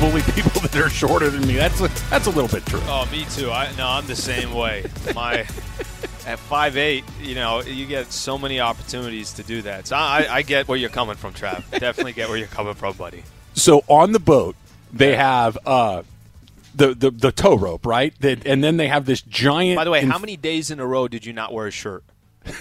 bully 0.00 0.22
people 0.22 0.60
that 0.62 0.76
are 0.76 0.88
shorter 0.88 1.28
than 1.28 1.46
me. 1.46 1.54
That's 1.54 1.80
a, 1.80 1.88
that's 2.08 2.26
a 2.26 2.30
little 2.30 2.48
bit 2.48 2.64
true. 2.66 2.80
Oh, 2.84 3.06
me 3.12 3.26
too. 3.26 3.50
I 3.50 3.70
no, 3.76 3.86
I'm 3.86 4.06
the 4.06 4.16
same 4.16 4.54
way. 4.54 4.84
My 5.14 5.46
at 6.26 6.38
five 6.38 6.76
eight, 6.76 7.04
you 7.20 7.34
know, 7.34 7.60
you 7.60 7.86
get 7.86 8.10
so 8.10 8.38
many 8.38 8.60
opportunities 8.60 9.34
to 9.34 9.42
do 9.42 9.62
that. 9.62 9.86
So 9.86 9.96
I, 9.96 10.26
I 10.30 10.42
get 10.42 10.68
where 10.68 10.78
you're 10.78 10.90
coming 10.90 11.16
from, 11.16 11.34
Trav. 11.34 11.70
Definitely 11.78 12.14
get 12.14 12.28
where 12.28 12.38
you're 12.38 12.48
coming 12.48 12.74
from, 12.74 12.96
buddy. 12.96 13.22
So 13.54 13.84
on 13.88 14.12
the 14.12 14.18
boat, 14.18 14.56
they 14.92 15.16
have 15.16 15.58
uh, 15.66 16.02
the, 16.74 16.94
the 16.94 17.10
the 17.10 17.32
tow 17.32 17.56
rope, 17.56 17.84
right? 17.84 18.14
That, 18.20 18.46
and 18.46 18.64
then 18.64 18.78
they 18.78 18.88
have 18.88 19.04
this 19.04 19.20
giant. 19.20 19.76
By 19.76 19.84
the 19.84 19.90
way, 19.90 20.00
inf- 20.00 20.10
how 20.10 20.18
many 20.18 20.36
days 20.36 20.70
in 20.70 20.80
a 20.80 20.86
row 20.86 21.08
did 21.08 21.26
you 21.26 21.32
not 21.32 21.52
wear 21.52 21.66
a 21.66 21.70
shirt? 21.70 22.04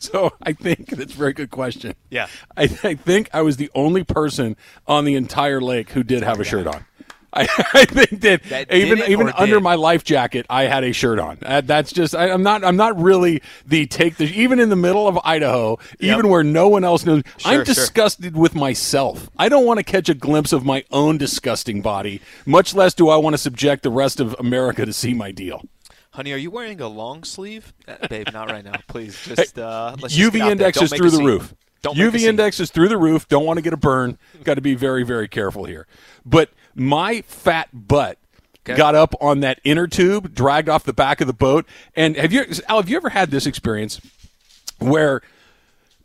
So 0.12 0.32
I 0.42 0.54
think 0.54 0.88
that's 0.88 1.12
a 1.14 1.16
very 1.16 1.34
good 1.34 1.50
question. 1.50 1.94
Yeah. 2.08 2.26
I, 2.56 2.62
I 2.82 2.94
think 2.94 3.28
I 3.34 3.42
was 3.42 3.58
the 3.58 3.70
only 3.74 4.02
person 4.02 4.56
on 4.86 5.04
the 5.04 5.14
entire 5.14 5.60
lake 5.60 5.90
who 5.90 6.02
did 6.02 6.22
have 6.22 6.40
a 6.40 6.44
shirt 6.44 6.66
on. 6.66 6.84
I, 7.32 7.42
I 7.74 7.84
think 7.84 8.22
that, 8.22 8.42
That 8.44 8.72
even 8.72 8.98
even 9.10 9.28
under 9.36 9.56
did? 9.56 9.62
my 9.62 9.74
life 9.76 10.02
jacket, 10.02 10.46
I 10.50 10.62
had 10.64 10.82
a 10.84 10.92
shirt 10.92 11.18
on. 11.18 11.38
Uh, 11.44 11.60
that's 11.60 11.92
just 11.92 12.14
I, 12.14 12.30
I'm 12.30 12.42
not 12.42 12.64
I'm 12.64 12.76
not 12.76 12.98
really 13.00 13.42
the 13.66 13.86
take 13.86 14.16
the 14.16 14.24
even 14.24 14.58
in 14.58 14.68
the 14.70 14.74
middle 14.74 15.06
of 15.06 15.18
Idaho, 15.22 15.78
even 16.00 16.28
where 16.28 16.42
no 16.42 16.66
one 16.68 16.82
else 16.82 17.04
knows. 17.04 17.22
I'm 17.26 17.32
Sure, 17.38 17.52
sure. 17.56 17.64
disgusted 17.64 18.36
with 18.36 18.54
myself. 18.54 19.28
I 19.38 19.48
don't 19.48 19.66
want 19.66 19.78
to 19.78 19.84
catch 19.84 20.08
a 20.08 20.14
glimpse 20.14 20.52
of 20.52 20.64
my 20.64 20.82
own 20.90 21.18
disgusting 21.18 21.82
body. 21.82 22.20
Much 22.46 22.74
less 22.74 22.94
do 22.94 23.10
I 23.10 23.16
want 23.16 23.34
to 23.34 23.38
subject 23.38 23.82
the 23.82 23.90
rest 23.90 24.18
of 24.18 24.34
America 24.40 24.84
to 24.86 24.92
see 24.92 25.12
my 25.14 25.30
deal. 25.30 25.62
Honey, 26.12 26.32
are 26.32 26.36
you 26.36 26.50
wearing 26.50 26.80
a 26.80 26.88
long 26.88 27.22
sleeve? 27.24 27.72
Uh, 27.86 28.06
babe, 28.08 28.28
not 28.32 28.50
right 28.50 28.64
now. 28.64 28.72
Please, 28.88 29.16
just 29.24 29.58
uh, 29.58 29.96
let's 30.00 30.16
UV 30.16 30.32
there. 30.32 30.50
index 30.50 30.80
is 30.82 30.92
through 30.92 31.10
the 31.10 31.22
roof. 31.22 31.54
Don't 31.82 31.96
UV 31.96 32.20
index 32.20 32.60
is 32.60 32.70
through 32.70 32.88
the 32.88 32.98
roof. 32.98 33.26
Don't 33.28 33.46
want 33.46 33.56
to 33.58 33.62
get 33.62 33.72
a 33.72 33.76
burn. 33.78 34.18
Got 34.44 34.54
to 34.54 34.60
be 34.60 34.74
very, 34.74 35.02
very 35.02 35.28
careful 35.28 35.64
here. 35.64 35.86
But 36.26 36.50
my 36.74 37.22
fat 37.22 37.68
butt 37.72 38.18
Okay. 38.66 38.76
got 38.76 38.94
up 38.94 39.14
on 39.22 39.40
that 39.40 39.58
inner 39.64 39.86
tube, 39.86 40.34
dragged 40.34 40.68
off 40.68 40.84
the 40.84 40.92
back 40.92 41.22
of 41.22 41.26
the 41.26 41.32
boat. 41.32 41.64
And 41.96 42.14
have 42.16 42.30
you, 42.30 42.44
Al, 42.68 42.76
have 42.76 42.90
you 42.90 42.96
ever 42.98 43.08
had 43.08 43.30
this 43.30 43.46
experience 43.46 43.98
where 44.78 45.22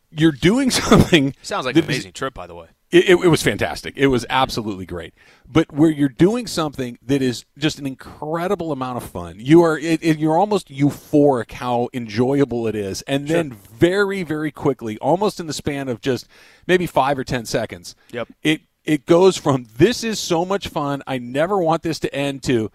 you're 0.09 0.31
doing 0.31 0.72
something? 0.72 1.36
Sounds 1.42 1.66
like 1.66 1.75
an 1.75 1.81
is- 1.84 1.90
amazing 1.90 2.14
trip, 2.14 2.34
by 2.34 2.47
the 2.47 2.56
way. 2.56 2.67
It, 2.96 3.10
it, 3.10 3.26
it 3.26 3.28
was 3.28 3.44
fantastic. 3.44 3.98
It 3.98 4.08
was 4.08 4.26
absolutely 4.30 4.86
great. 4.86 5.14
But 5.46 5.72
where 5.74 5.90
you're 5.90 6.08
doing 6.08 6.48
something 6.48 6.98
that 7.02 7.22
is 7.22 7.44
just 7.58 7.78
an 7.78 7.86
incredible 7.86 8.72
amount 8.72 8.98
of 8.98 9.04
fun, 9.04 9.36
you 9.38 9.62
are 9.64 9.78
it, 9.78 10.02
you're 10.02 10.38
almost 10.38 10.70
euphoric 10.70 11.52
how 11.52 11.90
enjoyable 11.94 12.68
it 12.68 12.76
is, 12.76 13.02
and 13.04 13.28
then 13.28 13.52
very 13.52 14.24
very 14.24 14.52
quickly, 14.52 14.98
almost 15.00 15.40
in 15.42 15.48
the 15.48 15.54
span 15.54 15.90
of 15.90 16.00
just 16.00 16.28
maybe 16.68 16.88
five 16.88 17.20
or 17.20 17.26
ten 17.26 17.46
seconds, 17.46 17.96
Yep. 18.12 18.30
it 18.44 18.62
it 18.86 19.06
goes 19.06 19.36
from 19.36 19.68
this 19.78 20.04
is 20.04 20.18
so 20.20 20.46
much 20.46 20.70
fun, 20.70 21.04
I 21.06 21.18
never 21.18 21.58
want 21.58 21.84
this 21.84 22.00
to 22.00 22.16
end 22.16 22.44
to 22.44 22.72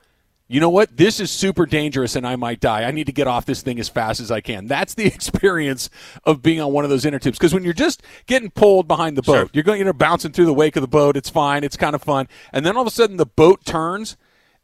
you 0.52 0.58
know 0.60 0.68
what? 0.68 0.96
This 0.96 1.20
is 1.20 1.30
super 1.30 1.64
dangerous 1.64 2.16
and 2.16 2.26
I 2.26 2.34
might 2.34 2.58
die. 2.58 2.82
I 2.82 2.90
need 2.90 3.06
to 3.06 3.12
get 3.12 3.28
off 3.28 3.46
this 3.46 3.62
thing 3.62 3.78
as 3.78 3.88
fast 3.88 4.20
as 4.20 4.30
I 4.32 4.40
can. 4.40 4.66
That's 4.66 4.94
the 4.94 5.06
experience 5.14 5.88
of 6.24 6.42
being 6.42 6.60
on 6.60 6.72
one 6.72 6.82
of 6.84 6.90
those 6.90 7.04
inner 7.04 7.20
tubes. 7.20 7.38
Because 7.38 7.54
when 7.54 7.62
you're 7.62 7.72
just 7.72 8.02
getting 8.26 8.50
pulled 8.50 8.88
behind 8.88 9.16
the 9.16 9.22
boat, 9.22 9.34
Sure. 9.34 9.50
you're 9.52 9.62
going, 9.64 9.78
you 9.78 9.84
know, 9.84 9.92
bouncing 9.92 10.32
through 10.32 10.46
the 10.46 10.52
wake 10.54 10.74
of 10.76 10.80
the 10.82 10.88
boat. 10.88 11.16
It's 11.16 11.30
fine. 11.30 11.62
It's 11.62 11.76
kind 11.76 11.94
of 11.94 12.02
fun. 12.02 12.26
And 12.52 12.66
then 12.66 12.76
all 12.76 12.82
of 12.82 12.88
a 12.88 12.90
sudden 12.90 13.16
the 13.16 13.26
boat 13.26 13.64
turns 13.64 14.16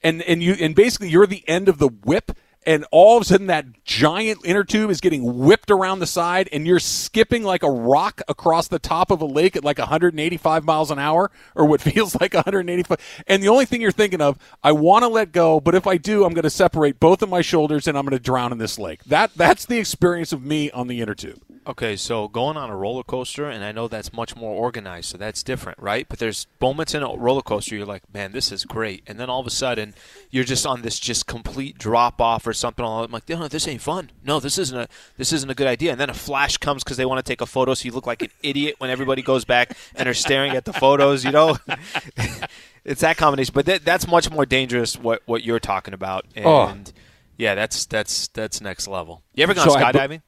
and, 0.03 0.23
and 0.23 0.43
you, 0.43 0.55
and 0.61 0.75
basically 0.75 1.09
you're 1.09 1.27
the 1.27 1.49
end 1.49 1.69
of 1.69 1.79
the 1.79 1.89
whip. 1.89 2.33
And 2.67 2.85
all 2.91 3.17
of 3.17 3.23
a 3.23 3.25
sudden, 3.25 3.47
that 3.47 3.85
giant 3.85 4.41
inner 4.45 4.65
tube 4.65 4.91
is 4.91 5.01
getting 5.01 5.39
whipped 5.39 5.71
around 5.71 6.01
the 6.01 6.07
side, 6.07 6.49
and 6.53 6.67
you're 6.67 6.81
skipping 6.81 7.45
like 7.45 7.63
a 7.63 7.71
rock 7.71 8.21
across 8.27 8.67
the 8.67 8.81
top 8.81 9.13
of 9.13 9.23
a 9.23 9.25
lake 9.25 9.55
at 9.55 9.65
like 9.65 9.79
185 9.79 10.65
miles 10.65 10.91
an 10.91 10.99
hour, 10.99 11.31
or 11.55 11.65
what 11.65 11.81
feels 11.93 12.21
like 12.21 12.35
185. 12.35 13.25
And 13.29 13.43
the 13.43 13.49
only 13.49 13.67
thing 13.67 13.81
you're 13.81 13.93
thinking 13.93 14.21
of, 14.21 14.37
I 14.65 14.73
want 14.73 15.05
to 15.05 15.09
let 15.09 15.31
go, 15.31 15.61
but 15.61 15.77
if 15.77 15.87
I 15.87 15.97
do, 15.97 16.25
I'm 16.25 16.35
going 16.35 16.43
to 16.43 16.51
separate 16.51 16.99
both 16.99 17.23
of 17.23 17.29
my 17.29 17.41
shoulders, 17.41 17.87
and 17.87 17.97
I'm 17.97 18.05
going 18.05 18.19
to 18.19 18.23
drown 18.23 18.51
in 18.51 18.59
this 18.59 18.79
lake. 18.79 19.05
That 19.05 19.33
that's 19.35 19.65
the 19.65 19.79
experience 19.79 20.33
of 20.33 20.43
me 20.43 20.71
on 20.73 20.89
the 20.89 21.01
inner 21.01 21.15
tube. 21.15 21.41
Okay, 21.69 21.97
so 21.97 22.29
going 22.29 22.57
on 22.57 22.71
a 22.71 22.77
roller 22.77 23.03
coaster, 23.03 23.51
and 23.51 23.65
I 23.65 23.73
know 23.73 23.89
that's 23.89 24.13
much 24.13 24.37
more 24.37 24.55
organized, 24.55 25.11
so 25.11 25.19
that's 25.19 25.43
different, 25.43 25.81
right? 25.81 26.09
But 26.09 26.21
there's 26.21 26.47
moments 26.61 26.95
in 26.95 27.03
a 27.03 27.17
roller 27.17 27.43
coaster 27.43 27.75
you're 27.75 27.85
like, 27.85 28.03
man, 28.15 28.31
this 28.31 28.53
is 28.53 28.65
great, 28.65 29.03
and 29.09 29.19
then 29.19 29.29
all 29.29 29.41
of 29.41 29.49
a 29.49 29.51
sudden 29.51 29.93
you're 30.31 30.45
just 30.45 30.65
on 30.65 30.83
this 30.83 30.97
just 31.01 31.27
complete 31.27 31.77
drop 31.77 32.21
off 32.21 32.47
or 32.47 32.53
something. 32.57 32.85
I'm 32.85 33.11
like, 33.11 33.29
no, 33.29 33.47
this 33.49 33.69
ain't 33.69 33.81
fun. 33.81 34.11
No, 34.25 34.41
this 34.41 34.59
isn't 34.59 34.79
a 34.79 34.89
this 35.17 35.33
isn't 35.33 35.49
a 35.49 35.55
good 35.55 35.67
idea. 35.67 35.93
And 35.93 36.01
then 36.01 36.11
a 36.11 36.15
flash 36.15 36.57
comes 36.57 36.83
because 36.83 36.97
they 36.97 37.05
want 37.05 37.25
to 37.25 37.31
take 37.31 37.41
a 37.41 37.47
photo, 37.47 37.75
so 37.75 37.85
you 37.87 37.93
look 37.93 38.07
like 38.07 38.23
an 38.23 38.31
idiot 38.43 38.77
when 38.79 38.91
everybody 38.91 39.23
goes 39.23 39.45
back 39.45 39.77
and 39.95 40.09
are 40.09 40.15
staring 40.15 40.53
at 40.53 40.65
the 40.65 40.73
photos. 40.73 41.25
You 41.25 41.31
know, 41.33 41.57
it's 42.85 43.01
that 43.03 43.17
combination. 43.17 43.53
But 43.55 43.67
that, 43.67 43.85
that's 43.85 44.07
much 44.09 44.31
more 44.31 44.47
dangerous. 44.47 44.97
What 44.97 45.23
what 45.27 45.45
you're 45.45 45.61
talking 45.61 45.95
about, 45.95 46.27
oh. 46.39 46.67
and 46.67 46.93
Oh. 46.95 47.01
yeah, 47.37 47.55
that's 47.55 47.87
that's 47.87 48.29
that's 48.29 48.61
next 48.61 48.89
level. 48.89 49.23
You 49.35 49.43
ever 49.43 49.55
gone 49.55 49.69
So 49.69 49.77
skydiving? 49.77 50.23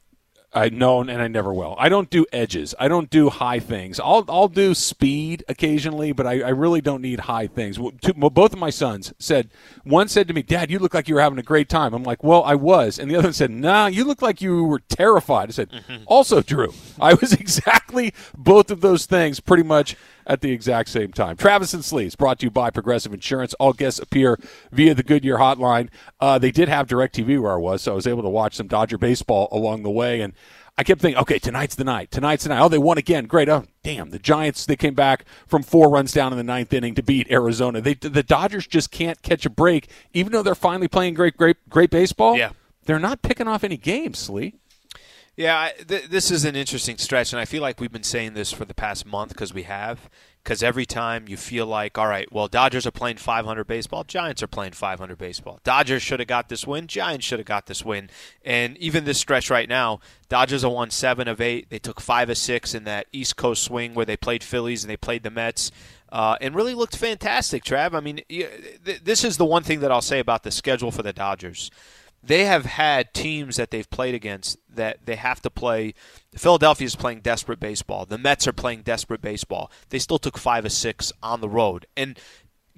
I 0.54 0.70
know, 0.70 1.00
and 1.00 1.10
I 1.10 1.28
never 1.28 1.52
will. 1.52 1.76
I 1.78 1.90
don't 1.90 2.08
do 2.08 2.24
edges. 2.32 2.74
I 2.80 2.88
don't 2.88 3.10
do 3.10 3.28
high 3.28 3.60
things. 3.60 4.00
I'll 4.00 4.24
I'll 4.28 4.48
do 4.48 4.72
speed 4.72 5.44
occasionally, 5.46 6.12
but 6.12 6.26
I, 6.26 6.40
I 6.40 6.48
really 6.48 6.80
don't 6.80 7.02
need 7.02 7.20
high 7.20 7.46
things. 7.46 7.78
Well, 7.78 7.92
two, 8.00 8.14
well, 8.16 8.30
both 8.30 8.54
of 8.54 8.58
my 8.58 8.70
sons 8.70 9.12
said. 9.18 9.50
One 9.84 10.08
said 10.08 10.26
to 10.28 10.34
me, 10.34 10.42
"Dad, 10.42 10.70
you 10.70 10.78
look 10.78 10.94
like 10.94 11.06
you 11.06 11.16
were 11.16 11.20
having 11.20 11.38
a 11.38 11.42
great 11.42 11.68
time." 11.68 11.92
I'm 11.92 12.02
like, 12.02 12.24
"Well, 12.24 12.42
I 12.44 12.54
was," 12.54 12.98
and 12.98 13.10
the 13.10 13.16
other 13.16 13.28
one 13.28 13.34
said, 13.34 13.50
"Nah, 13.50 13.88
you 13.88 14.04
look 14.04 14.22
like 14.22 14.40
you 14.40 14.64
were 14.64 14.80
terrified." 14.80 15.50
I 15.50 15.52
said, 15.52 15.70
mm-hmm. 15.70 16.04
"Also 16.06 16.40
Drew, 16.40 16.72
I 16.98 17.12
was 17.12 17.32
exactly 17.34 18.14
both 18.36 18.70
of 18.70 18.80
those 18.80 19.04
things, 19.04 19.40
pretty 19.40 19.64
much." 19.64 19.96
At 20.28 20.42
the 20.42 20.52
exact 20.52 20.90
same 20.90 21.10
time. 21.10 21.38
Travis 21.38 21.72
and 21.72 21.82
Sleeves 21.82 22.14
brought 22.14 22.40
to 22.40 22.46
you 22.46 22.50
by 22.50 22.68
Progressive 22.68 23.14
Insurance. 23.14 23.54
All 23.54 23.72
guests 23.72 23.98
appear 23.98 24.38
via 24.70 24.94
the 24.94 25.02
Goodyear 25.02 25.38
hotline. 25.38 25.88
Uh, 26.20 26.38
they 26.38 26.50
did 26.50 26.68
have 26.68 26.86
DirecTV 26.86 27.40
where 27.40 27.52
I 27.52 27.56
was, 27.56 27.80
so 27.80 27.92
I 27.92 27.94
was 27.94 28.06
able 28.06 28.22
to 28.22 28.28
watch 28.28 28.54
some 28.54 28.66
Dodger 28.66 28.98
baseball 28.98 29.48
along 29.50 29.84
the 29.84 29.90
way. 29.90 30.20
And 30.20 30.34
I 30.76 30.84
kept 30.84 31.00
thinking, 31.00 31.18
okay, 31.22 31.38
tonight's 31.38 31.76
the 31.76 31.84
night. 31.84 32.10
Tonight's 32.10 32.44
the 32.44 32.50
night. 32.50 32.60
Oh, 32.60 32.68
they 32.68 32.76
won 32.76 32.98
again. 32.98 33.24
Great. 33.24 33.48
Oh, 33.48 33.64
damn. 33.82 34.10
The 34.10 34.18
Giants, 34.18 34.66
they 34.66 34.76
came 34.76 34.92
back 34.94 35.24
from 35.46 35.62
four 35.62 35.88
runs 35.88 36.12
down 36.12 36.30
in 36.32 36.36
the 36.36 36.44
ninth 36.44 36.74
inning 36.74 36.94
to 36.96 37.02
beat 37.02 37.30
Arizona. 37.30 37.80
They, 37.80 37.94
the 37.94 38.22
Dodgers 38.22 38.66
just 38.66 38.90
can't 38.90 39.22
catch 39.22 39.46
a 39.46 39.50
break, 39.50 39.88
even 40.12 40.32
though 40.32 40.42
they're 40.42 40.54
finally 40.54 40.88
playing 40.88 41.14
great, 41.14 41.38
great, 41.38 41.56
great 41.70 41.88
baseball. 41.88 42.36
Yeah. 42.36 42.50
They're 42.84 42.98
not 42.98 43.22
picking 43.22 43.48
off 43.48 43.64
any 43.64 43.78
games, 43.78 44.18
Slee. 44.18 44.56
Yeah, 45.38 45.56
I, 45.56 45.72
th- 45.86 46.08
this 46.08 46.32
is 46.32 46.44
an 46.44 46.56
interesting 46.56 46.98
stretch, 46.98 47.32
and 47.32 47.38
I 47.38 47.44
feel 47.44 47.62
like 47.62 47.78
we've 47.78 47.92
been 47.92 48.02
saying 48.02 48.34
this 48.34 48.50
for 48.50 48.64
the 48.64 48.74
past 48.74 49.06
month 49.06 49.28
because 49.28 49.54
we 49.54 49.62
have. 49.62 50.10
Because 50.42 50.64
every 50.64 50.84
time 50.84 51.26
you 51.28 51.36
feel 51.36 51.64
like, 51.64 51.96
all 51.96 52.08
right, 52.08 52.26
well, 52.32 52.48
Dodgers 52.48 52.88
are 52.88 52.90
playing 52.90 53.18
500 53.18 53.64
baseball, 53.64 54.02
Giants 54.02 54.42
are 54.42 54.48
playing 54.48 54.72
500 54.72 55.16
baseball. 55.16 55.60
Dodgers 55.62 56.02
should 56.02 56.18
have 56.18 56.26
got 56.26 56.48
this 56.48 56.66
win, 56.66 56.88
Giants 56.88 57.24
should 57.24 57.38
have 57.38 57.46
got 57.46 57.66
this 57.66 57.84
win. 57.84 58.10
And 58.44 58.76
even 58.78 59.04
this 59.04 59.18
stretch 59.18 59.48
right 59.48 59.68
now, 59.68 60.00
Dodgers 60.28 60.62
have 60.62 60.72
won 60.72 60.90
seven 60.90 61.28
of 61.28 61.40
eight. 61.40 61.70
They 61.70 61.78
took 61.78 62.00
five 62.00 62.28
of 62.30 62.36
six 62.36 62.74
in 62.74 62.82
that 62.84 63.06
East 63.12 63.36
Coast 63.36 63.62
swing 63.62 63.94
where 63.94 64.06
they 64.06 64.16
played 64.16 64.42
Phillies 64.42 64.82
and 64.82 64.90
they 64.90 64.96
played 64.96 65.22
the 65.22 65.30
Mets. 65.30 65.70
Uh, 66.10 66.36
and 66.40 66.56
really 66.56 66.74
looked 66.74 66.96
fantastic, 66.96 67.62
Trav. 67.62 67.94
I 67.94 68.00
mean, 68.00 68.22
th- 68.28 69.04
this 69.04 69.22
is 69.22 69.36
the 69.36 69.44
one 69.44 69.62
thing 69.62 69.78
that 69.80 69.92
I'll 69.92 70.02
say 70.02 70.18
about 70.18 70.42
the 70.42 70.50
schedule 70.50 70.90
for 70.90 71.04
the 71.04 71.12
Dodgers 71.12 71.70
they 72.28 72.44
have 72.44 72.66
had 72.66 73.14
teams 73.14 73.56
that 73.56 73.70
they've 73.70 73.88
played 73.88 74.14
against 74.14 74.58
that 74.68 75.06
they 75.06 75.16
have 75.16 75.40
to 75.42 75.50
play. 75.50 75.94
Philadelphia 76.34 76.84
is 76.84 76.94
playing 76.94 77.20
desperate 77.20 77.58
baseball. 77.58 78.04
The 78.04 78.18
Mets 78.18 78.46
are 78.46 78.52
playing 78.52 78.82
desperate 78.82 79.22
baseball. 79.22 79.70
They 79.88 79.98
still 79.98 80.18
took 80.18 80.36
five 80.36 80.64
or 80.66 80.68
six 80.68 81.10
on 81.22 81.40
the 81.40 81.48
road. 81.48 81.86
And 81.96 82.18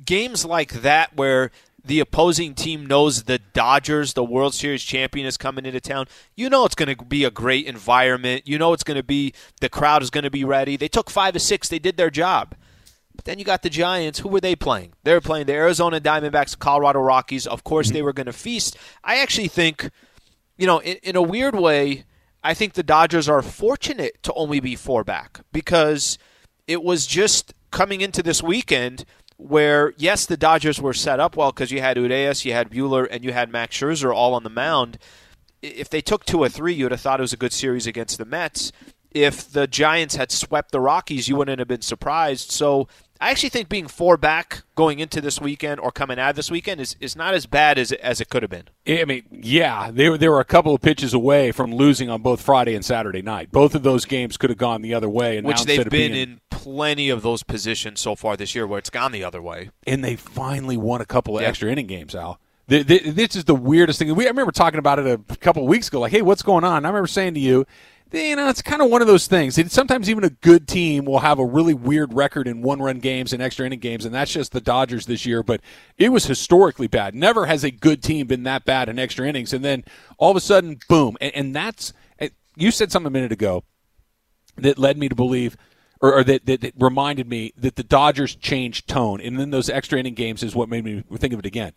games 0.04 0.44
like 0.44 0.82
that 0.82 1.16
where 1.16 1.50
the 1.84 1.98
opposing 1.98 2.54
team 2.54 2.86
knows 2.86 3.24
the 3.24 3.38
Dodgers, 3.38 4.14
the 4.14 4.22
World 4.22 4.54
Series 4.54 4.84
champion, 4.84 5.26
is 5.26 5.36
coming 5.36 5.66
into 5.66 5.80
town. 5.80 6.06
You 6.36 6.48
know 6.48 6.64
it's 6.64 6.74
going 6.76 6.94
to 6.94 7.04
be 7.04 7.24
a 7.24 7.30
great 7.30 7.66
environment. 7.66 8.46
You 8.46 8.56
know 8.56 8.72
it's 8.72 8.84
going 8.84 8.98
to 8.98 9.02
be 9.02 9.34
the 9.60 9.68
crowd 9.68 10.02
is 10.02 10.10
going 10.10 10.24
to 10.24 10.30
be 10.30 10.44
ready. 10.44 10.76
They 10.76 10.88
took 10.88 11.10
five 11.10 11.34
or 11.34 11.40
six. 11.40 11.68
They 11.68 11.78
did 11.80 11.96
their 11.96 12.10
job. 12.10 12.54
But 13.20 13.26
then 13.26 13.38
you 13.38 13.44
got 13.44 13.60
the 13.60 13.68
Giants. 13.68 14.20
Who 14.20 14.30
were 14.30 14.40
they 14.40 14.56
playing? 14.56 14.94
They 15.02 15.12
were 15.12 15.20
playing 15.20 15.44
the 15.44 15.52
Arizona 15.52 16.00
Diamondbacks, 16.00 16.58
Colorado 16.58 17.00
Rockies. 17.00 17.46
Of 17.46 17.64
course, 17.64 17.88
mm-hmm. 17.88 17.94
they 17.96 18.02
were 18.02 18.14
going 18.14 18.28
to 18.28 18.32
feast. 18.32 18.78
I 19.04 19.18
actually 19.18 19.48
think, 19.48 19.90
you 20.56 20.66
know, 20.66 20.78
in, 20.78 20.96
in 21.02 21.16
a 21.16 21.22
weird 21.22 21.54
way, 21.54 22.04
I 22.42 22.54
think 22.54 22.72
the 22.72 22.82
Dodgers 22.82 23.28
are 23.28 23.42
fortunate 23.42 24.22
to 24.22 24.32
only 24.32 24.58
be 24.58 24.74
four 24.74 25.04
back 25.04 25.40
because 25.52 26.16
it 26.66 26.82
was 26.82 27.06
just 27.06 27.52
coming 27.70 28.00
into 28.00 28.22
this 28.22 28.42
weekend 28.42 29.04
where, 29.36 29.92
yes, 29.98 30.24
the 30.24 30.38
Dodgers 30.38 30.80
were 30.80 30.94
set 30.94 31.20
up 31.20 31.36
well 31.36 31.52
because 31.52 31.70
you 31.70 31.82
had 31.82 31.98
Urias, 31.98 32.46
you 32.46 32.54
had 32.54 32.70
Buehler, 32.70 33.06
and 33.10 33.22
you 33.22 33.34
had 33.34 33.52
Max 33.52 33.76
Scherzer 33.76 34.14
all 34.14 34.32
on 34.32 34.44
the 34.44 34.48
mound. 34.48 34.96
If 35.60 35.90
they 35.90 36.00
took 36.00 36.24
two 36.24 36.38
or 36.38 36.48
three, 36.48 36.72
you 36.72 36.86
would 36.86 36.92
have 36.92 37.02
thought 37.02 37.20
it 37.20 37.22
was 37.22 37.34
a 37.34 37.36
good 37.36 37.52
series 37.52 37.86
against 37.86 38.16
the 38.16 38.24
Mets 38.24 38.72
if 39.10 39.50
the 39.50 39.66
Giants 39.66 40.16
had 40.16 40.30
swept 40.30 40.72
the 40.72 40.80
Rockies, 40.80 41.28
you 41.28 41.36
wouldn't 41.36 41.58
have 41.58 41.68
been 41.68 41.82
surprised. 41.82 42.50
So 42.50 42.88
I 43.22 43.30
actually 43.30 43.50
think 43.50 43.68
being 43.68 43.86
four 43.86 44.16
back 44.16 44.62
going 44.74 44.98
into 44.98 45.20
this 45.20 45.40
weekend 45.40 45.78
or 45.78 45.90
coming 45.92 46.18
out 46.18 46.30
of 46.30 46.36
this 46.36 46.50
weekend 46.50 46.80
is, 46.80 46.96
is 47.00 47.14
not 47.14 47.34
as 47.34 47.44
bad 47.44 47.78
as 47.78 47.92
it, 47.92 48.00
as 48.00 48.20
it 48.20 48.30
could 48.30 48.42
have 48.42 48.50
been. 48.50 48.68
I 48.88 49.04
mean, 49.04 49.24
yeah, 49.30 49.90
they 49.92 50.08
were, 50.08 50.16
they 50.16 50.28
were 50.28 50.40
a 50.40 50.44
couple 50.44 50.74
of 50.74 50.80
pitches 50.80 51.12
away 51.12 51.52
from 51.52 51.74
losing 51.74 52.08
on 52.08 52.22
both 52.22 52.40
Friday 52.40 52.74
and 52.74 52.82
Saturday 52.82 53.20
night. 53.20 53.52
Both 53.52 53.74
of 53.74 53.82
those 53.82 54.06
games 54.06 54.38
could 54.38 54.48
have 54.48 54.58
gone 54.58 54.80
the 54.80 54.94
other 54.94 55.08
way, 55.10 55.36
and 55.36 55.46
Which 55.46 55.64
they've 55.64 55.84
been 55.84 56.12
being, 56.12 56.14
in 56.14 56.40
plenty 56.50 57.10
of 57.10 57.20
those 57.20 57.42
positions 57.42 58.00
so 58.00 58.14
far 58.14 58.38
this 58.38 58.54
year 58.54 58.66
where 58.66 58.78
it's 58.78 58.90
gone 58.90 59.12
the 59.12 59.22
other 59.24 59.42
way. 59.42 59.68
And 59.86 60.02
they 60.02 60.16
finally 60.16 60.78
won 60.78 61.02
a 61.02 61.06
couple 61.06 61.36
of 61.36 61.42
Yeah. 61.42 61.48
extra 61.48 61.70
inning 61.70 61.88
games, 61.88 62.14
Al. 62.14 62.40
Th- 62.70 62.86
th- 62.86 63.02
This 63.14 63.36
is 63.36 63.44
the 63.44 63.54
weirdest 63.54 63.98
thing. 63.98 64.14
We, 64.14 64.24
I 64.26 64.28
remember 64.28 64.52
talking 64.52 64.78
about 64.78 64.98
it 64.98 65.06
a 65.06 65.36
couple 65.36 65.62
of 65.62 65.68
weeks 65.68 65.88
ago, 65.88 66.00
like, 66.00 66.12
hey, 66.12 66.22
what's 66.22 66.42
going 66.42 66.64
on? 66.64 66.84
I 66.86 66.88
remember 66.88 67.06
saying 67.08 67.34
to 67.34 67.40
you, 67.40 67.66
you 68.12 68.36
know, 68.36 68.48
it's 68.48 68.62
kind 68.62 68.82
of 68.82 68.90
one 68.90 69.02
of 69.02 69.06
those 69.08 69.26
things. 69.26 69.56
It, 69.58 69.70
sometimes 69.70 70.10
even 70.10 70.24
a 70.24 70.30
good 70.30 70.66
team 70.66 71.04
will 71.04 71.20
have 71.20 71.38
a 71.38 71.44
really 71.44 71.74
weird 71.74 72.12
record 72.12 72.48
in 72.48 72.62
one 72.62 72.80
run 72.80 72.98
games 72.98 73.32
and 73.32 73.42
extra 73.42 73.66
inning 73.66 73.78
games, 73.78 74.04
and 74.04 74.14
that's 74.14 74.32
just 74.32 74.52
the 74.52 74.60
Dodgers 74.60 75.06
this 75.06 75.24
year. 75.24 75.42
But 75.42 75.60
it 75.96 76.10
was 76.10 76.26
historically 76.26 76.86
bad. 76.86 77.14
Never 77.14 77.46
has 77.46 77.64
a 77.64 77.70
good 77.70 78.02
team 78.02 78.26
been 78.26 78.42
that 78.44 78.64
bad 78.64 78.88
in 78.88 78.98
extra 78.98 79.28
innings. 79.28 79.52
And 79.52 79.64
then 79.64 79.84
all 80.18 80.30
of 80.30 80.36
a 80.36 80.40
sudden, 80.40 80.78
boom. 80.88 81.16
And, 81.20 81.34
and 81.34 81.56
that's, 81.56 81.92
eh, 82.18 82.30
you 82.56 82.70
said 82.70 82.90
something 82.90 83.08
a 83.08 83.10
minute 83.10 83.32
ago 83.32 83.64
that 84.56 84.78
led 84.78 84.98
me 84.98 85.08
to 85.08 85.14
believe 85.14 85.56
or, 86.00 86.14
or 86.14 86.24
that, 86.24 86.46
that, 86.46 86.60
that 86.62 86.74
reminded 86.78 87.28
me 87.28 87.52
that 87.56 87.76
the 87.76 87.84
Dodgers 87.84 88.34
changed 88.34 88.88
tone. 88.88 89.20
And 89.20 89.38
then 89.38 89.50
those 89.50 89.68
extra 89.68 89.98
inning 89.98 90.14
games 90.14 90.42
is 90.42 90.54
what 90.54 90.68
made 90.68 90.84
me 90.84 91.04
think 91.16 91.32
of 91.32 91.38
it 91.38 91.46
again. 91.46 91.72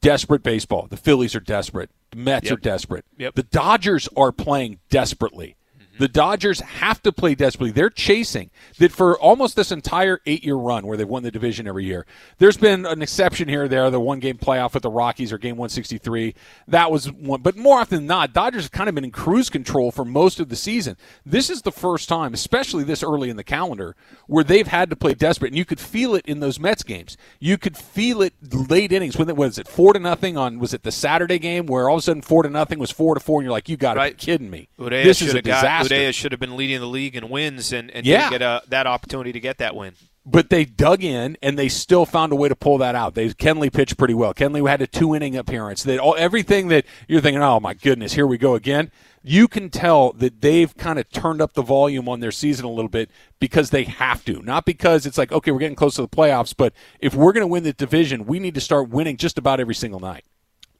Desperate 0.00 0.42
baseball. 0.42 0.86
The 0.88 0.96
Phillies 0.96 1.34
are 1.34 1.40
desperate. 1.40 1.90
The 2.10 2.18
Mets 2.18 2.46
Yep. 2.48 2.58
are 2.58 2.60
desperate. 2.60 3.04
Yep. 3.18 3.34
The 3.34 3.42
Dodgers 3.42 4.08
are 4.16 4.32
playing 4.32 4.78
desperately. 4.88 5.56
The 6.00 6.08
Dodgers 6.08 6.60
have 6.60 7.02
to 7.02 7.12
play 7.12 7.34
desperately. 7.34 7.72
They're 7.72 7.90
chasing 7.90 8.48
that 8.78 8.90
for 8.90 9.18
almost 9.18 9.54
this 9.54 9.70
entire 9.70 10.18
eight-year 10.24 10.54
run 10.54 10.86
where 10.86 10.96
they've 10.96 11.06
won 11.06 11.22
the 11.24 11.30
division 11.30 11.68
every 11.68 11.84
year. 11.84 12.06
There's 12.38 12.56
been 12.56 12.86
an 12.86 13.02
exception 13.02 13.50
here 13.50 13.64
or 13.64 13.68
there, 13.68 13.90
the 13.90 14.00
one-game 14.00 14.38
playoff 14.38 14.72
with 14.72 14.82
the 14.82 14.88
Rockies 14.90 15.30
or 15.30 15.36
Game 15.36 15.58
163. 15.58 16.34
That 16.68 16.90
was 16.90 17.12
one, 17.12 17.42
but 17.42 17.54
more 17.54 17.80
often 17.80 17.98
than 17.98 18.06
not, 18.06 18.32
Dodgers 18.32 18.62
have 18.64 18.72
kind 18.72 18.88
of 18.88 18.94
been 18.94 19.04
in 19.04 19.10
cruise 19.10 19.50
control 19.50 19.90
for 19.92 20.06
most 20.06 20.40
of 20.40 20.48
the 20.48 20.56
season. 20.56 20.96
This 21.26 21.50
is 21.50 21.60
the 21.60 21.70
first 21.70 22.08
time, 22.08 22.32
especially 22.32 22.82
this 22.82 23.02
early 23.02 23.28
in 23.28 23.36
the 23.36 23.44
calendar, 23.44 23.94
where 24.26 24.42
they've 24.42 24.68
had 24.68 24.88
to 24.88 24.96
play 24.96 25.12
desperate, 25.12 25.48
and 25.48 25.58
you 25.58 25.66
could 25.66 25.80
feel 25.80 26.14
it 26.14 26.24
in 26.24 26.40
those 26.40 26.58
Mets 26.58 26.82
games. 26.82 27.18
You 27.40 27.58
could 27.58 27.76
feel 27.76 28.22
it 28.22 28.32
late 28.70 28.90
innings. 28.90 29.18
When 29.18 29.28
it 29.28 29.36
was 29.36 29.58
it 29.58 29.68
four 29.68 29.92
to 29.92 29.98
nothing 29.98 30.38
on? 30.38 30.60
Was 30.60 30.72
it 30.72 30.82
the 30.82 30.92
Saturday 30.92 31.38
game 31.38 31.66
where 31.66 31.90
all 31.90 31.96
of 31.96 31.98
a 31.98 32.02
sudden 32.04 32.22
four 32.22 32.42
to 32.42 32.48
nothing 32.48 32.78
was 32.78 32.90
four 32.90 33.12
to 33.12 33.20
four, 33.20 33.40
and 33.40 33.44
you're 33.44 33.52
like, 33.52 33.68
you 33.68 33.76
got 33.76 33.94
to 33.94 34.00
Right. 34.00 34.16
be 34.16 34.24
kidding 34.24 34.48
me. 34.48 34.70
Urias 34.78 35.04
this 35.04 35.20
is 35.20 35.34
a 35.34 35.42
disaster. 35.42 35.89
Urias 35.90 36.16
should 36.16 36.32
have 36.32 36.40
been 36.40 36.56
leading 36.56 36.80
the 36.80 36.86
league 36.86 37.16
in 37.16 37.28
wins 37.28 37.72
and, 37.72 37.90
and 37.90 38.06
Yeah. 38.06 38.30
didn't 38.30 38.30
get 38.32 38.42
a, 38.42 38.62
that 38.68 38.86
opportunity 38.86 39.32
to 39.32 39.40
get 39.40 39.58
that 39.58 39.74
win. 39.76 39.92
but 40.26 40.50
they 40.50 40.64
dug 40.66 41.02
in 41.02 41.36
and 41.42 41.58
they 41.58 41.68
still 41.68 42.04
found 42.04 42.30
a 42.32 42.36
way 42.36 42.48
to 42.48 42.54
pull 42.54 42.76
that 42.78 42.94
out. 42.94 43.14
They 43.14 43.30
Kenley 43.30 43.72
pitched 43.72 43.96
pretty 43.96 44.14
well. 44.14 44.34
Kenley 44.34 44.68
had 44.68 44.82
a 44.82 44.86
two 44.86 45.14
inning 45.14 45.34
appearance. 45.36 45.82
That 45.82 45.98
all 45.98 46.14
everything 46.18 46.68
that 46.68 46.84
you're 47.08 47.20
thinking, 47.22 47.42
oh 47.42 47.58
my 47.58 47.72
goodness, 47.74 48.12
here 48.12 48.26
we 48.26 48.36
go 48.38 48.54
again. 48.54 48.90
You 49.22 49.48
can 49.48 49.68
tell 49.70 50.12
that 50.14 50.40
they've 50.40 50.74
kind 50.76 50.98
of 50.98 51.08
turned 51.10 51.42
up 51.42 51.54
the 51.54 51.62
volume 51.62 52.08
on 52.08 52.20
their 52.20 52.30
season 52.32 52.64
a 52.64 52.70
little 52.70 52.88
bit 52.90 53.10
because 53.38 53.70
they 53.70 53.84
have 53.84 54.24
to, 54.26 54.40
not 54.42 54.64
because 54.66 55.04
it's 55.06 55.18
like 55.18 55.32
okay, 55.32 55.50
we're 55.50 55.58
getting 55.58 55.74
close 55.76 55.94
to 55.96 56.02
the 56.02 56.08
playoffs, 56.08 56.54
but 56.56 56.72
if 57.00 57.14
we're 57.14 57.32
going 57.32 57.42
to 57.42 57.46
win 57.46 57.62
the 57.64 57.72
division, 57.72 58.24
we 58.26 58.38
need 58.38 58.54
to 58.54 58.60
start 58.60 58.88
winning 58.90 59.16
just 59.16 59.36
about 59.38 59.58
every 59.58 59.74
single 59.74 60.00
night. 60.00 60.24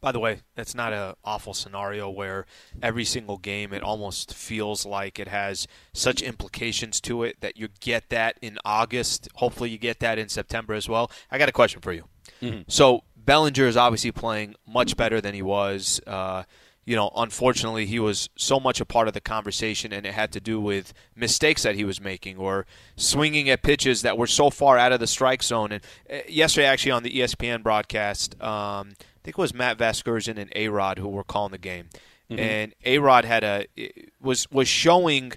By 0.00 0.12
the 0.12 0.19
way, 0.19 0.41
that's 0.55 0.75
not 0.75 0.93
a 0.93 1.17
awful 1.25 1.52
scenario 1.52 2.08
where 2.08 2.47
every 2.82 3.05
single 3.05 3.37
game 3.37 3.73
it 3.75 3.82
almost 3.82 4.32
feels 4.32 4.87
like 4.87 5.19
it 5.19 5.29
has 5.29 5.67
such 5.93 6.23
implications 6.23 7.00
to 7.02 7.23
it 7.23 7.41
that 7.41 7.58
you 7.58 7.69
get 7.81 8.08
that 8.08 8.38
in 8.41 8.58
August. 8.64 9.29
Hopefully, 9.35 9.70
you 9.70 9.79
get 9.79 10.00
that 10.00 10.19
in 10.19 10.29
September 10.29 10.73
as 10.75 10.88
well. 10.88 11.11
I 11.31 11.37
got 11.38 11.49
a 11.50 11.52
question 11.52 11.81
for 11.82 11.93
you. 11.93 12.05
So 12.69 13.02
Bellinger 13.17 13.67
is 13.67 13.76
obviously 13.76 14.12
playing 14.12 14.55
much 14.67 14.97
better 14.97 15.20
than 15.20 15.35
he 15.35 15.43
was. 15.43 16.00
Uh, 16.06 16.44
you 16.87 16.97
know, 16.97 17.12
unfortunately, 17.14 17.85
he 17.87 17.99
was 18.00 18.31
so 18.37 18.58
much 18.58 18.81
a 18.81 18.87
part 18.87 19.06
of 19.06 19.14
the 19.14 19.20
conversation, 19.20 19.93
and 19.93 20.06
it 20.06 20.14
had 20.14 20.32
to 20.32 20.41
do 20.41 20.58
with 20.61 20.94
mistakes 21.14 21.62
that 21.62 21.75
he 21.76 21.85
was 21.85 22.00
making 22.00 22.38
or 22.38 22.67
swinging 22.97 23.50
at 23.50 23.62
pitches 23.62 24.02
that 24.02 24.17
were 24.17 24.26
so 24.26 24.49
far 24.50 24.79
out 24.79 24.91
of 24.91 24.99
the 24.99 25.06
strike 25.06 25.43
zone. 25.43 25.73
And 25.73 25.82
uh, 26.11 26.20
yesterday, 26.26 26.67
actually, 26.67 26.93
on 26.93 27.02
the 27.02 27.11
ESPN 27.11 27.62
broadcast, 27.62 28.41
um, 28.43 28.94
think 29.22 29.38
it 29.38 29.40
was 29.40 29.55
Matt 29.55 29.78
Vasgersian 29.78 30.38
and 30.38 30.52
A 30.55 30.69
Rod 30.69 30.99
who 30.99 31.08
were 31.08 31.25
calling 31.25 31.52
the 31.52 31.58
game, 31.58 31.88
and 32.38 32.75
A 32.84 32.99
Rod 32.99 33.25
had 33.25 33.44
a 33.44 33.67
was 34.20 34.50
was 34.50 34.69
showing 34.69 35.32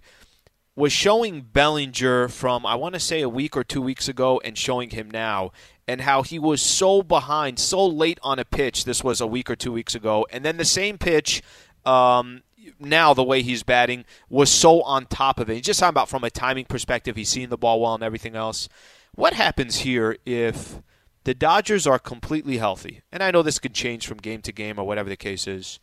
was 0.75 0.91
showing 0.91 1.41
Bellinger 1.41 2.27
from 2.29 2.65
I 2.65 2.75
want 2.75 2.93
to 2.95 2.99
say 2.99 3.21
a 3.21 3.29
week 3.29 3.55
or 3.55 3.63
two 3.63 3.81
weeks 3.81 4.07
ago 4.07 4.41
and 4.43 4.57
showing 4.57 4.89
him 4.89 5.09
now 5.11 5.51
and 5.87 6.01
how 6.01 6.23
he 6.23 6.39
was 6.39 6.61
so 6.61 7.03
behind 7.03 7.59
so 7.59 7.85
late 7.85 8.19
on 8.23 8.39
a 8.39 8.45
pitch 8.45 8.85
this 8.85 9.03
was 9.03 9.21
a 9.21 9.27
week 9.27 9.49
or 9.49 9.55
two 9.55 9.71
weeks 9.71 9.93
ago 9.93 10.25
and 10.31 10.43
then 10.43 10.57
the 10.57 10.65
same 10.65 10.97
pitch 10.97 11.43
um, 11.85 12.41
now 12.79 13.13
the 13.13 13.23
way 13.23 13.41
he's 13.41 13.63
batting 13.63 14.05
was 14.29 14.49
so 14.49 14.81
on 14.83 15.05
top 15.05 15.39
of 15.39 15.49
it. 15.49 15.55
He's 15.55 15.65
just 15.65 15.79
talking 15.79 15.89
about 15.89 16.09
from 16.09 16.23
a 16.23 16.29
timing 16.29 16.65
perspective 16.65 17.15
he's 17.15 17.29
seeing 17.29 17.49
the 17.49 17.57
ball 17.57 17.81
well 17.81 17.95
and 17.95 18.03
everything 18.03 18.35
else. 18.35 18.69
What 19.15 19.33
happens 19.33 19.79
here 19.79 20.17
if 20.25 20.81
the 21.23 21.33
Dodgers 21.33 21.85
are 21.87 21.99
completely 21.99 22.57
healthy 22.57 23.01
and 23.11 23.23
I 23.23 23.31
know 23.31 23.41
this 23.41 23.59
could 23.59 23.73
change 23.73 24.07
from 24.07 24.17
game 24.17 24.41
to 24.41 24.51
game 24.51 24.77
or 24.79 24.85
whatever 24.85 25.09
the 25.09 25.15
case 25.17 25.47
is 25.47 25.79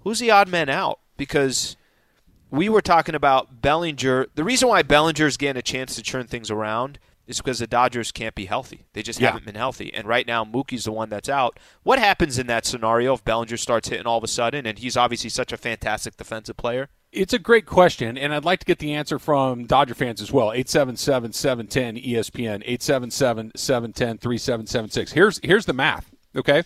who's 0.00 0.18
the 0.18 0.30
odd 0.30 0.48
man 0.48 0.68
out 0.68 1.00
because 1.16 1.76
we 2.50 2.68
were 2.68 2.80
talking 2.80 3.14
about 3.16 3.60
Bellinger. 3.60 4.26
The 4.36 4.44
reason 4.44 4.68
why 4.68 4.82
Bellinger's 4.82 5.36
getting 5.36 5.58
a 5.58 5.62
chance 5.62 5.96
to 5.96 6.02
turn 6.02 6.26
things 6.28 6.48
around 6.50 7.00
is 7.26 7.38
because 7.38 7.58
the 7.58 7.66
Dodgers 7.66 8.12
can't 8.12 8.36
be 8.36 8.44
healthy. 8.46 8.86
They 8.92 9.02
just 9.02 9.18
Yeah. 9.20 9.28
haven't 9.32 9.46
been 9.46 9.56
healthy. 9.56 9.92
And 9.92 10.06
right 10.06 10.24
now, 10.26 10.44
Mookie's 10.44 10.84
the 10.84 10.92
one 10.92 11.08
that's 11.08 11.28
out. 11.28 11.58
What 11.82 11.98
happens 11.98 12.38
in 12.38 12.46
that 12.46 12.64
scenario 12.64 13.14
if 13.14 13.24
Bellinger 13.24 13.56
starts 13.56 13.88
hitting 13.88 14.06
all 14.06 14.18
of 14.18 14.22
a 14.24 14.28
sudden? 14.28 14.64
And 14.64 14.78
he's 14.78 14.96
obviously 14.96 15.28
such 15.28 15.52
a 15.52 15.56
fantastic 15.56 16.16
defensive 16.16 16.56
player. 16.56 16.88
It's 17.12 17.32
a 17.32 17.38
great 17.38 17.66
question, 17.66 18.18
and 18.18 18.34
I'd 18.34 18.44
like 18.44 18.58
to 18.60 18.66
get 18.66 18.78
the 18.78 18.94
answer 18.94 19.18
from 19.18 19.64
Dodger 19.64 19.94
fans 19.94 20.20
as 20.20 20.32
well. 20.32 20.52
877 20.52 21.32
710 21.32 21.96
ESPN, 21.96 22.62
877 22.64 23.52
710 23.56 24.18
3776. 24.18 25.12
Here's 25.12 25.40
Here's 25.42 25.66
the 25.66 25.72
math, 25.72 26.10
okay? 26.34 26.62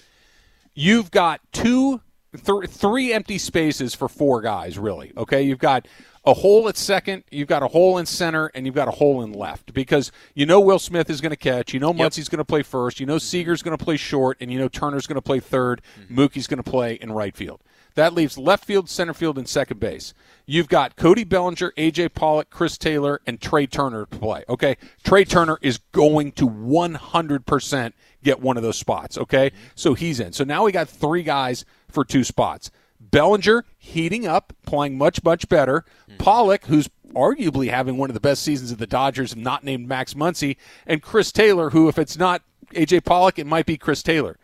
You've 0.75 1.11
got 1.11 1.41
two, 1.53 2.01
th- 2.33 2.69
three 2.69 3.13
empty 3.13 3.39
spaces 3.39 3.95
for 3.95 4.09
four 4.09 4.41
guys, 4.41 4.79
really, 4.79 5.13
okay? 5.17 5.43
You've 5.43 5.59
got 5.59 5.87
a 6.25 6.35
hole 6.35 6.69
at 6.69 6.77
second, 6.77 7.25
you've 7.31 7.49
got 7.49 7.63
a 7.63 7.69
hole 7.69 7.99
in 7.99 8.07
center, 8.07 8.51
and 8.55 8.67
you've 8.67 8.75
got 8.75 8.89
a 8.89 8.93
hole 8.93 9.23
in 9.23 9.33
left 9.33 9.73
because 9.73 10.13
you 10.35 10.47
know 10.47 10.61
Will 10.61 10.79
Smith 10.79 11.09
is 11.09 11.21
going 11.21 11.31
to 11.31 11.37
catch, 11.37 11.73
you 11.73 11.81
know 11.81 11.93
Muncy's 11.93 12.29
going 12.29 12.39
to 12.39 12.45
play 12.45 12.63
first, 12.63 13.01
you 13.01 13.07
know 13.07 13.17
mm-hmm. 13.17 13.21
Seager's 13.21 13.63
going 13.63 13.77
to 13.77 13.83
play 13.83 13.97
short, 13.97 14.37
and 14.41 14.53
you 14.53 14.59
know 14.59 14.69
Turner's 14.69 15.07
going 15.07 15.17
to 15.17 15.23
play 15.23 15.41
3rd 15.41 15.79
mm-hmm. 15.79 16.19
Mookie's 16.19 16.47
going 16.47 16.63
to 16.63 16.71
play 16.71 16.95
in 16.95 17.13
right 17.13 17.37
field. 17.37 17.61
That 17.95 18.15
leaves 18.15 18.39
left 18.39 18.65
field, 18.65 18.89
center 18.89 19.15
field, 19.15 19.39
and 19.39 19.49
second 19.49 19.81
base. 19.81 20.15
You've 20.51 20.69
got 20.69 20.97
Cody 20.97 21.23
Bellinger, 21.23 21.71
AJ 21.79 22.13
Pollock, 22.13 22.51
Chris 22.51 22.77
Taylor, 22.77 23.21
and 23.25 23.41
Trea 23.41 23.69
Turner 23.69 24.07
to 24.07 24.19
play. 24.19 24.43
Okay, 24.49 24.79
Trea 25.05 25.25
Turner 25.25 25.61
is 25.63 25.79
going 25.93 26.33
to 26.33 26.49
100% 26.49 27.93
get 28.25 28.41
one 28.41 28.57
of 28.57 28.65
those 28.65 28.77
spots. 28.77 29.17
Okay, 29.17 29.53
so 29.77 29.95
he's 29.95 30.19
in. 30.19 30.33
So 30.33 30.43
now 30.43 30.65
we 30.65 30.73
got 30.73 30.89
three 30.89 31.23
guys 31.23 31.65
for 31.89 32.05
two 32.05 32.25
spots. 32.25 32.73
Bellinger 32.99 33.65
heating 33.79 34.27
up, 34.27 34.53
playing 34.67 34.99
much 34.99 35.23
much 35.23 35.49
better. 35.49 35.85
Mm-hmm. 36.09 36.17
Pollock, 36.17 36.65
who's 36.65 36.91
arguably 37.15 37.71
having 37.71 37.97
one 37.97 38.11
of 38.11 38.15
the 38.15 38.21
best 38.21 38.43
seasons 38.43 38.73
of 38.73 38.79
the 38.79 38.89
Dodgers, 38.89 39.37
not 39.37 39.63
named 39.63 39.87
Max 39.87 40.15
Muncy, 40.15 40.57
and 40.85 41.01
Chris 41.01 41.31
Taylor, 41.31 41.71
who 41.71 41.89
if 41.89 41.97
it's 41.97 42.19
not 42.19 42.43
AJ 42.75 43.05
Pollock, 43.05 43.39
it 43.39 43.47
might 43.47 43.67
be 43.67 43.79
Chris 43.79 44.03
Taylor 44.03 44.37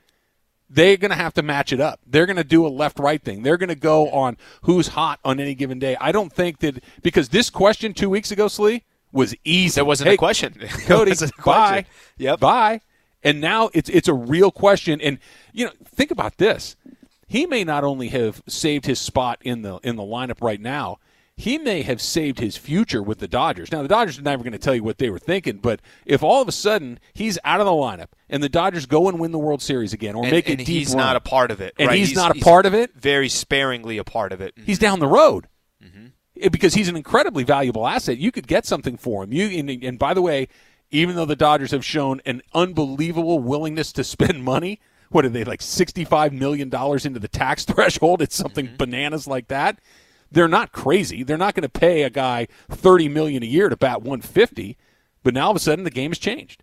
they're 0.69 0.97
going 0.97 1.11
to 1.11 1.17
have 1.17 1.35
to 1.35 1.43
match 1.43 1.73
it 1.73 1.81
up. 1.81 2.01
They're 2.07 2.27
going 2.27 2.37
to 2.37 2.45
do 2.45 2.67
a 2.67 2.69
left 2.69 2.99
right 2.99 3.23
thing. 3.23 3.43
They're 3.43 3.57
going 3.57 3.69
to 3.69 3.75
go 3.75 4.11
on 4.11 4.37
who's 4.63 4.89
hot 4.89 5.21
on 5.25 5.39
any 5.41 5.55
given 5.55 5.79
day. 5.79 5.97
I 6.01 6.13
don't 6.13 6.33
think 6.33 6.59
that 6.61 6.83
because 7.03 7.29
this 7.29 7.51
question 7.51 7.95
two 7.95 8.11
weeks 8.11 8.31
ago, 8.31 8.49
Slee, 8.49 8.83
was 9.13 9.35
easy. 9.45 9.77
There 9.77 9.85
wasn't 9.85 10.09
Hey, 10.09 10.15
a 10.17 10.19
question. 10.19 10.53
Cody, 10.53 10.87
There 10.87 11.07
wasn't 11.07 11.37
bye. 11.45 11.87
Yep. 12.19 12.41
Bye. 12.41 12.81
And 13.23 13.41
now 13.41 13.71
it's 13.75 13.89
it's 13.89 14.09
a 14.09 14.15
real 14.15 14.51
question. 14.51 15.01
And 15.01 15.19
you 15.53 15.67
know, 15.67 15.73
think 15.85 16.11
about 16.11 16.37
this. 16.39 16.77
He 17.29 17.47
may 17.47 17.65
not 17.65 17.83
only 17.83 18.09
have 18.09 18.43
saved 18.47 18.87
his 18.87 19.01
spot 19.01 19.39
in 19.43 19.63
the 19.63 19.79
in 19.83 19.97
the 19.97 20.03
lineup 20.03 20.41
right 20.41 20.61
now, 20.61 20.99
he 21.39 21.59
may 21.59 21.83
have 21.83 22.01
saved 22.01 22.39
his 22.41 22.57
future 22.57 23.03
with 23.03 23.19
the 23.19 23.29
Dodgers. 23.29 23.71
Now 23.71 23.83
the 23.83 23.89
Dodgers 23.89 24.19
are 24.19 24.23
never 24.23 24.43
going 24.43 24.53
to 24.53 24.59
tell 24.59 24.75
you 24.75 24.83
what 24.83 24.99
they 24.99 25.11
were 25.11 25.19
thinking, 25.19 25.59
but 25.59 25.81
if 26.07 26.23
all 26.23 26.41
of 26.41 26.49
a 26.49 26.53
sudden 26.53 26.99
he's 27.13 27.39
out 27.45 27.61
of 27.61 27.67
the 27.67 27.73
lineup 27.73 28.09
and 28.31 28.43
the 28.43 28.49
Dodgers 28.49 28.87
go 28.87 29.09
and 29.09 29.19
win 29.19 29.33
the 29.33 29.39
World 29.39 29.61
Series 29.61 29.93
again 29.93 30.15
or 30.15 30.23
And, 30.25 30.33
make 30.33 30.47
a 30.49 30.53
and 30.53 30.59
deep 30.59 30.67
he's 30.69 30.89
run, 30.91 30.99
not 30.99 31.17
a 31.17 31.21
part 31.21 31.51
of 31.51 31.61
it. 31.61 31.75
and 31.79 31.89
right? 31.89 31.99
he's, 31.99 32.15
not 32.15 32.37
a 32.37 32.41
part 32.41 32.65
of 32.65 32.73
it, 32.75 32.95
Very 32.95 33.29
sparingly 33.29 33.99
a 33.99 34.05
part 34.05 34.33
of 34.33 34.41
it. 34.41 34.55
he's 34.65 34.79
down 34.79 34.99
the 34.99 35.07
road 35.09 35.47
Mm-hmm. 35.85 36.49
Because 36.51 36.75
he's 36.75 36.89
an 36.89 36.97
incredibly 36.97 37.45
valuable 37.45 37.87
asset. 37.87 38.19
You 38.19 38.33
could 38.33 38.47
get 38.47 38.65
something 38.67 38.97
for 38.97 39.23
him. 39.25 39.33
You 39.33 39.47
and, 39.59 39.71
and 39.71 39.99
by 39.99 40.15
the 40.15 40.23
way, 40.23 40.49
even 40.91 41.17
though 41.17 41.25
the 41.27 41.37
Dodgers 41.37 41.71
have 41.71 41.85
shown 41.85 42.21
an 42.27 42.43
unbelievable 42.55 43.39
willingness 43.41 43.93
to 43.93 44.05
spend 44.15 44.43
money, 44.45 44.81
what 45.11 45.25
are 45.25 45.29
they 45.31 45.45
like 45.45 45.63
sixty-five 45.63 46.33
million 46.33 46.69
dollars 46.69 47.07
into 47.07 47.21
the 47.21 47.29
tax 47.29 47.65
threshold? 47.67 48.21
It's 48.23 48.37
something 48.37 48.67
Mm-hmm. 48.69 48.77
bananas 48.77 49.27
like 49.27 49.49
that. 49.49 49.79
They're 50.31 50.49
not 50.49 50.73
crazy. 50.73 51.23
They're 51.23 51.37
not 51.37 51.55
going 51.55 51.63
to 51.63 51.69
pay 51.69 52.03
a 52.03 52.11
guy 52.11 52.49
thirty 52.71 53.09
million 53.09 53.43
a 53.43 53.47
year 53.47 53.69
to 53.69 53.77
bat 53.77 54.03
one 54.03 54.21
fifty. 54.21 54.77
But 55.23 55.35
now 55.35 55.47
all 55.47 55.51
of 55.51 55.57
a 55.57 55.61
sudden 55.61 55.85
the 55.85 55.91
game 55.91 56.11
has 56.11 56.19
changed. 56.19 56.63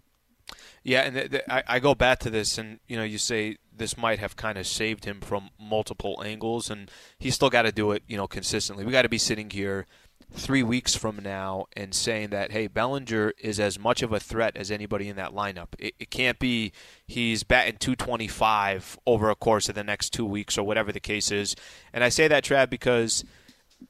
Yeah, 0.84 1.02
and 1.02 1.16
th- 1.16 1.32
th- 1.32 1.44
I, 1.50 1.64
I 1.68 1.80
go 1.80 1.96
back 1.96 2.20
to 2.20 2.30
this, 2.30 2.58
and 2.58 2.80
you 2.88 2.98
know, 2.98 3.04
you 3.04 3.18
say 3.18 3.58
this 3.76 3.98
might 3.98 4.20
have 4.20 4.36
kind 4.36 4.58
of 4.58 4.68
saved 4.68 5.06
him 5.06 5.22
from 5.22 5.50
multiple 5.60 6.22
angles, 6.26 6.70
and 6.70 6.92
he's 7.18 7.36
still 7.36 7.50
got 7.50 7.64
to 7.64 7.72
do 7.72 7.92
it, 7.92 8.04
you 8.08 8.18
know, 8.18 8.28
consistently. 8.28 8.86
We 8.86 8.92
got 8.92 9.04
to 9.04 9.10
be 9.10 9.18
sitting 9.18 9.50
here 9.50 9.88
three 10.36 10.64
weeks 10.64 10.96
from 10.96 11.20
now 11.22 11.66
and 11.76 11.94
saying 11.94 12.30
that 12.30 12.52
hey 12.52 12.66
Bellinger 12.68 13.34
is 13.40 13.60
as 13.60 13.78
much 13.78 14.02
of 14.02 14.12
a 14.12 14.20
threat 14.20 14.58
as 14.58 14.72
anybody 14.72 15.08
in 15.08 15.16
that 15.16 15.32
lineup. 15.32 15.68
It, 15.78 15.94
it 16.00 16.10
can't 16.10 16.40
be 16.40 16.72
he's 17.06 17.44
batting 17.44 17.78
225 17.78 18.98
over 19.06 19.30
a 19.30 19.36
course 19.36 19.70
of 19.70 19.76
the 19.76 19.84
next 19.84 20.12
two 20.12 20.26
weeks 20.26 20.58
or 20.58 20.64
whatever 20.64 20.92
the 20.92 21.00
case 21.00 21.32
is. 21.32 21.56
And 21.94 22.04
I 22.04 22.10
say 22.10 22.28
that 22.28 22.44
Trav 22.44 22.70
because 22.70 23.24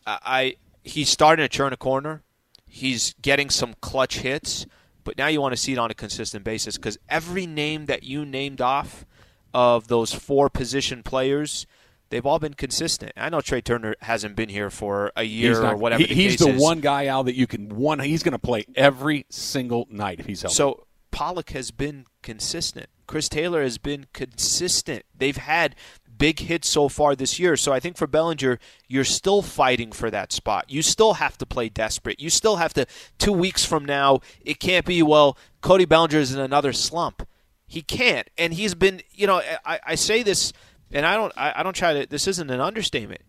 I 0.05 0.55
he's 0.83 1.09
starting 1.09 1.43
to 1.43 1.49
turn 1.49 1.73
a 1.73 1.77
corner. 1.77 2.23
He's 2.65 3.13
getting 3.21 3.49
some 3.49 3.75
clutch 3.81 4.19
hits, 4.19 4.65
but 5.03 5.17
now 5.17 5.27
you 5.27 5.39
want 5.41 5.53
to 5.53 5.61
see 5.61 5.73
it 5.73 5.77
on 5.77 5.91
a 5.91 5.93
consistent 5.93 6.43
basis 6.43 6.77
because 6.77 6.97
every 7.07 7.45
name 7.45 7.85
that 7.85 8.03
you 8.03 8.25
named 8.25 8.61
off 8.61 9.05
of 9.53 9.87
those 9.87 10.13
four 10.13 10.49
position 10.49 11.03
players 11.03 11.67
they've 12.13 12.25
all 12.27 12.37
been 12.37 12.53
consistent. 12.53 13.11
I 13.17 13.29
know 13.29 13.41
Trea 13.41 13.61
Turner 13.61 13.95
hasn't 14.01 14.35
been 14.35 14.49
here 14.49 14.69
for 14.69 15.11
a 15.15 15.23
year 15.23 15.59
not, 15.59 15.73
or 15.73 15.77
whatever. 15.77 16.03
He, 16.03 16.13
he's 16.13 16.37
the 16.37 16.49
is. 16.49 16.61
one 16.61 16.79
guy 16.79 17.07
out 17.07 17.25
that 17.25 17.35
you 17.35 17.47
can 17.47 17.69
one. 17.69 17.99
He's 17.99 18.21
going 18.21 18.33
to 18.33 18.39
play 18.39 18.65
every 18.75 19.25
single 19.29 19.87
night 19.89 20.19
if 20.19 20.27
he's 20.27 20.43
healthy. 20.43 20.55
So 20.55 20.85
Pollock 21.09 21.49
has 21.51 21.71
been 21.71 22.05
consistent. 22.21 22.87
Chris 23.07 23.27
Taylor 23.27 23.63
has 23.63 23.79
been 23.79 24.05
consistent. 24.13 25.05
They've 25.17 25.37
had 25.37 25.75
big 26.17 26.39
hits 26.39 26.69
so 26.69 26.89
far 26.89 27.15
this 27.15 27.39
year. 27.39 27.55
So 27.57 27.73
I 27.73 27.79
think 27.79 27.97
for 27.97 28.07
Bellinger, 28.07 28.59
you're 28.87 29.03
still 29.03 29.41
fighting 29.41 29.91
for 29.91 30.09
that 30.11 30.31
spot. 30.31 30.65
You 30.69 30.81
still 30.81 31.15
have 31.15 31.37
to 31.39 31.45
play 31.45 31.69
desperate. 31.69 32.19
You 32.19 32.29
still 32.29 32.57
have 32.57 32.73
to. 32.73 32.85
Two 33.17 33.33
weeks 33.33 33.65
from 33.65 33.85
now, 33.85 34.19
it 34.41 34.59
can't 34.59 34.85
be 34.85 35.01
well. 35.03 35.37
Cody 35.61 35.85
Bellinger 35.85 36.19
is 36.19 36.33
in 36.33 36.39
another 36.39 36.73
slump. 36.73 37.27
He 37.65 37.81
can't, 37.81 38.29
and 38.37 38.53
he's 38.53 38.75
been. 38.75 39.01
You 39.11 39.27
know, 39.27 39.41
I, 39.65 39.79
I 39.85 39.95
say 39.95 40.21
this 40.21 40.53
and 40.93 41.05
I 41.05 41.15
don't 41.15 41.33
I, 41.35 41.53
I 41.57 41.63
don't 41.63 41.75
try 41.75 41.93
to 41.93 42.05
this 42.07 42.27
isn't 42.27 42.49
an 42.49 42.61
understatement. 42.61 43.21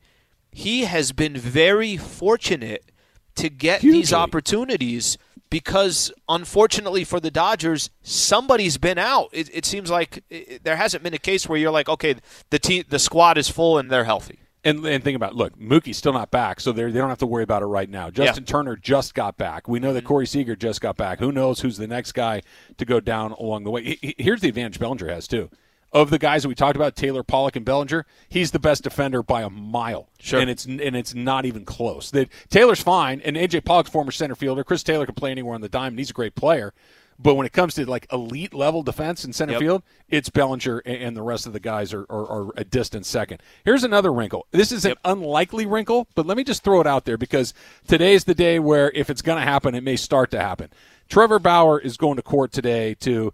He 0.52 0.84
has 0.84 1.10
been 1.10 1.36
very 1.36 1.96
fortunate 1.96 2.92
to 3.36 3.50
get 3.50 3.80
Hugely. 3.80 4.00
these 4.00 4.12
opportunities 4.12 5.18
because 5.50 6.12
unfortunately 6.28 7.04
for 7.04 7.20
the 7.20 7.30
Dodgers, 7.30 7.90
somebody's 8.02 8.76
been 8.76 8.98
out. 8.98 9.28
It, 9.32 9.50
it 9.52 9.64
seems 9.64 9.90
like 9.90 10.24
it, 10.28 10.64
there 10.64 10.76
hasn't 10.76 11.02
been 11.04 11.14
a 11.14 11.18
case 11.18 11.48
where 11.48 11.58
you're 11.58 11.70
like, 11.70 11.88
okay, 11.88 12.16
the 12.50 12.58
team, 12.58 12.84
the 12.88 12.98
squad 12.98 13.38
is 13.38 13.48
full 13.48 13.78
and 13.78 13.90
they're 13.90 14.04
healthy. 14.04 14.40
And, 14.64 14.84
and 14.86 15.04
think 15.04 15.14
about 15.14 15.32
it. 15.32 15.36
look, 15.36 15.56
Mookie's 15.60 15.98
still 15.98 16.14
not 16.14 16.30
back, 16.30 16.58
so 16.58 16.72
they 16.72 16.90
don't 16.90 17.10
have 17.10 17.18
to 17.18 17.26
worry 17.26 17.44
about 17.44 17.62
it 17.62 17.66
right 17.66 17.88
now. 17.88 18.10
Justin 18.10 18.44
yeah. 18.44 18.50
Turner 18.50 18.76
just 18.76 19.14
got 19.14 19.36
back. 19.36 19.68
We 19.68 19.78
know 19.78 19.92
that 19.92 20.00
mm-hmm. 20.00 20.08
Corey 20.08 20.26
Seager 20.26 20.56
just 20.56 20.80
got 20.80 20.96
back. 20.96 21.20
Who 21.20 21.30
knows 21.30 21.60
who's 21.60 21.76
the 21.76 21.86
next 21.86 22.12
guy 22.12 22.40
to 22.78 22.84
go 22.84 22.98
down 22.98 23.32
along 23.32 23.64
the 23.64 23.70
way? 23.70 23.98
Here's 24.18 24.40
the 24.40 24.48
advantage 24.48 24.80
Bellinger 24.80 25.08
has 25.08 25.28
too 25.28 25.50
of 25.94 26.10
the 26.10 26.18
guys 26.18 26.42
that 26.42 26.48
we 26.48 26.56
talked 26.56 26.74
about, 26.74 26.96
Taylor, 26.96 27.22
Pollock, 27.22 27.54
and 27.54 27.64
Bellinger, 27.64 28.04
he's 28.28 28.50
the 28.50 28.58
best 28.58 28.82
defender 28.82 29.22
by 29.22 29.42
a 29.42 29.48
mile. 29.48 30.08
Sure. 30.18 30.40
And 30.40 30.50
it's 30.50 30.64
and 30.64 30.80
it's 30.80 31.14
not 31.14 31.46
even 31.46 31.64
close. 31.64 32.10
That 32.10 32.28
Taylor's 32.50 32.82
fine, 32.82 33.20
and 33.24 33.36
AJ 33.36 33.64
Pollock's 33.64 33.90
former 33.90 34.10
center 34.10 34.34
fielder. 34.34 34.64
Chris 34.64 34.82
Taylor 34.82 35.06
can 35.06 35.14
play 35.14 35.30
anywhere 35.30 35.54
on 35.54 35.60
the 35.60 35.68
dime, 35.68 35.92
and 35.92 35.98
he's 35.98 36.10
a 36.10 36.14
great 36.14 36.34
player. 36.34 36.74
But 37.16 37.34
when 37.34 37.46
it 37.46 37.52
comes 37.52 37.74
to 37.74 37.88
like 37.88 38.08
elite 38.12 38.52
level 38.52 38.82
defense 38.82 39.24
in 39.24 39.32
center 39.32 39.52
yep. 39.52 39.60
field, 39.60 39.82
it's 40.08 40.30
Bellinger 40.30 40.78
and 40.80 41.16
the 41.16 41.22
rest 41.22 41.46
of 41.46 41.52
the 41.52 41.60
guys 41.60 41.94
are, 41.94 42.04
are, 42.10 42.26
are, 42.26 42.50
a 42.56 42.64
distant 42.64 43.06
second. 43.06 43.40
Here's 43.64 43.84
another 43.84 44.12
wrinkle. 44.12 44.48
This 44.50 44.72
is 44.72 44.84
yep. 44.84 44.98
an 45.04 45.18
unlikely 45.18 45.64
wrinkle, 45.64 46.08
but 46.16 46.26
let 46.26 46.36
me 46.36 46.42
just 46.42 46.64
throw 46.64 46.80
it 46.80 46.88
out 46.88 47.04
there 47.04 47.16
because 47.16 47.54
today's 47.86 48.24
the 48.24 48.34
day 48.34 48.58
where 48.58 48.90
if 48.96 49.10
it's 49.10 49.22
going 49.22 49.38
to 49.38 49.44
happen, 49.44 49.76
it 49.76 49.84
may 49.84 49.94
start 49.94 50.32
to 50.32 50.40
happen. 50.40 50.70
Trevor 51.08 51.38
Bauer 51.38 51.78
is 51.78 51.96
going 51.96 52.16
to 52.16 52.22
court 52.22 52.50
today 52.50 52.94
to 52.94 53.32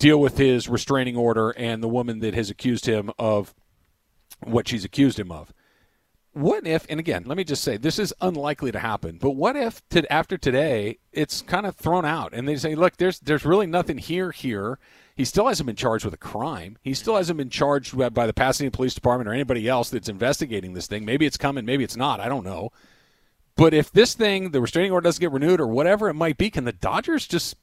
deal 0.00 0.18
with 0.18 0.38
his 0.38 0.68
restraining 0.68 1.16
order 1.16 1.50
and 1.50 1.82
the 1.82 1.88
woman 1.88 2.18
that 2.20 2.34
has 2.34 2.50
accused 2.50 2.86
him 2.86 3.10
of 3.18 3.54
what 4.42 4.66
she's 4.66 4.84
accused 4.84 5.20
him 5.20 5.30
of. 5.30 5.52
What 6.32 6.66
if, 6.66 6.86
and 6.88 6.98
again, 6.98 7.24
let 7.26 7.36
me 7.36 7.44
just 7.44 7.62
say, 7.62 7.76
this 7.76 7.98
is 7.98 8.14
unlikely 8.20 8.72
to 8.72 8.78
happen, 8.78 9.18
but 9.20 9.32
what 9.32 9.56
if 9.56 9.86
to, 9.90 10.10
after 10.10 10.38
today 10.38 10.98
it's 11.12 11.42
kind 11.42 11.66
of 11.66 11.76
thrown 11.76 12.04
out 12.04 12.32
and 12.32 12.48
they 12.48 12.56
say, 12.56 12.74
look, 12.74 12.96
there's, 12.96 13.20
there's 13.20 13.44
really 13.44 13.66
nothing 13.66 13.98
here 13.98 14.30
here. 14.30 14.78
He 15.16 15.24
still 15.24 15.48
hasn't 15.48 15.66
been 15.66 15.76
charged 15.76 16.04
with 16.04 16.14
a 16.14 16.18
crime. 16.18 16.78
He 16.82 16.94
still 16.94 17.16
hasn't 17.16 17.36
been 17.36 17.50
charged 17.50 17.96
by 18.14 18.26
the 18.26 18.32
Pasadena 18.32 18.70
Police 18.70 18.94
Department 18.94 19.28
or 19.28 19.34
anybody 19.34 19.68
else 19.68 19.90
that's 19.90 20.08
investigating 20.08 20.72
this 20.72 20.86
thing. 20.86 21.04
Maybe 21.04 21.26
it's 21.26 21.36
coming, 21.36 21.66
maybe 21.66 21.84
it's 21.84 21.96
not. 21.96 22.20
I 22.20 22.28
don't 22.28 22.44
know. 22.44 22.70
But 23.56 23.74
if 23.74 23.92
this 23.92 24.14
thing, 24.14 24.52
the 24.52 24.62
restraining 24.62 24.92
order 24.92 25.04
doesn't 25.04 25.20
get 25.20 25.32
renewed 25.32 25.60
or 25.60 25.66
whatever 25.66 26.08
it 26.08 26.14
might 26.14 26.38
be, 26.38 26.48
can 26.48 26.64
the 26.64 26.72
Dodgers 26.72 27.26
just 27.26 27.56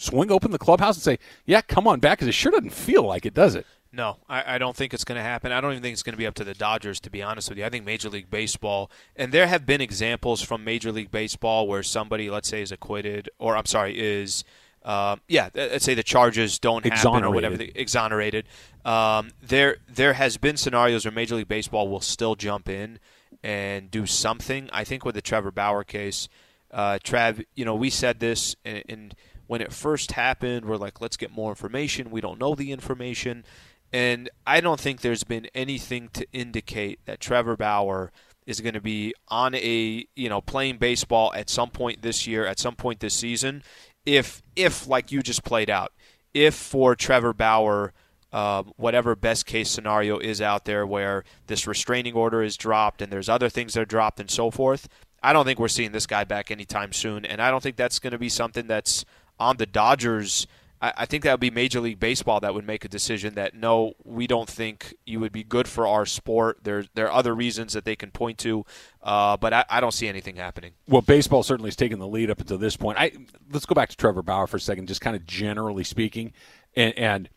swing 0.00 0.30
open 0.30 0.50
the 0.50 0.58
clubhouse 0.58 0.96
and 0.96 1.02
say, 1.02 1.18
"Yeah, 1.46 1.60
come 1.60 1.86
on 1.86 2.00
back," 2.00 2.18
because 2.18 2.28
it 2.28 2.34
sure 2.34 2.52
doesn't 2.52 2.72
feel 2.72 3.02
like 3.02 3.26
it, 3.26 3.34
does 3.34 3.54
it? 3.54 3.66
No, 3.92 4.18
I, 4.28 4.54
I 4.54 4.58
don't 4.58 4.76
think 4.76 4.94
it's 4.94 5.04
going 5.04 5.16
to 5.16 5.22
happen. 5.22 5.50
I 5.50 5.60
don't 5.60 5.72
even 5.72 5.82
think 5.82 5.94
it's 5.94 6.04
going 6.04 6.12
to 6.12 6.18
be 6.18 6.26
up 6.26 6.34
to 6.34 6.44
the 6.44 6.54
Dodgers, 6.54 7.00
to 7.00 7.10
be 7.10 7.22
honest 7.22 7.48
with 7.48 7.58
you. 7.58 7.64
I 7.64 7.70
think 7.70 7.84
Major 7.84 8.08
League 8.08 8.30
Baseball, 8.30 8.90
and 9.16 9.32
there 9.32 9.48
have 9.48 9.66
been 9.66 9.80
examples 9.80 10.42
from 10.42 10.62
Major 10.62 10.92
League 10.92 11.10
Baseball 11.10 11.66
where 11.66 11.82
somebody, 11.82 12.30
let's 12.30 12.48
say, 12.48 12.62
is 12.62 12.70
acquitted, 12.70 13.28
or 13.38 13.56
I'm 13.56 13.66
sorry, 13.66 13.98
is 13.98 14.44
um, 14.84 15.20
yeah, 15.28 15.50
let's 15.54 15.84
say 15.84 15.94
the 15.94 16.02
charges 16.02 16.58
don't 16.58 16.86
happen 16.86 17.24
or 17.24 17.30
whatever, 17.30 17.56
exonerated. 17.74 18.46
Um, 18.84 19.30
there, 19.42 19.76
there 19.88 20.14
has 20.14 20.38
been 20.38 20.56
scenarios 20.56 21.04
where 21.04 21.12
Major 21.12 21.34
League 21.34 21.48
Baseball 21.48 21.88
will 21.88 22.00
still 22.00 22.34
jump 22.34 22.68
in 22.68 22.98
and 23.42 23.90
do 23.90 24.06
something. 24.06 24.70
I 24.72 24.84
think 24.84 25.04
with 25.04 25.14
the 25.14 25.22
Trevor 25.22 25.50
Bauer 25.50 25.84
case, 25.84 26.28
uh, 26.70 26.98
Trav, 27.02 27.44
you 27.54 27.64
know, 27.64 27.74
we 27.74 27.90
said 27.90 28.20
this, 28.20 28.56
and, 28.64 28.82
and 28.88 29.14
when 29.50 29.60
it 29.60 29.72
first 29.72 30.12
happened, 30.12 30.64
we're 30.64 30.76
like, 30.76 31.00
let's 31.00 31.16
get 31.16 31.32
more 31.32 31.50
information. 31.50 32.12
We 32.12 32.20
don't 32.20 32.38
know 32.38 32.54
the 32.54 32.70
information. 32.70 33.44
And 33.92 34.30
I 34.46 34.60
don't 34.60 34.78
think 34.78 35.00
there's 35.00 35.24
been 35.24 35.48
anything 35.56 36.08
to 36.12 36.24
indicate 36.32 37.00
that 37.06 37.18
Trevor 37.18 37.56
Bauer 37.56 38.12
is 38.46 38.60
going 38.60 38.74
to 38.74 38.80
be 38.80 39.12
on 39.26 39.56
a, 39.56 40.06
you 40.14 40.28
know, 40.28 40.40
playing 40.40 40.78
baseball 40.78 41.32
at 41.34 41.50
some 41.50 41.70
point 41.70 42.02
this 42.02 42.28
year, 42.28 42.46
at 42.46 42.60
some 42.60 42.76
point 42.76 43.00
this 43.00 43.14
season. 43.14 43.64
If, 44.06 44.40
if 44.54 44.86
like 44.86 45.10
you 45.10 45.20
just 45.20 45.42
played 45.42 45.68
out, 45.68 45.92
if 46.32 46.54
for 46.54 46.94
Trevor 46.94 47.32
Bauer, 47.32 47.92
uh, 48.32 48.62
whatever 48.76 49.16
best 49.16 49.46
case 49.46 49.68
scenario 49.68 50.20
is 50.20 50.40
out 50.40 50.64
there 50.64 50.86
where 50.86 51.24
this 51.48 51.66
restraining 51.66 52.14
order 52.14 52.40
is 52.40 52.56
dropped 52.56 53.02
and 53.02 53.12
there's 53.12 53.28
other 53.28 53.48
things 53.48 53.74
that 53.74 53.80
are 53.80 53.84
dropped 53.84 54.20
and 54.20 54.30
so 54.30 54.52
forth, 54.52 54.88
I 55.24 55.32
don't 55.32 55.44
think 55.44 55.58
we're 55.58 55.66
seeing 55.66 55.90
this 55.90 56.06
guy 56.06 56.22
back 56.22 56.52
anytime 56.52 56.92
soon. 56.92 57.24
And 57.24 57.42
I 57.42 57.50
don't 57.50 57.64
think 57.64 57.74
that's 57.74 57.98
going 57.98 58.12
to 58.12 58.18
be 58.18 58.28
something 58.28 58.68
that's 58.68 59.04
on 59.40 59.56
the 59.56 59.66
Dodgers, 59.66 60.46
I, 60.80 60.92
I 60.98 61.06
think 61.06 61.24
that 61.24 61.32
would 61.32 61.40
be 61.40 61.50
Major 61.50 61.80
League 61.80 61.98
Baseball 61.98 62.40
that 62.40 62.54
would 62.54 62.66
make 62.66 62.84
a 62.84 62.88
decision 62.88 63.34
that 63.34 63.54
no, 63.54 63.94
we 64.04 64.26
don't 64.26 64.48
think 64.48 64.94
you 65.04 65.18
would 65.20 65.32
be 65.32 65.42
good 65.42 65.66
for 65.66 65.86
our 65.86 66.06
sport. 66.06 66.58
There, 66.62 66.84
there 66.94 67.06
are 67.06 67.12
other 67.12 67.34
reasons 67.34 67.72
that 67.72 67.84
they 67.84 67.96
can 67.96 68.10
point 68.10 68.38
to, 68.38 68.64
uh, 69.02 69.36
but 69.36 69.52
I, 69.52 69.64
I, 69.68 69.80
don't 69.80 69.92
see 69.92 70.08
anything 70.08 70.36
happening. 70.36 70.72
Well, 70.86 71.02
baseball 71.02 71.42
certainly 71.42 71.68
has 71.68 71.76
taken 71.76 71.98
the 71.98 72.06
lead 72.06 72.30
up 72.30 72.40
until 72.40 72.58
this 72.58 72.76
point. 72.76 72.98
I, 72.98 73.12
let's 73.50 73.66
go 73.66 73.74
back 73.74 73.88
to 73.88 73.96
Trevor 73.96 74.22
Bauer 74.22 74.46
for 74.46 74.58
a 74.58 74.60
second, 74.60 74.88
just 74.88 75.00
kind 75.00 75.16
of 75.16 75.26
generally 75.26 75.84
speaking, 75.84 76.32
and, 76.76 76.96
and 76.96 77.28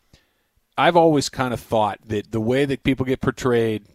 I've 0.77 0.97
always 0.97 1.29
kind 1.29 1.53
of 1.53 1.59
thought 1.59 1.99
that 2.05 2.31
the 2.31 2.41
way 2.41 2.65
that 2.65 2.83
people 2.83 3.05
get 3.05 3.21
portrayed 3.21 3.85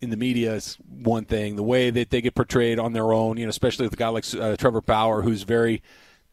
in 0.00 0.10
the 0.10 0.16
media 0.16 0.54
is 0.54 0.76
one 0.88 1.24
thing. 1.24 1.56
The 1.56 1.62
way 1.62 1.90
that 1.90 2.10
they 2.10 2.20
get 2.20 2.34
portrayed 2.34 2.78
on 2.78 2.92
their 2.92 3.12
own, 3.12 3.36
you 3.36 3.46
know, 3.46 3.50
especially 3.50 3.86
with 3.86 3.94
a 3.94 3.96
guy 3.96 4.08
like 4.08 4.24
uh, 4.38 4.56
Trevor 4.56 4.80
Bauer, 4.80 5.22
who's 5.22 5.42
very 5.42 5.82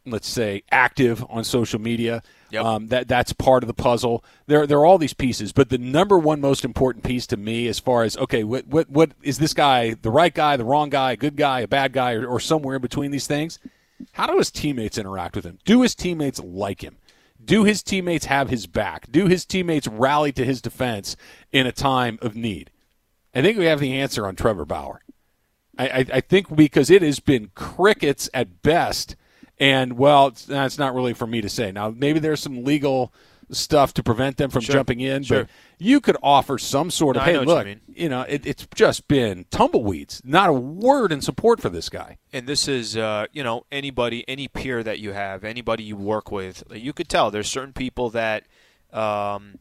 let's 0.05 0.27
say 0.27 0.63
active 0.71 1.25
on 1.29 1.43
social 1.43 1.79
media. 1.79 2.21
Yep. 2.51 2.63
Um, 2.63 2.87
that 2.87 3.07
that's 3.07 3.33
part 3.33 3.63
of 3.63 3.67
the 3.67 3.73
puzzle. 3.73 4.23
There 4.47 4.65
there 4.67 4.77
are 4.79 4.85
all 4.85 4.97
these 4.97 5.13
pieces, 5.13 5.51
but 5.51 5.69
the 5.69 5.77
number 5.77 6.17
one 6.17 6.39
most 6.39 6.63
important 6.63 7.03
piece 7.03 7.27
to 7.27 7.37
me, 7.37 7.67
as 7.67 7.79
far 7.79 8.03
as 8.03 8.15
okay, 8.17 8.43
what 8.43 8.67
what 8.67 8.89
what 8.89 9.11
is 9.21 9.39
this 9.39 9.53
guy 9.53 9.93
the 9.93 10.11
right 10.11 10.33
guy, 10.33 10.55
the 10.57 10.65
wrong 10.65 10.89
guy, 10.89 11.13
a 11.13 11.17
good 11.17 11.35
guy, 11.35 11.61
a 11.61 11.67
bad 11.67 11.91
guy, 11.91 12.13
or, 12.13 12.25
or 12.25 12.39
somewhere 12.39 12.75
in 12.75 12.81
between 12.81 13.11
these 13.11 13.27
things? 13.27 13.59
How 14.13 14.27
do 14.27 14.37
his 14.37 14.51
teammates 14.51 14.97
interact 14.97 15.35
with 15.35 15.45
him? 15.45 15.59
Do 15.65 15.81
his 15.81 15.95
teammates 15.95 16.39
like 16.39 16.83
him? 16.83 16.97
Do 17.43 17.63
his 17.63 17.83
teammates 17.83 18.25
have 18.25 18.49
his 18.49 18.67
back? 18.67 19.11
Do 19.11 19.27
his 19.27 19.45
teammates 19.45 19.87
rally 19.87 20.31
to 20.33 20.45
his 20.45 20.61
defense 20.61 21.15
in 21.51 21.67
a 21.67 21.71
time 21.71 22.19
of 22.21 22.35
need? 22.35 22.71
I 23.33 23.41
think 23.41 23.57
we 23.57 23.65
have 23.65 23.79
the 23.79 23.93
answer 23.93 24.25
on 24.25 24.35
Trevor 24.35 24.65
Bauer. 24.65 25.01
I, 25.77 25.87
I, 25.87 26.05
I 26.13 26.21
think 26.21 26.55
because 26.55 26.89
it 26.89 27.01
has 27.01 27.19
been 27.19 27.51
crickets 27.53 28.29
at 28.33 28.61
best 28.61 29.15
and 29.59 29.97
well, 29.97 30.33
that's 30.47 30.77
not 30.77 30.93
really 30.93 31.13
for 31.13 31.27
me 31.27 31.41
to 31.41 31.49
say. 31.49 31.71
Now, 31.71 31.89
maybe 31.89 32.19
there's 32.19 32.41
some 32.41 32.63
legal 32.63 33.13
stuff 33.51 33.93
to 33.93 34.03
prevent 34.03 34.37
them 34.37 34.49
from 34.49 34.61
sure. 34.61 34.73
jumping 34.73 34.99
in, 34.99 35.23
sure. 35.23 35.43
but 35.43 35.49
you 35.77 36.01
could 36.01 36.17
offer 36.23 36.57
some 36.57 36.89
sort 36.89 37.15
of 37.15 37.25
no, 37.25 37.25
hey, 37.25 37.39
look, 37.39 37.67
you, 37.67 37.79
you, 37.87 38.09
know, 38.09 38.21
it, 38.21 38.45
it's 38.45 38.67
just 38.73 39.07
been 39.07 39.45
tumbleweeds. 39.51 40.21
Not 40.25 40.49
a 40.49 40.53
word 40.53 41.11
in 41.11 41.21
support 41.21 41.61
for 41.61 41.69
this 41.69 41.89
guy. 41.89 42.17
And 42.33 42.47
this 42.47 42.67
is, 42.67 42.97
uh, 42.97 43.27
you 43.31 43.43
know, 43.43 43.65
anybody, 43.71 44.25
any 44.27 44.47
peer 44.47 44.83
that 44.83 44.99
you 44.99 45.11
have, 45.13 45.43
anybody 45.43 45.83
you 45.83 45.95
work 45.95 46.31
with, 46.31 46.63
you 46.71 46.93
could 46.93 47.09
tell 47.09 47.31
there's 47.31 47.49
certain 47.49 47.73
people 47.73 48.09
that. 48.11 48.45
Um, 48.91 49.59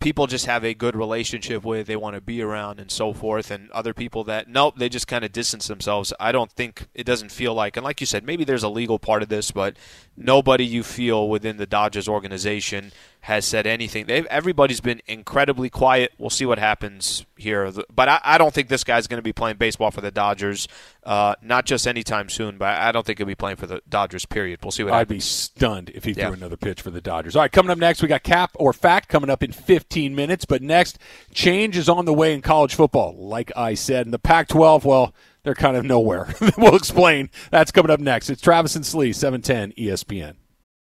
people 0.00 0.26
just 0.26 0.46
have 0.46 0.64
a 0.64 0.74
good 0.74 0.96
relationship 0.96 1.62
with, 1.62 1.86
they 1.86 1.96
want 1.96 2.16
to 2.16 2.20
be 2.20 2.42
around, 2.42 2.80
and 2.80 2.90
so 2.90 3.12
forth. 3.12 3.50
And 3.50 3.70
other 3.70 3.94
people 3.94 4.24
that 4.24 4.48
nope, 4.48 4.74
they 4.76 4.88
just 4.88 5.06
kind 5.06 5.24
of 5.24 5.32
distance 5.32 5.68
themselves. 5.68 6.12
I 6.18 6.32
don't 6.32 6.50
think 6.50 6.88
it 6.94 7.04
doesn't 7.04 7.30
feel 7.30 7.54
like, 7.54 7.76
and 7.76 7.84
like 7.84 8.00
you 8.00 8.06
said, 8.06 8.24
maybe 8.24 8.44
there's 8.44 8.62
a 8.62 8.68
legal 8.68 8.98
part 8.98 9.22
of 9.22 9.28
this, 9.28 9.50
but 9.50 9.76
nobody 10.16 10.64
you 10.64 10.82
feel 10.82 11.28
within 11.28 11.58
the 11.58 11.66
Dodgers 11.66 12.08
organization 12.08 12.92
has 13.22 13.44
said 13.44 13.66
anything. 13.66 14.06
They've, 14.06 14.24
everybody's 14.26 14.80
been 14.80 15.02
incredibly 15.06 15.68
quiet. 15.68 16.12
We'll 16.18 16.30
see 16.30 16.46
what 16.46 16.58
happens 16.58 17.26
here. 17.36 17.70
But 17.94 18.08
I, 18.08 18.20
I 18.24 18.38
don't 18.38 18.52
think 18.54 18.68
this 18.68 18.82
guy's 18.82 19.06
going 19.06 19.18
to 19.18 19.22
be 19.22 19.32
playing 19.32 19.56
baseball 19.58 19.90
for 19.90 20.00
the 20.00 20.10
Dodgers, 20.10 20.68
uh, 21.04 21.34
not 21.42 21.66
just 21.66 21.86
anytime 21.86 22.30
soon, 22.30 22.56
but 22.56 22.68
I 22.78 22.92
don't 22.92 23.04
think 23.04 23.18
he'll 23.18 23.26
be 23.26 23.34
playing 23.34 23.56
for 23.56 23.66
the 23.66 23.82
Dodgers, 23.88 24.24
period. 24.24 24.60
We'll 24.62 24.70
see 24.70 24.84
what 24.84 24.94
I'd 24.94 24.98
happens. 25.00 25.16
be 25.16 25.20
stunned 25.20 25.90
if 25.90 26.04
he 26.04 26.12
Yeah. 26.12 26.26
threw 26.26 26.34
another 26.34 26.56
pitch 26.56 26.80
for 26.80 26.90
the 26.90 27.00
Dodgers. 27.02 27.36
All 27.36 27.42
right, 27.42 27.52
coming 27.52 27.70
up 27.70 27.78
next, 27.78 28.00
we 28.00 28.08
got 28.08 28.22
cap 28.22 28.52
or 28.54 28.72
fact 28.72 29.08
coming 29.08 29.28
up 29.28 29.42
in 29.42 29.52
15 29.52 30.14
minutes. 30.14 30.46
But 30.46 30.62
next, 30.62 30.98
change 31.34 31.76
is 31.76 31.88
on 31.88 32.06
the 32.06 32.14
way 32.14 32.32
in 32.32 32.40
college 32.40 32.74
football. 32.74 33.14
Like 33.18 33.52
I 33.54 33.74
said, 33.74 34.06
in 34.06 34.12
the 34.12 34.18
Pac-12, 34.18 34.84
well, 34.84 35.14
they're 35.42 35.54
kind 35.54 35.76
of 35.76 35.84
nowhere. 35.84 36.34
we'll 36.58 36.76
explain. 36.76 37.28
That's 37.50 37.70
coming 37.70 37.90
up 37.90 38.00
next. 38.00 38.30
It's 38.30 38.40
Travis 38.42 38.76
and 38.76 38.84
Slee, 38.86 39.08
E 39.10 39.12
710 39.12 39.72
ESPN. 39.72 40.34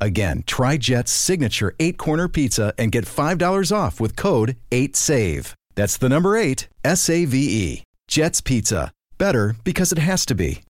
Again, 0.00 0.44
try 0.46 0.76
Jet's 0.78 1.12
signature 1.12 1.74
eight 1.78 1.98
corner 1.98 2.26
pizza 2.28 2.72
and 2.78 2.90
get 2.90 3.04
$5 3.04 3.70
off 3.76 4.00
with 4.00 4.16
code 4.16 4.56
8SAVE. 4.70 5.52
That's 5.74 5.96
the 5.98 6.08
number 6.08 6.36
eight, 6.36 6.68
S 6.84 7.08
A 7.10 7.24
V 7.26 7.38
E. 7.38 7.82
Jet's 8.08 8.40
Pizza. 8.40 8.90
Better 9.18 9.54
because 9.64 9.92
it 9.92 9.98
has 9.98 10.24
to 10.26 10.34
be. 10.34 10.62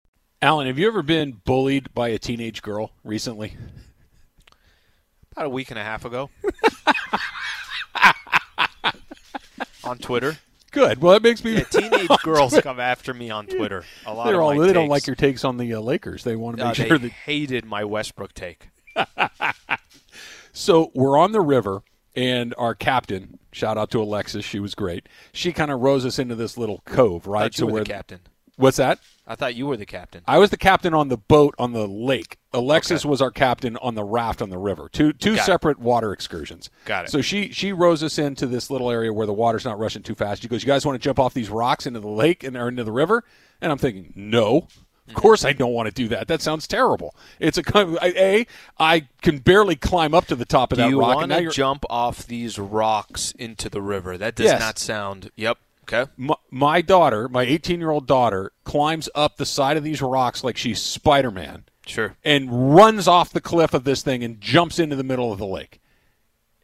Alan, 0.42 0.66
have 0.66 0.78
you 0.78 0.86
ever 0.88 1.02
been 1.02 1.40
bullied 1.44 1.92
by 1.94 2.08
a 2.08 2.18
teenage 2.18 2.62
girl 2.62 2.90
recently? 3.04 3.56
About 5.32 5.46
a 5.46 5.50
week 5.50 5.70
and 5.70 5.78
a 5.78 5.84
half 5.84 6.04
ago. 6.04 6.30
on 9.84 9.98
Twitter. 9.98 10.36
Good. 10.72 11.00
Well, 11.00 11.12
that 11.14 11.22
makes 11.22 11.42
me. 11.44 11.54
Yeah, 11.54 11.64
teenage 11.64 12.08
girls 12.22 12.58
come 12.60 12.78
after 12.80 13.12
me 13.14 13.30
on 13.30 13.46
Twitter. 13.46 13.84
A 14.06 14.12
lot 14.14 14.26
They're 14.26 14.36
of 14.36 14.42
all, 14.42 14.54
my 14.54 14.66
they 14.66 14.72
don't 14.72 14.88
like 14.88 15.06
your 15.06 15.16
takes 15.16 15.44
on 15.44 15.56
the 15.56 15.74
uh, 15.74 15.80
Lakers. 15.80 16.24
They 16.24 16.36
want 16.36 16.58
to 16.58 16.64
Uh, 16.64 16.68
make 16.68 16.76
they 16.76 16.88
sure 16.88 16.98
that 16.98 17.12
hated 17.12 17.64
my 17.64 17.84
Westbrook 17.84 18.32
take. 18.34 18.68
So 20.52 20.90
we're 20.94 21.16
on 21.16 21.32
the 21.32 21.40
river, 21.40 21.82
and 22.16 22.54
our 22.58 22.74
captain, 22.74 23.38
shout 23.52 23.78
out 23.78 23.90
to 23.92 24.02
Alexis, 24.02 24.44
she 24.44 24.58
was 24.58 24.74
great. 24.74 25.08
She 25.32 25.52
kind 25.52 25.70
of 25.70 25.80
rows 25.80 26.04
us 26.04 26.18
into 26.18 26.34
this 26.34 26.58
little 26.58 26.82
cove, 26.84 27.26
right? 27.26 27.56
you 27.56 27.66
were 27.66 27.80
the 27.80 27.86
captain. 27.86 28.20
What's 28.56 28.76
that? 28.76 28.98
I 29.26 29.36
thought 29.36 29.54
you 29.54 29.66
were 29.66 29.76
the 29.76 29.86
captain. 29.86 30.22
I 30.26 30.36
was 30.38 30.50
the 30.50 30.56
captain 30.58 30.92
on 30.92 31.08
the 31.08 31.16
boat 31.16 31.54
on 31.58 31.72
the 31.72 31.86
lake. 31.86 32.36
Alexis 32.52 33.02
Okay. 33.02 33.08
was 33.08 33.22
our 33.22 33.30
captain 33.30 33.76
on 33.78 33.94
the 33.94 34.02
raft 34.04 34.42
on 34.42 34.50
the 34.50 34.58
river. 34.58 34.88
Two 34.92 35.12
two 35.14 35.36
Got 35.36 35.42
it. 35.42 35.46
separate 35.46 35.78
water 35.78 36.12
excursions. 36.12 36.68
Got 36.84 37.04
it. 37.06 37.10
So 37.10 37.22
she 37.22 37.52
she 37.52 37.72
rows 37.72 38.02
us 38.02 38.18
into 38.18 38.46
this 38.46 38.70
little 38.70 38.90
area 38.90 39.12
where 39.14 39.26
the 39.26 39.32
water's 39.32 39.64
not 39.64 39.78
rushing 39.78 40.02
too 40.02 40.16
fast. 40.16 40.42
She 40.42 40.48
goes, 40.48 40.62
"You 40.62 40.66
guys 40.66 40.84
want 40.84 41.00
to 41.00 41.02
jump 41.02 41.18
off 41.20 41.32
these 41.32 41.48
rocks 41.48 41.86
into 41.86 42.00
the 42.00 42.08
lake 42.08 42.42
and 42.42 42.54
or 42.56 42.68
into 42.68 42.82
the 42.84 42.92
river?" 42.92 43.22
And 43.62 43.70
I'm 43.72 43.78
thinking, 43.78 44.12
"No." 44.16 44.66
Of 45.08 45.14
course, 45.14 45.44
I 45.44 45.52
don't 45.52 45.72
want 45.72 45.88
to 45.88 45.92
do 45.94 46.06
that. 46.08 46.28
That 46.28 46.40
sounds 46.40 46.68
terrible. 46.68 47.14
It's 47.40 47.58
a 47.58 47.62
kind 47.64 47.88
of- 47.90 47.98
I- 48.00 48.06
a. 48.16 48.46
I 48.78 49.08
can 49.22 49.38
barely 49.38 49.74
climb 49.74 50.14
up 50.14 50.26
to 50.26 50.36
the 50.36 50.44
top 50.44 50.72
of 50.72 50.76
Do 50.78 50.82
that 50.84 50.90
you 50.90 51.00
rock, 51.00 51.22
and 51.22 51.30
want 51.32 51.44
to 51.44 51.50
jump 51.50 51.84
off 51.90 52.26
these 52.26 52.58
rocks 52.58 53.32
into 53.38 53.68
the 53.68 53.82
river? 53.82 54.16
That 54.16 54.36
does 54.36 54.46
Yes. 54.46 54.60
not 54.60 54.78
sound. 54.78 55.30
Yep. 55.36 55.58
Okay. 55.92 56.08
my, 56.16 56.36
my 56.52 56.80
daughter, 56.82 57.28
my 57.28 57.42
18 57.42 57.80
year 57.80 57.90
old 57.90 58.06
daughter, 58.06 58.52
climbs 58.62 59.08
up 59.12 59.36
the 59.38 59.46
side 59.46 59.76
of 59.76 59.82
these 59.82 60.00
rocks 60.00 60.44
like 60.44 60.56
she's 60.56 60.80
Spider 60.80 61.32
Man 61.32 61.64
Sure. 61.84 62.14
and 62.22 62.76
runs 62.76 63.08
off 63.08 63.32
the 63.32 63.40
cliff 63.40 63.74
of 63.74 63.82
this 63.82 64.02
thing 64.04 64.22
and 64.22 64.40
jumps 64.40 64.78
into 64.78 64.94
the 64.94 65.02
middle 65.02 65.32
of 65.32 65.40
the 65.40 65.46
lake. 65.48 65.80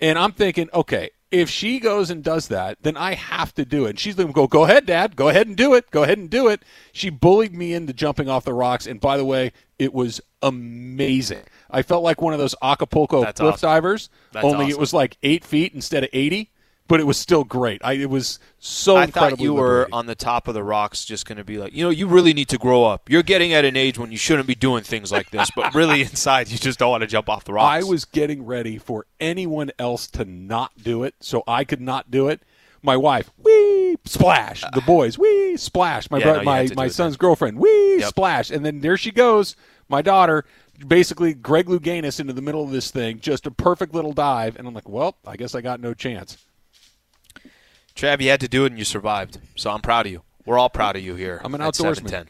And 0.01 0.17
I'm 0.17 0.31
thinking, 0.31 0.69
okay, 0.73 1.11
if 1.31 1.51
she 1.51 1.81
goes 1.81 2.11
and 2.11 2.23
does 2.23 2.49
that, 2.49 2.79
then 2.83 2.97
I 2.97 3.15
have 3.15 3.53
to 3.55 3.65
do 3.65 3.87
it. 3.87 3.91
And 3.91 3.99
she's 3.99 4.15
going 4.15 4.29
to 4.29 4.33
go, 4.33 4.47
go 4.47 4.65
ahead, 4.65 4.87
Dad. 4.87 5.17
Go 5.17 5.29
ahead 5.29 5.47
and 5.47 5.57
do 5.57 5.75
it. 5.75 5.91
Go 5.91 6.05
ahead 6.05 6.19
and 6.19 6.31
do 6.31 6.49
it. 6.49 6.63
She 6.93 7.11
bullied 7.11 7.55
me 7.55 7.73
into 7.75 7.93
jumping 7.93 8.29
off 8.29 8.45
the 8.45 8.55
rocks. 8.55 8.87
And 8.87 9.01
by 9.01 9.17
the 9.17 9.25
way, 9.25 9.53
it 9.79 9.93
was 9.93 10.21
amazing. 10.43 11.43
I 11.71 11.83
felt 11.83 12.05
like 12.05 12.23
one 12.23 12.33
of 12.33 12.39
those 12.39 12.55
Acapulco 12.63 13.23
That's 13.23 13.41
cliff 13.41 13.55
awesome. 13.55 13.69
divers, 13.69 14.11
That's 14.33 14.45
only 14.45 14.69
it 14.69 14.79
was 14.79 14.95
like 14.95 15.17
eight 15.23 15.45
feet 15.45 15.75
instead 15.75 16.05
of 16.05 16.11
80. 16.13 16.51
But 16.89 17.01
it 17.01 17.05
was 17.05 17.17
still 17.17 17.43
great. 17.43 17.81
I, 17.85 17.95
it 17.95 18.11
was 18.11 18.39
so 18.59 18.97
I 18.97 19.07
thought 19.07 19.41
you 19.41 19.55
were 19.55 19.63
liberating. 19.63 19.95
on 19.95 20.07
the 20.07 20.15
top 20.15 20.47
of 20.47 20.55
the 20.55 20.63
rocks, 20.63 21.05
just 21.05 21.27
going 21.27 21.39
to 21.39 21.45
be 21.45 21.59
like, 21.59 21.73
you 21.73 21.83
know, 21.83 21.91
you 21.91 22.07
really 22.07 22.33
need 22.33 22.49
to 22.51 22.59
grow 22.59 22.85
up. 22.85 23.11
You're 23.11 23.25
getting 23.25 23.53
at 23.53 23.65
an 23.65 23.77
age 23.77 23.99
when 23.99 24.13
you 24.13 24.19
shouldn't 24.19 24.47
be 24.47 24.55
doing 24.55 24.85
things 24.85 25.11
like 25.11 25.31
this, 25.31 25.51
but 25.57 25.75
really 25.75 26.03
inside, 26.03 26.49
you 26.49 26.59
just 26.59 26.79
don't 26.79 26.91
want 26.91 27.01
to 27.01 27.09
jump 27.09 27.29
off 27.29 27.45
the 27.45 27.53
rocks. 27.53 27.85
I 27.85 27.89
was 27.89 28.05
getting 28.05 28.47
ready 28.47 28.79
for 28.79 29.07
anyone 29.19 29.73
else 29.79 30.07
to 30.09 30.25
not 30.25 30.73
do 30.81 31.03
it, 31.03 31.15
so 31.21 31.43
I 31.49 31.65
could 31.65 31.81
not 31.81 32.11
do 32.11 32.29
it. 32.29 32.43
My 32.83 32.97
wife, 32.97 33.31
wee 33.39 33.97
splash. 34.05 34.63
The 34.75 34.81
boys, 34.87 35.19
wee 35.19 35.57
splash. 35.57 36.09
My 36.09 36.19
Yeah, 36.19 36.35
no, 36.35 36.43
my 36.45 36.59
had 36.59 36.69
to 36.69 36.75
do 36.75 36.77
my 36.77 36.89
son's 36.89 37.17
girlfriend, 37.17 37.59
wee 37.59 37.99
Yep. 37.99 38.09
splash, 38.11 38.51
and 38.51 38.65
then 38.65 38.81
there 38.81 38.97
she 38.97 39.11
goes. 39.11 39.57
My 39.89 40.03
daughter, 40.03 40.45
basically 40.87 41.35
Greg 41.35 41.67
Louganis 41.67 42.21
into 42.21 42.33
the 42.33 42.43
middle 42.43 42.63
of 42.63 42.71
this 42.71 42.91
thing, 42.91 43.19
just 43.21 43.47
a 43.47 43.51
perfect 43.51 43.95
little 43.95 44.13
dive, 44.13 44.57
and 44.57 44.69
I'm 44.69 44.75
like, 44.75 44.89
well, 44.89 45.17
I 45.27 45.37
guess 45.37 45.55
I 45.55 45.61
got 45.61 45.81
no 45.81 45.95
chance. 45.95 46.39
Trav, 47.97 48.21
you 48.21 48.29
had 48.29 48.41
to 48.41 48.49
do 48.49 48.65
it 48.65 48.73
and 48.73 48.79
you 48.79 48.85
survived. 48.85 49.39
So 49.57 49.71
I'm 49.71 49.81
proud 49.81 50.07
of 50.07 50.13
you. 50.13 50.23
We're 50.45 50.59
all 50.59 50.69
proud 50.71 50.97
of 50.97 51.03
you 51.03 51.15
here. 51.15 51.41
I'm 51.43 51.55
an 51.55 51.63
outdoorsman. 51.63 52.29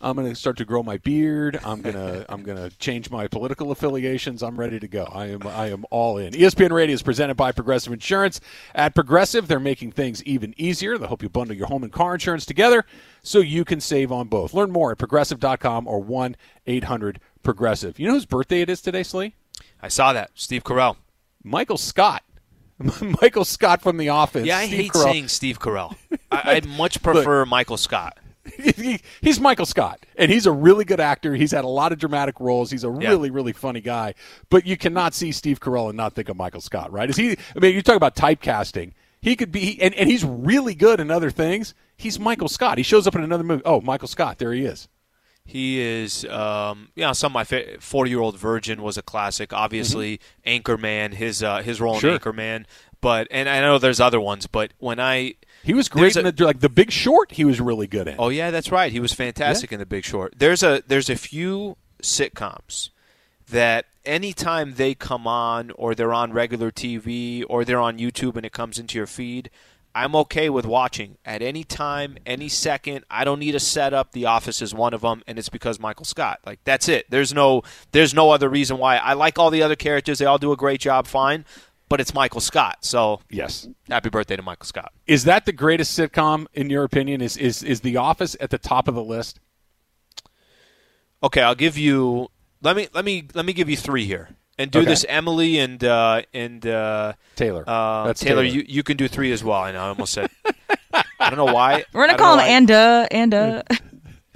I'm 0.00 0.14
going 0.14 0.28
to 0.28 0.34
start 0.36 0.56
to 0.58 0.64
grow 0.64 0.84
my 0.84 0.98
beard. 0.98 1.58
I'm 1.64 1.82
going 1.82 1.94
to 1.96 2.24
I'm 2.28 2.44
going 2.44 2.56
to 2.56 2.70
change 2.78 3.10
my 3.10 3.26
political 3.26 3.72
affiliations. 3.72 4.44
I'm 4.44 4.56
ready 4.56 4.78
to 4.78 4.86
go. 4.86 5.04
I 5.12 5.26
am 5.26 5.44
I 5.46 5.70
am 5.70 5.84
all 5.90 6.18
in. 6.18 6.34
ESPN 6.34 6.70
Radio 6.70 6.94
is 6.94 7.02
presented 7.02 7.34
by 7.34 7.50
Progressive 7.50 7.92
Insurance. 7.92 8.40
At 8.76 8.94
Progressive, 8.94 9.48
they're 9.48 9.58
making 9.58 9.90
things 9.92 10.22
even 10.22 10.54
easier. 10.56 10.96
They 10.98 11.06
help 11.08 11.22
you 11.22 11.28
bundle 11.28 11.56
your 11.56 11.66
home 11.66 11.82
and 11.82 11.92
car 11.92 12.14
insurance 12.14 12.46
together 12.46 12.84
so 13.22 13.40
you 13.40 13.64
can 13.64 13.80
save 13.80 14.12
on 14.12 14.28
both. 14.28 14.54
Learn 14.54 14.70
more 14.70 14.92
at 14.92 14.98
progressive.com 14.98 15.88
or 15.88 16.02
1-800-progressive. 16.02 17.98
You 17.98 18.06
know 18.06 18.14
whose 18.14 18.26
birthday 18.26 18.60
it 18.60 18.70
is 18.70 18.80
today, 18.80 19.02
Slee? 19.02 19.34
I 19.82 19.88
saw 19.88 20.12
that. 20.12 20.30
Steve 20.34 20.62
Carell. 20.62 20.96
Michael 21.42 21.76
Scott. 21.76 22.22
Michael 23.22 23.44
Scott 23.44 23.82
from 23.82 23.96
The 23.96 24.08
Office. 24.10 24.46
Yeah, 24.46 24.58
I 24.58 24.66
Steve 24.66 24.76
hate 24.78 24.92
Carell. 24.92 25.02
saying 25.02 25.28
Steve 25.28 25.58
Carell. 25.58 25.96
I, 26.30 26.56
I 26.56 26.60
much 26.76 27.02
prefer 27.02 27.44
Michael 27.46 27.76
Scott. 27.76 28.18
He- 28.56 29.00
he's 29.20 29.38
Michael 29.38 29.66
Scott, 29.66 30.06
and 30.16 30.30
he's 30.30 30.46
a 30.46 30.52
really 30.52 30.86
good 30.86 31.00
actor. 31.00 31.34
He's 31.34 31.50
had 31.50 31.64
a 31.66 31.68
lot 31.68 31.92
of 31.92 31.98
dramatic 31.98 32.40
roles. 32.40 32.70
He's 32.70 32.82
a 32.82 32.88
Yeah. 32.98 33.10
really, 33.10 33.28
really 33.30 33.52
funny 33.52 33.82
guy. 33.82 34.14
But 34.48 34.64
you 34.64 34.78
cannot 34.78 35.12
see 35.12 35.32
Steve 35.32 35.60
Carell 35.60 35.88
and 35.88 35.98
not 35.98 36.14
think 36.14 36.30
of 36.30 36.36
Michael 36.38 36.62
Scott, 36.62 36.90
right? 36.90 37.10
Is 37.10 37.16
he? 37.16 37.32
I 37.54 37.58
mean, 37.58 37.74
you 37.74 37.82
talk 37.82 37.96
about 37.96 38.16
typecasting. 38.16 38.92
He 39.20 39.36
could 39.36 39.52
be, 39.52 39.78
and, 39.82 39.92
and 39.94 40.08
he's 40.08 40.24
really 40.24 40.74
good 40.74 40.98
in 40.98 41.10
other 41.10 41.30
things. 41.30 41.74
He's 41.98 42.18
Michael 42.18 42.48
Scott. 42.48 42.78
He 42.78 42.84
shows 42.84 43.06
up 43.06 43.14
in 43.16 43.22
another 43.22 43.44
movie. 43.44 43.62
Oh, 43.66 43.82
Michael 43.82 44.08
Scott, 44.08 44.38
there 44.38 44.54
he 44.54 44.64
is. 44.64 44.88
He 45.50 45.80
is, 45.80 46.26
um, 46.26 46.90
you 46.94 47.02
know, 47.04 47.14
some 47.14 47.30
of 47.30 47.34
my 47.34 47.44
fa- 47.44 47.80
forty-year-old 47.80 48.38
virgin 48.38 48.82
was 48.82 48.98
a 48.98 49.02
classic. 49.02 49.54
Obviously, 49.54 50.20
Anchorman, 50.46 51.14
his 51.14 51.42
uh, 51.42 51.62
his 51.62 51.80
role 51.80 51.94
Mm-hmm. 51.94 52.00
Sure. 52.00 52.12
in 52.12 52.18
Anchorman. 52.20 52.64
But 53.00 53.28
and 53.30 53.48
I 53.48 53.60
know 53.60 53.78
there's 53.78 53.98
other 54.00 54.20
ones, 54.20 54.46
but 54.46 54.72
when 54.78 55.00
I 55.00 55.34
He 55.62 55.72
was 55.72 55.88
great 55.88 56.02
There's 56.02 56.16
in 56.18 56.26
a- 56.26 56.32
the 56.32 56.44
like 56.44 56.60
the 56.60 56.68
Big 56.68 56.90
Short. 56.90 57.32
He 57.32 57.44
was 57.46 57.60
really 57.62 57.86
good 57.86 58.08
in. 58.08 58.16
Oh 58.18 58.28
yeah, 58.28 58.50
that's 58.50 58.70
right. 58.70 58.92
He 58.92 59.00
was 59.00 59.12
fantastic 59.14 59.72
in 59.72 59.78
The 59.78 59.86
Big 59.86 60.04
Short. 60.04 60.34
There's 60.36 60.62
a 60.62 60.82
there's 60.86 61.08
a 61.08 61.16
few 61.16 61.76
sitcoms 62.02 62.90
that 63.50 63.86
anytime 64.04 64.74
they 64.74 64.94
come 64.94 65.26
on 65.26 65.70
or 65.72 65.94
they're 65.94 66.12
on 66.12 66.32
regular 66.32 66.70
TV 66.70 67.44
or 67.48 67.64
they're 67.64 67.80
on 67.80 67.98
YouTube 67.98 68.36
and 68.36 68.44
it 68.44 68.52
comes 68.52 68.78
into 68.78 68.98
your 68.98 69.06
feed, 69.06 69.48
I'm 70.04 70.14
okay 70.16 70.48
with 70.48 70.64
watching 70.64 71.18
at 71.24 71.42
any 71.42 71.64
time, 71.64 72.18
any 72.24 72.48
second. 72.48 73.04
I 73.10 73.24
don't 73.24 73.40
need 73.40 73.54
a 73.56 73.60
setup. 73.60 74.12
The 74.12 74.26
Office 74.26 74.62
is 74.62 74.72
one 74.72 74.94
of 74.94 75.00
them, 75.00 75.22
and 75.26 75.38
it's 75.38 75.48
because 75.48 75.80
Michael 75.80 76.04
Scott. 76.04 76.38
Like 76.46 76.60
that's 76.64 76.88
it. 76.88 77.06
There's 77.10 77.34
no 77.34 77.62
there's 77.92 78.14
no 78.14 78.30
other 78.30 78.48
reason 78.48 78.78
why. 78.78 78.96
I 78.98 79.14
like 79.14 79.38
all 79.38 79.50
the 79.50 79.62
other 79.62 79.76
characters. 79.76 80.18
They 80.20 80.24
all 80.24 80.38
do 80.38 80.52
a 80.52 80.56
great 80.56 80.80
job. 80.80 81.06
Fine. 81.08 81.44
But 81.88 82.00
it's 82.00 82.12
Michael 82.14 82.40
Scott, 82.40 82.78
so 82.84 83.20
Yes. 83.30 83.66
happy 83.88 84.10
birthday 84.10 84.36
to 84.36 84.42
Michael 84.42 84.66
Scott. 84.66 84.92
Is 85.06 85.24
that 85.24 85.46
the 85.46 85.52
greatest 85.52 85.98
sitcom 85.98 86.46
in 86.52 86.68
your 86.70 86.84
opinion? 86.84 87.20
Is 87.22 87.36
is 87.36 87.62
is 87.62 87.80
The 87.80 87.96
Office 87.96 88.36
at 88.40 88.50
the 88.50 88.58
top 88.58 88.88
of 88.88 88.94
the 88.94 89.02
list? 89.02 89.40
Okay, 91.22 91.42
I'll 91.42 91.54
give 91.54 91.76
you. 91.76 92.28
Let 92.62 92.76
me 92.76 92.88
let 92.94 93.04
me 93.04 93.26
let 93.34 93.44
me 93.44 93.52
give 93.52 93.68
you 93.68 93.76
three 93.76 94.04
here, 94.04 94.28
and 94.58 94.70
do 94.70 94.80
Okay. 94.80 94.88
this 94.88 95.04
Emily 95.08 95.58
and 95.58 95.82
uh, 95.84 96.22
and 96.34 96.66
uh, 96.66 97.12
Taylor. 97.36 97.64
uh, 97.66 98.06
That's 98.08 98.20
Taylor. 98.20 98.42
Taylor. 98.42 98.54
You 98.56 98.64
you 98.66 98.82
can 98.82 98.96
do 98.96 99.08
three 99.08 99.32
as 99.32 99.42
well. 99.44 99.60
I 99.62 99.72
know. 99.72 99.80
I 99.82 99.88
almost 99.88 100.12
said. 100.12 100.30
I 101.20 101.30
don't 101.30 101.36
know 101.36 101.52
why. 101.52 101.84
We're 101.92 102.06
gonna 102.06 102.18
call 102.18 102.36
know 102.36 102.42
him 102.42 102.48
why 102.48 102.54
Anda. 102.54 103.08
Anda. 103.10 103.64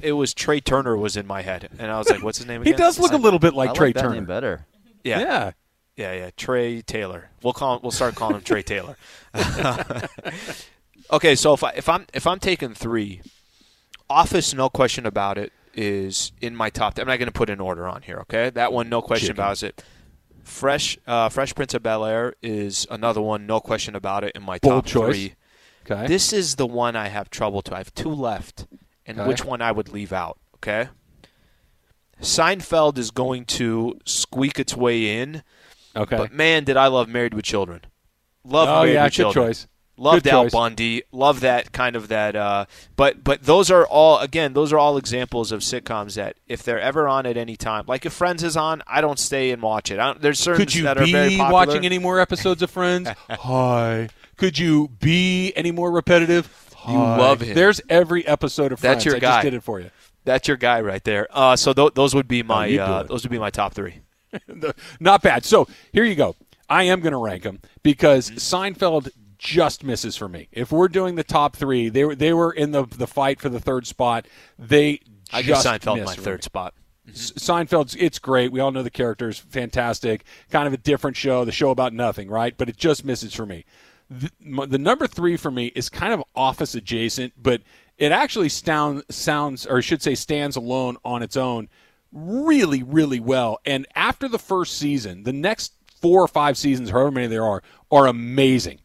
It 0.02 0.14
was 0.14 0.34
Trea 0.34 0.60
Turner 0.60 0.96
was 0.96 1.16
in 1.16 1.28
my 1.28 1.42
head, 1.42 1.68
and 1.78 1.88
I 1.88 1.96
was 1.96 2.10
like, 2.10 2.24
"What's 2.24 2.38
his 2.38 2.46
name 2.48 2.64
he 2.64 2.72
does 2.72 2.98
look 2.98 3.12
a 3.12 3.16
little 3.16 3.38
bit 3.38 3.54
like 3.54 3.70
I 3.70 3.72
Trey 3.74 3.86
like 3.88 3.94
that 3.94 4.00
Turner. 4.02 4.14
name 4.16 4.24
better. 4.24 4.66
Yeah, 5.04 5.20
yeah, 5.20 5.50
yeah. 5.94 6.12
yeah, 6.12 6.30
Trey 6.36 6.82
Taylor. 6.82 7.30
We'll 7.44 7.52
call. 7.52 7.78
We'll 7.80 7.92
start 7.92 8.16
calling 8.16 8.34
him 8.34 8.42
Trey 8.42 8.62
Taylor. 8.64 8.96
Okay, 11.10 11.34
so 11.34 11.52
if 11.52 11.62
I 11.62 11.70
if 11.76 11.88
I'm 11.90 12.06
if 12.14 12.26
I'm 12.26 12.38
taking 12.38 12.72
three, 12.72 13.20
Office, 14.08 14.54
no 14.54 14.70
question 14.70 15.04
about 15.04 15.36
it, 15.36 15.52
is 15.74 16.32
in 16.40 16.56
my 16.56 16.70
top. 16.70 16.98
I'm 16.98 17.06
not 17.06 17.18
going 17.18 17.26
to 17.26 17.32
put 17.32 17.50
an 17.50 17.60
order 17.60 17.86
on 17.86 18.00
here. 18.02 18.18
Okay, 18.22 18.48
that 18.50 18.72
one, 18.72 18.88
no 18.88 19.02
question 19.02 19.28
Chicken. 19.28 19.40
about 19.42 19.62
it. 19.62 19.84
Fresh, 20.42 20.98
uh, 21.06 21.28
Fresh 21.28 21.54
Prince 21.54 21.74
of 21.74 21.82
Bel 21.82 22.04
Air 22.04 22.34
is 22.42 22.86
another 22.90 23.20
one, 23.20 23.46
no 23.46 23.60
question 23.60 23.94
about 23.94 24.24
it, 24.24 24.32
in 24.34 24.42
my 24.42 24.58
Bold 24.58 24.84
top 24.84 24.86
choice. 24.86 25.14
three. 25.16 25.34
Okay. 25.90 26.06
This 26.06 26.32
is 26.32 26.56
the 26.56 26.66
one 26.66 26.94
I 26.96 27.08
have 27.08 27.30
trouble 27.30 27.62
to. 27.62 27.74
I 27.74 27.78
have 27.78 27.94
two 27.94 28.10
left, 28.10 28.66
and 29.06 29.18
Okay. 29.18 29.28
which 29.28 29.44
one 29.44 29.60
I 29.60 29.72
would 29.72 29.88
leave 29.88 30.12
out. 30.12 30.38
Okay. 30.56 30.88
Seinfeld 32.20 32.98
is 32.98 33.10
going 33.10 33.44
to 33.46 33.98
squeak 34.04 34.58
its 34.60 34.76
way 34.76 35.20
in, 35.20 35.42
okay. 35.96 36.16
but 36.16 36.32
man, 36.32 36.62
did 36.64 36.76
I 36.76 36.86
love 36.86 37.08
Married 37.08 37.34
with 37.34 37.44
Children. 37.44 37.80
Love 38.44 38.68
oh 38.68 38.82
Married 38.82 38.94
yeah, 38.94 39.04
with 39.04 39.12
good 39.12 39.16
Children. 39.16 39.46
choice. 39.48 39.66
Loved 39.98 40.26
Al. 40.26 40.48
Bundy. 40.48 41.02
Love 41.12 41.40
that 41.40 41.72
kind 41.72 41.94
of 41.96 42.08
that. 42.08 42.34
Uh, 42.34 42.64
but 42.96 43.22
but 43.22 43.42
those 43.42 43.70
are 43.70 43.86
all 43.86 44.18
again. 44.18 44.52
Those 44.54 44.72
are 44.72 44.78
all 44.78 44.96
examples 44.96 45.52
of 45.52 45.60
sitcoms 45.60 46.14
that 46.14 46.36
if 46.48 46.62
they're 46.62 46.80
ever 46.80 47.06
on 47.06 47.26
at 47.26 47.36
any 47.36 47.56
time, 47.56 47.84
like 47.86 48.04
if 48.06 48.12
Friends 48.12 48.42
is 48.42 48.56
on, 48.56 48.82
I 48.86 49.00
don't 49.00 49.18
stay 49.18 49.50
and 49.50 49.60
watch 49.62 49.90
it. 49.90 49.98
I 49.98 50.06
don't, 50.06 50.20
there's 50.22 50.38
certain 50.38 50.58
Could 50.64 50.74
you 50.74 50.84
that 50.84 50.98
are 50.98 51.06
very 51.06 51.28
be 51.30 51.36
popular. 51.36 51.52
watching 51.52 51.84
any 51.84 51.98
more 51.98 52.18
episodes 52.20 52.62
of 52.62 52.70
Friends? 52.70 53.08
Hi. 53.30 54.08
Could 54.38 54.58
you 54.58 54.88
be 55.00 55.52
any 55.54 55.70
more 55.70 55.90
repetitive? 55.92 56.48
You 56.88 56.94
love 56.94 57.40
him. 57.42 57.54
There's 57.54 57.80
every 57.88 58.26
episode 58.26 58.72
of 58.72 58.80
Friends. 58.80 58.96
That's 58.96 59.04
your 59.04 59.16
I 59.16 59.18
guy. 59.20 59.28
just 59.36 59.42
did 59.44 59.54
it 59.54 59.62
for 59.62 59.78
you. 59.78 59.90
That's 60.24 60.48
your 60.48 60.56
guy 60.56 60.80
right 60.80 61.04
there. 61.04 61.28
Uh, 61.30 61.54
so 61.54 61.72
th- 61.72 61.94
those 61.94 62.14
would 62.14 62.26
be 62.28 62.42
my 62.42 62.68
do 62.70 62.80
uh, 62.80 63.02
those 63.04 63.22
would 63.24 63.30
be 63.30 63.38
my 63.38 63.50
top 63.50 63.72
three. 63.74 64.00
Not 65.00 65.22
bad. 65.22 65.44
So 65.44 65.68
here 65.92 66.04
you 66.04 66.14
go. 66.14 66.34
I 66.68 66.84
am 66.84 67.00
going 67.00 67.12
to 67.12 67.18
rank 67.18 67.42
them 67.42 67.60
because 67.82 68.30
Mm-hmm. 68.30 68.38
Seinfeld 68.84 69.10
just 69.42 69.82
misses 69.82 70.16
for 70.16 70.28
me. 70.28 70.48
If 70.52 70.70
we're 70.70 70.86
doing 70.86 71.16
the 71.16 71.24
top 71.24 71.56
three, 71.56 71.88
they 71.88 72.04
were 72.04 72.14
they 72.14 72.32
were 72.32 72.52
in 72.52 72.70
the 72.70 72.84
the 72.84 73.08
fight 73.08 73.40
for 73.40 73.48
the 73.48 73.58
third 73.58 73.86
spot. 73.88 74.26
They 74.56 75.00
I 75.32 75.42
just 75.42 75.66
Seinfeld 75.66 76.04
my 76.04 76.14
third 76.14 76.38
me. 76.38 76.42
spot. 76.42 76.74
Seinfeld's 77.10 77.96
it's 77.96 78.20
great. 78.20 78.52
We 78.52 78.60
all 78.60 78.70
know 78.70 78.84
the 78.84 78.90
characters, 78.90 79.40
fantastic. 79.40 80.24
Kind 80.50 80.68
of 80.68 80.72
a 80.72 80.76
different 80.76 81.16
show, 81.16 81.44
the 81.44 81.50
show 81.50 81.70
about 81.70 81.92
nothing, 81.92 82.28
right? 82.28 82.56
But 82.56 82.68
it 82.68 82.76
just 82.76 83.04
misses 83.04 83.34
for 83.34 83.44
me. 83.44 83.64
The, 84.08 84.30
the 84.66 84.78
number 84.78 85.08
three 85.08 85.36
for 85.36 85.50
me 85.50 85.72
is 85.74 85.88
kind 85.88 86.12
of 86.12 86.22
Office 86.36 86.76
adjacent, 86.76 87.32
but 87.36 87.62
it 87.98 88.12
actually 88.12 88.50
sound, 88.50 89.02
sounds, 89.08 89.66
or 89.66 89.78
I 89.78 89.80
should 89.80 90.02
say, 90.02 90.14
stands 90.14 90.54
alone 90.54 90.98
on 91.04 91.22
its 91.22 91.36
own, 91.36 91.68
really, 92.12 92.82
really 92.82 93.20
well. 93.20 93.58
And 93.64 93.86
after 93.96 94.28
the 94.28 94.38
first 94.38 94.78
season, 94.78 95.24
the 95.24 95.32
next 95.32 95.72
four 96.00 96.22
or 96.22 96.28
five 96.28 96.56
seasons, 96.58 96.90
however 96.90 97.10
many 97.10 97.26
there 97.26 97.44
are, 97.44 97.62
are 97.90 98.06
amazing. 98.06 98.81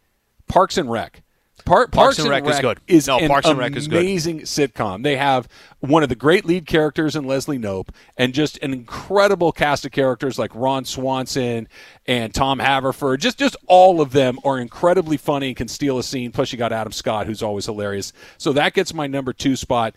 Parks 0.48 0.78
and 0.78 0.90
Rec. 0.92 1.24
Par- 1.66 1.88
Parks, 1.88 2.18
and 2.20 2.30
Rec 2.30 2.46
is 2.46 2.60
good. 2.60 2.80
Is 2.88 3.08
No, 3.08 3.18
an 3.20 3.28
Parks 3.28 3.48
and 3.48 3.58
Rec 3.60 3.76
is 3.76 3.88
good. 3.90 4.00
amazing 4.00 4.42
sitcom. 4.42 5.04
They 5.04 5.18
have 5.18 5.50
one 5.80 6.02
of 6.02 6.08
the 6.08 6.16
great 6.16 6.46
lead 6.46 6.66
characters 6.66 7.14
in 7.16 7.26
Leslie 7.26 7.58
Knope, 7.58 7.90
and 8.16 8.34
just 8.34 8.58
an 8.64 8.72
incredible 8.72 9.52
cast 9.52 9.86
of 9.86 9.92
characters 9.92 10.40
like 10.40 10.52
Ron 10.56 10.86
Swanson 10.86 11.68
and 12.06 12.34
Tom 12.34 12.60
Haverford. 12.60 13.20
Just 13.20 13.38
just 13.38 13.58
all 13.68 14.00
of 14.00 14.12
them 14.14 14.38
are 14.46 14.58
incredibly 14.60 15.18
funny 15.18 15.48
and 15.48 15.58
can 15.58 15.68
steal 15.68 15.98
a 15.98 16.04
scene. 16.04 16.32
Plus, 16.32 16.54
you 16.54 16.58
got 16.58 16.72
Adam 16.72 16.94
Scott, 16.94 17.26
who's 17.28 17.44
always 17.44 17.66
hilarious. 17.66 18.14
So 18.38 18.54
that 18.54 18.74
gets 18.74 18.94
my 18.94 19.08
number 19.08 19.34
two 19.34 19.58
spot. 19.58 19.94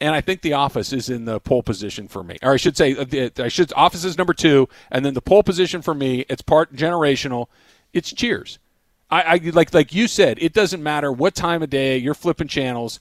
And 0.00 0.14
I 0.14 0.22
think 0.22 0.40
The 0.40 0.54
Office 0.54 0.90
is 0.94 1.10
in 1.10 1.26
the 1.26 1.40
pole 1.40 1.62
position 1.62 2.08
for 2.08 2.22
me, 2.22 2.38
or 2.42 2.52
I 2.52 2.56
should 2.56 2.74
say, 2.78 2.96
uh, 2.96 3.04
the- 3.04 3.30
I 3.44 3.48
should 3.48 3.70
Office 3.76 4.04
is 4.04 4.16
number 4.16 4.32
two, 4.32 4.66
and 4.90 5.04
then 5.04 5.12
the 5.12 5.20
pole 5.20 5.42
position 5.42 5.82
for 5.82 5.92
me. 5.92 6.24
It's 6.30 6.40
part 6.40 6.74
generational. 6.74 7.48
It's 7.92 8.10
Cheers. 8.10 8.58
I, 9.10 9.22
I 9.22 9.40
like 9.52 9.74
like 9.74 9.94
you 9.94 10.08
said, 10.08 10.38
it 10.40 10.52
doesn't 10.52 10.82
matter 10.82 11.10
what 11.10 11.34
time 11.34 11.62
of 11.62 11.70
day 11.70 11.98
you're 11.98 12.14
flipping 12.14 12.48
channels. 12.48 13.00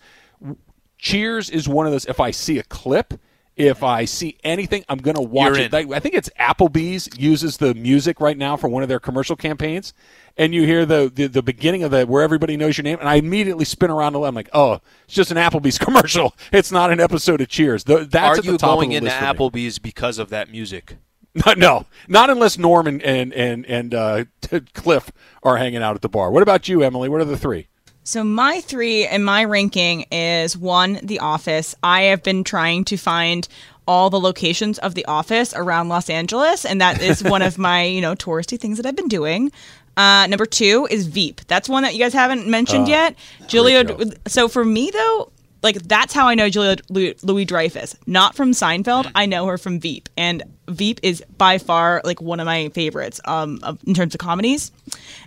Cheers 0.98 1.50
is 1.50 1.67
one 1.67 1.86
of 1.86 1.91
those. 1.91 2.06
If 2.06 2.19
I 2.19 2.32
see 2.32 2.58
a 2.58 2.63
clip, 2.63 3.13
if 3.60 3.84
I 3.84 4.06
see 4.06 4.38
anything, 4.43 4.86
I'm 4.88 5.00
going 5.00 5.15
to 5.15 5.22
watch 5.22 5.58
it. 5.58 5.74
Like, 5.74 5.91
I 5.91 6.00
think 6.00 6.15
it's 6.15 6.30
Applebee's 6.39 7.10
uses 7.19 7.58
the 7.58 7.74
music 7.74 8.22
right 8.22 8.38
now 8.38 8.56
for 8.56 8.69
one 8.69 8.84
of 8.84 8.89
their 8.89 9.02
commercial 9.02 9.36
campaigns, 9.36 9.93
and 10.38 10.54
you 10.54 10.65
hear 10.65 10.86
the 10.86 11.12
the, 11.13 11.28
the 11.28 11.43
beginning 11.43 11.84
of 11.84 11.91
the 11.91 12.06
where 12.06 12.24
everybody 12.24 12.56
knows 12.56 12.78
your 12.78 12.84
name, 12.84 13.00
and 13.00 13.10
I 13.10 13.15
immediately 13.15 13.65
spin 13.65 13.91
around 13.91 14.15
and 14.15 14.26
I'm 14.26 14.34
like, 14.34 14.50
oh, 14.54 14.80
it's 15.04 15.13
just 15.13 15.30
an 15.32 15.38
Applebee's 15.38 15.78
commercial. 15.80 16.34
It's 16.52 16.72
not 16.72 16.89
an 16.91 17.02
episode 17.02 17.41
of 17.41 17.50
Cheers. 17.50 17.84
The, 17.84 18.06
that's 18.06 18.15
Are 18.15 18.38
at 18.38 18.45
the 18.45 18.52
you 18.54 18.58
top 18.58 18.78
going 18.78 18.88
of 18.88 18.91
the 18.91 18.98
into 18.98 19.06
list 19.08 19.17
for 19.17 19.24
me. 19.26 19.67
Applebee's 19.67 19.80
because 19.80 20.19
of 20.19 20.30
that 20.30 20.50
music? 20.50 20.95
no, 21.58 21.86
not 22.08 22.30
unless 22.30 22.58
Norm 22.58 22.88
and 22.88 23.02
and 23.04 23.34
and, 23.34 23.65
and 23.65 23.94
uh, 23.94 24.26
Cliff 24.74 25.12
are 25.44 25.58
hanging 25.58 25.82
out 25.82 25.96
at 25.96 26.02
the 26.02 26.10
bar. 26.10 26.32
What 26.32 26.44
about 26.44 26.68
you, 26.68 26.84
Emily? 26.84 27.10
What 27.10 27.22
are 27.22 27.26
the 27.26 27.38
three? 27.38 27.68
So 28.04 28.24
my 28.24 28.62
three 28.62 29.06
and 29.06 29.24
my 29.24 29.44
ranking 29.44 30.06
is 30.12 30.58
one, 30.58 31.00
The 31.04 31.20
Office. 31.20 31.76
I 31.84 32.04
have 32.04 32.24
been 32.24 32.44
trying 32.44 32.86
to 32.86 32.98
find 32.98 33.48
all 33.88 34.10
the 34.10 34.20
locations 34.20 34.80
of 34.80 34.96
The 34.96 35.06
Office 35.06 35.54
around 35.56 35.89
Los 35.89 36.10
Angeles, 36.10 36.65
and 36.65 36.82
that 36.82 37.02
is 37.02 37.24
one 37.24 37.42
of 37.42 37.58
my 37.60 37.84
you 37.84 38.02
know 38.02 38.15
touristy 38.15 38.60
things 38.60 38.78
that 38.78 38.86
I've 38.86 38.96
been 38.96 39.08
doing. 39.08 39.52
Uh, 39.98 40.26
number 40.28 40.46
two 40.46 40.88
is 40.89 41.08
Veep. 41.08 41.42
That's 41.48 41.68
one 41.68 41.84
that 41.84 41.94
you 41.94 42.00
guys 42.00 42.13
haven't 42.13 42.48
mentioned 42.48 42.88
yet. 42.88 43.15
Julia. 43.48 43.86
So 44.28 44.48
for 44.48 44.63
me 44.63 44.92
though, 44.92 45.32
like 45.62 45.76
that's 45.84 46.13
how 46.13 46.28
I 46.28 46.36
know 46.36 46.50
Julia 46.50 46.78
Louis 46.89 47.45
Dreyfus, 47.45 47.95
not 48.06 48.36
from 48.36 48.52
Seinfeld. 48.52 49.12
I 49.15 49.26
know 49.26 49.45
her 49.48 49.58
from 49.58 49.80
Veep, 49.80 50.08
and 50.17 50.43
Veep 50.67 51.00
is 51.04 51.24
by 51.38 51.58
far 51.58 52.02
like 52.04 52.22
one 52.22 52.39
of 52.39 52.45
my 52.45 52.69
favorites 52.69 53.19
um, 53.26 53.60
of, 53.63 53.80
in 53.86 53.93
terms 53.93 54.13
of 54.15 54.19
comedies. 54.19 54.72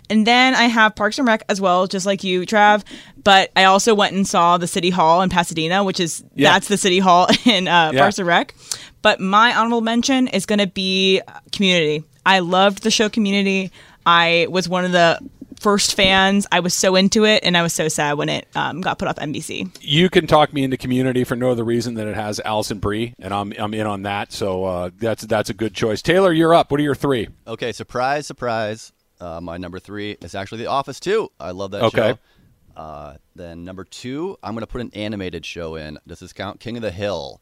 And 0.09 0.25
then 0.27 0.53
I 0.55 0.63
have 0.63 0.95
Parks 0.95 1.17
and 1.19 1.27
Rec 1.27 1.43
as 1.49 1.61
well, 1.61 1.87
just 1.87 2.05
like 2.05 2.23
you, 2.23 2.41
Trav. 2.41 2.83
But 3.23 3.51
I 3.55 3.65
also 3.65 3.93
went 3.95 4.15
and 4.15 4.27
saw 4.27 4.57
the 4.57 4.67
City 4.67 4.89
Hall 4.89 5.21
in 5.21 5.29
Pasadena, 5.29 5.83
which 5.83 5.99
is 5.99 6.23
Yeah. 6.35 6.51
that's 6.53 6.67
the 6.67 6.77
City 6.77 6.99
Hall 6.99 7.27
in 7.45 7.67
uh, 7.67 7.91
Yeah. 7.93 7.99
Parks 8.01 8.19
and 8.19 8.27
Rec. 8.27 8.53
But 9.01 9.19
my 9.19 9.53
honorable 9.55 9.81
mention 9.81 10.27
is 10.29 10.45
going 10.45 10.59
to 10.59 10.67
be 10.67 11.21
Community. 11.51 12.03
I 12.25 12.39
loved 12.39 12.83
the 12.83 12.91
show 12.91 13.09
Community. 13.09 13.71
I 14.05 14.47
was 14.49 14.67
one 14.67 14.83
of 14.85 14.91
the 14.91 15.19
first 15.63 15.95
fans. 15.95 16.45
I 16.51 16.59
was 16.59 16.73
so 16.75 16.95
into 16.95 17.25
it, 17.25 17.43
and 17.43 17.57
I 17.57 17.63
was 17.63 17.73
so 17.73 17.87
sad 17.87 18.17
when 18.17 18.29
it 18.29 18.47
um, 18.55 18.81
got 18.81 18.99
put 18.99 19.07
off 19.07 19.15
NBC. 19.15 19.75
You 19.81 20.09
can 20.09 20.27
talk 20.27 20.53
me 20.53 20.63
into 20.63 20.77
Community 20.77 21.23
for 21.23 21.35
no 21.35 21.49
other 21.49 21.63
reason 21.63 21.95
than 21.95 22.07
it 22.07 22.15
has 22.15 22.39
Alison 22.41 22.77
Brie, 22.79 23.15
and 23.17 23.33
I'm 23.33 23.53
I'm 23.57 23.73
in 23.73 23.87
on 23.87 24.03
that. 24.03 24.31
So 24.31 24.65
uh, 24.65 24.89
that's 24.95 25.23
that's 25.23 25.49
a 25.49 25.53
good 25.53 25.73
choice. 25.73 26.01
Taylor, 26.03 26.31
you're 26.31 26.53
up. 26.53 26.69
What 26.69 26.79
are 26.79 26.83
your 26.83 26.93
three? 26.95 27.29
Okay, 27.47 27.71
surprise, 27.71 28.27
surprise. 28.27 28.91
Uh, 29.19 29.39
my 29.41 29.57
number 29.57 29.79
three 29.79 30.11
is 30.21 30.35
actually 30.35 30.59
The 30.59 30.67
Office 30.67 30.99
too. 30.99 31.31
I 31.39 31.51
love 31.51 31.71
that 31.71 31.83
Okay. 31.83 32.11
show. 32.11 32.19
Uh, 32.75 33.15
then 33.35 33.63
number 33.63 33.83
two, 33.85 34.37
I'm 34.43 34.53
going 34.53 34.61
to 34.61 34.67
put 34.67 34.81
an 34.81 34.91
animated 34.93 35.45
show 35.45 35.75
in. 35.75 35.97
Does 36.05 36.19
this 36.19 36.33
count? 36.33 36.59
King 36.59 36.75
of 36.75 36.81
the 36.81 36.91
Hill. 36.91 37.39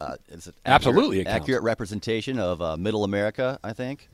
Uh, 0.00 0.16
it's 0.28 0.46
an 0.48 0.54
Absolutely 0.66 1.20
accurate, 1.20 1.42
accurate 1.42 1.62
representation 1.62 2.38
of 2.38 2.60
uh, 2.60 2.76
Middle 2.76 3.04
America, 3.04 3.58
I 3.64 3.72
think. 3.72 4.08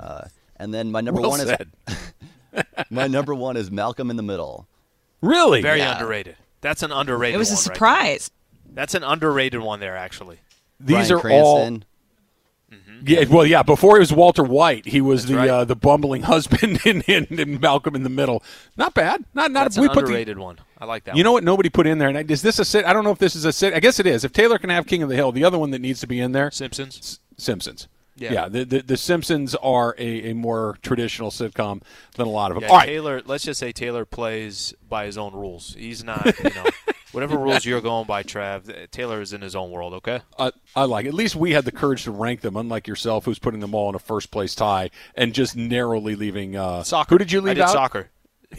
Uh, 0.00 0.22
and 0.62 0.72
then 0.74 0.90
my 0.90 1.00
number 1.00 1.20
Well 1.20 1.30
one 1.30 1.40
said. 1.40 1.68
is 1.88 2.64
my 2.90 3.06
number 3.06 3.34
one 3.34 3.56
is 3.56 3.70
Malcolm 3.70 4.10
in 4.10 4.16
the 4.16 4.22
Middle. 4.22 4.66
Really? 5.20 5.62
Very 5.62 5.78
Yeah. 5.78 5.92
underrated. 5.94 6.36
That's 6.60 6.82
an 6.82 6.92
underrated. 6.92 7.34
It 7.34 7.38
was 7.38 7.50
a 7.50 7.54
one 7.54 7.56
right 7.58 7.64
there. 7.66 7.74
surprise. 7.74 8.30
That's 8.74 8.94
an 8.94 9.02
underrated 9.04 9.60
one 9.60 9.80
there, 9.80 9.96
actually. 9.96 10.38
These 10.80 11.08
Bryan 11.08 11.12
are 11.12 11.18
Cranston. 11.20 11.84
Yeah, 13.04 13.24
well, 13.28 13.44
yeah. 13.44 13.62
Before 13.64 13.96
he 13.96 14.00
was 14.00 14.12
Walter 14.12 14.44
White, 14.44 14.86
he 14.86 15.00
was 15.00 15.26
the 15.26 15.34
right. 15.36 15.48
uh, 15.50 15.64
the 15.64 15.74
bumbling 15.74 16.22
husband 16.34 16.80
in, 16.86 17.00
in, 17.02 17.24
in 17.26 17.60
Malcolm 17.60 17.96
in 17.96 18.04
the 18.04 18.08
Middle. 18.08 18.42
Not 18.76 18.94
bad. 18.94 19.24
Not 19.34 19.50
not. 19.50 19.64
That's 19.64 19.76
we 19.76 19.86
an 19.86 19.92
put 19.92 20.02
the, 20.02 20.06
underrated 20.06 20.38
one. 20.38 20.58
I 20.78 20.84
like 20.84 21.04
that. 21.04 21.16
You 21.16 21.24
know 21.24 21.32
what? 21.32 21.42
Nobody 21.44 21.68
put 21.68 21.86
in 21.88 21.98
there. 21.98 22.08
And 22.08 22.16
I- 22.16 22.24
is 22.28 22.42
this 22.42 22.58
a 22.60 22.64
sit? 22.64 22.84
I 22.84 22.92
don't 22.92 23.02
know 23.04 23.10
if 23.10 23.18
this 23.18 23.34
is 23.34 23.44
a 23.44 23.52
sit. 23.52 23.74
I 23.74 23.80
guess 23.80 23.98
it 23.98 24.06
is. 24.06 24.24
If 24.24 24.32
Taylor 24.32 24.56
can 24.58 24.70
have 24.70 24.86
King 24.86 25.02
of 25.02 25.08
the 25.08 25.16
Hill, 25.16 25.32
the 25.32 25.42
other 25.44 25.58
one 25.58 25.70
that 25.72 25.80
needs 25.80 25.98
to 26.00 26.06
be 26.06 26.20
in 26.20 26.30
there, 26.32 26.50
Simpsons. 26.52 26.96
S- 26.98 27.18
Simpsons. 27.36 27.88
Yeah. 28.16 28.48
the, 28.48 28.64
the 28.64 28.82
the 28.82 28.96
Simpsons 28.96 29.54
are 29.56 29.94
a, 29.98 30.30
a 30.30 30.34
more 30.34 30.78
traditional 30.82 31.30
sitcom 31.30 31.82
than 32.16 32.26
a 32.26 32.30
lot 32.30 32.50
of 32.50 32.56
them. 32.56 32.64
Yeah, 32.64 32.70
All 32.70 32.76
right, 32.78 32.86
Taylor. 32.86 33.22
Let's 33.24 33.44
just 33.44 33.58
say 33.58 33.72
Taylor 33.72 34.04
plays 34.04 34.74
by 34.88 35.06
his 35.06 35.16
own 35.18 35.32
rules. 35.32 35.74
He's 35.78 36.04
not, 36.04 36.24
you 36.44 36.50
know, 36.50 36.64
whatever 37.12 37.36
rules 37.36 37.64
you're 37.64 37.80
going 37.80 38.06
by, 38.06 38.22
Trav. 38.22 38.90
Taylor 38.90 39.20
is 39.20 39.32
in 39.32 39.40
his 39.40 39.56
own 39.56 39.70
world. 39.70 39.94
Okay. 39.94 40.20
I, 40.38 40.52
I 40.76 40.84
like. 40.84 41.06
it. 41.06 41.08
At 41.08 41.14
least 41.14 41.36
we 41.36 41.52
had 41.52 41.64
the 41.64 41.72
courage 41.72 42.04
to 42.04 42.10
rank 42.10 42.42
them, 42.42 42.56
unlike 42.56 42.86
yourself, 42.86 43.24
who's 43.24 43.38
putting 43.38 43.60
them 43.60 43.74
all 43.74 43.88
in 43.88 43.94
a 43.94 43.98
first 43.98 44.30
place 44.30 44.54
tie 44.54 44.90
and 45.14 45.34
just 45.34 45.56
narrowly 45.56 46.14
leaving. 46.14 46.54
Uh, 46.56 46.82
Soccer. 46.82 47.14
Who 47.14 47.18
did 47.18 47.32
you 47.32 47.40
leave 47.40 47.52
I 47.52 47.54
did 47.54 47.62
out? 47.62 47.70
soccer. 47.70 48.10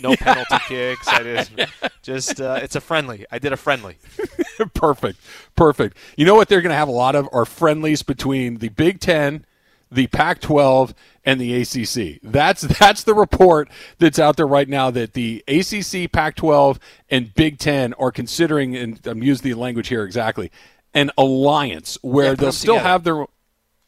No 0.01 0.15
penalty 0.17 0.57
kicks. 0.67 1.07
I 1.07 1.23
did 1.23 1.49
just. 2.01 2.39
Uh, 2.41 2.59
it's 2.61 2.75
a 2.75 2.81
friendly. 2.81 3.25
I 3.31 3.39
did 3.39 3.53
a 3.53 3.57
friendly. 3.57 3.97
perfect, 4.73 5.19
perfect. 5.55 5.97
You 6.17 6.25
know 6.25 6.35
what 6.35 6.47
they're 6.49 6.61
going 6.61 6.71
to 6.71 6.75
have 6.77 6.87
a 6.87 6.91
lot 6.91 7.15
of 7.15 7.27
are 7.31 7.45
friendlies 7.45 8.03
between 8.03 8.57
the 8.57 8.69
Big 8.69 8.99
Ten, 8.99 9.45
the 9.91 10.07
Pac-12, 10.07 10.93
and 11.25 11.39
the 11.39 11.53
ACC. 11.61 12.19
That's 12.23 12.61
that's 12.61 13.03
the 13.03 13.13
report 13.13 13.69
that's 13.99 14.19
out 14.19 14.37
there 14.37 14.47
right 14.47 14.67
now 14.67 14.91
that 14.91 15.13
the 15.13 15.43
ACC, 15.47 16.11
Pac-12, 16.11 16.77
and 17.09 17.33
Big 17.33 17.59
Ten 17.59 17.93
are 17.93 18.11
considering, 18.11 18.75
and 18.75 18.99
I'm 19.05 19.23
using 19.23 19.51
the 19.51 19.57
language 19.57 19.87
here 19.87 20.03
exactly, 20.03 20.51
an 20.93 21.11
alliance 21.17 21.97
where 22.01 22.29
Yeah, 22.31 22.35
they'll 22.35 22.51
still 22.51 22.75
together. 22.75 22.89
have 22.89 23.03
their 23.03 23.25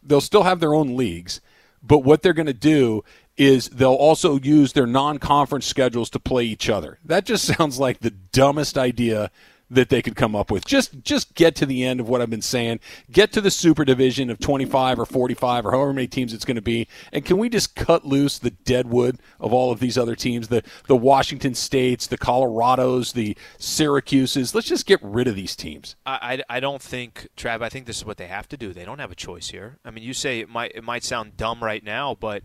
they'll 0.04 0.22
still 0.22 0.44
have 0.44 0.60
their 0.60 0.74
own 0.76 0.96
leagues. 0.96 1.42
but 1.84 2.00
what 2.00 2.22
they're 2.22 2.34
going 2.34 2.46
to 2.46 2.54
do 2.54 3.04
is 3.38 3.70
they'll 3.70 3.94
also 3.94 4.40
use 4.40 4.74
their 4.74 4.88
non-conference 4.88 5.66
schedules 5.66 6.10
to 6.12 6.20
play 6.20 6.46
each 6.46 6.70
other. 6.70 7.00
That 7.04 7.26
just 7.26 7.46
sounds 7.58 7.80
like 7.80 8.00
the 8.00 8.12
dumbest 8.12 8.78
idea 8.78 9.32
that 9.70 9.90
they 9.90 10.02
could 10.02 10.16
come 10.16 10.36
up 10.36 10.52
with. 10.52 10.66
Just 10.66 11.02
just 11.04 11.34
get 11.34 11.56
to 11.56 11.66
the 11.66 11.84
end 11.84 12.00
of 12.00 12.08
what 12.08 12.22
I've 12.22 12.30
been 12.30 12.42
saying. 12.42 12.80
Get 13.12 13.32
to 13.34 13.42
the 13.42 13.52
super 13.52 13.84
division 13.84 14.30
of 14.30 14.40
25 14.40 15.00
or 15.00 15.06
45 15.06 15.66
or 15.66 15.72
however 15.72 15.94
many 15.94 16.08
teams 16.08 16.34
it's 16.34 16.46
going 16.46 16.56
to 16.56 16.62
be. 16.62 16.88
And 17.12 17.26
can 17.26 17.38
we 17.38 17.50
just 17.50 17.76
cut 17.76 18.06
loose 18.06 18.38
the 18.38 18.52
deadwood 18.52 19.20
of 19.40 19.54
all 19.54 19.72
of 19.72 19.80
these 19.80 19.98
other 19.98 20.16
teams, 20.16 20.50
the 20.50 20.64
the 20.88 20.96
Washington 20.96 21.56
States, 21.56 22.08
the 22.08 22.18
Colorados, 22.18 23.14
the 23.14 23.36
Syracuses. 23.58 24.54
Let's 24.54 24.68
just 24.68 24.86
get 24.86 25.00
rid 25.02 25.28
of 25.28 25.36
these 25.36 25.56
teams. 25.56 25.96
I, 26.06 26.42
I, 26.50 26.58
I 26.58 26.60
don't 26.60 26.82
think 26.82 27.28
Trav. 27.36 27.62
I 27.62 27.70
think 27.70 27.86
this 27.86 27.98
is 27.98 28.06
what 28.06 28.18
they 28.18 28.28
have 28.28 28.48
to 28.50 28.58
do. 28.58 28.74
They 28.74 28.86
don't 28.86 29.00
have 29.00 29.12
a 29.12 29.16
choice 29.16 29.50
here. 29.50 29.80
I 29.84 29.92
mean, 29.92 30.04
you 30.04 30.14
say 30.14 30.40
it 30.40 30.50
might 30.50 30.74
it 30.76 30.84
might 30.84 31.04
sound 31.04 31.38
dumb 31.38 31.64
right 31.64 31.84
now, 31.84 32.16
but 32.20 32.44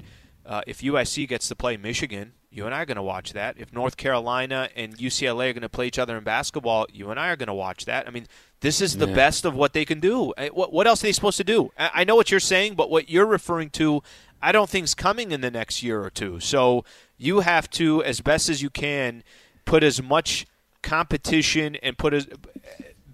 uh, 0.50 0.60
if 0.66 0.80
USC 0.82 1.26
gets 1.26 1.48
to 1.48 1.54
play 1.56 1.76
Michigan, 1.78 2.32
you 2.50 2.66
and 2.66 2.74
I 2.74 2.82
are 2.82 2.84
going 2.84 2.96
to 2.96 3.02
watch 3.02 3.32
that. 3.34 3.54
If 3.56 3.72
North 3.72 3.96
Carolina 3.96 4.68
and 4.74 4.98
UCLA 4.98 5.50
are 5.50 5.52
going 5.52 5.62
to 5.62 5.68
play 5.68 5.86
each 5.86 5.98
other 6.00 6.18
in 6.18 6.24
basketball, 6.24 6.86
you 6.92 7.10
and 7.10 7.18
I 7.20 7.28
are 7.28 7.36
going 7.36 7.46
to 7.46 7.54
watch 7.54 7.84
that. 7.84 8.08
I 8.08 8.10
mean, 8.10 8.26
this 8.60 8.80
is 8.80 8.96
the 8.98 9.06
Yeah. 9.08 9.14
best 9.14 9.44
of 9.44 9.54
what 9.54 9.72
they 9.72 9.84
can 9.84 10.00
do. 10.00 10.32
Uh, 10.36 10.48
What, 10.48 10.72
what 10.72 10.86
else 10.88 11.02
are 11.02 11.06
they 11.06 11.12
supposed 11.12 11.36
to 11.38 11.44
do? 11.44 11.70
I, 11.78 11.90
I 11.94 12.04
know 12.04 12.16
what 12.16 12.30
you're 12.32 12.40
saying, 12.40 12.74
but 12.74 12.90
what 12.90 13.08
you're 13.08 13.24
referring 13.26 13.70
to, 13.70 14.02
I 14.42 14.50
don't 14.50 14.68
think's 14.68 14.94
coming 14.94 15.30
in 15.30 15.40
the 15.40 15.50
next 15.52 15.82
year 15.84 16.02
or 16.02 16.10
two. 16.10 16.40
So 16.40 16.84
you 17.16 17.40
have 17.40 17.70
to, 17.70 18.02
as 18.02 18.20
best 18.20 18.48
as 18.48 18.60
you 18.60 18.70
can, 18.70 19.22
put 19.64 19.84
as 19.84 20.02
much 20.02 20.44
competition 20.82 21.76
and 21.76 21.96
put 21.96 22.12
as 22.12 22.26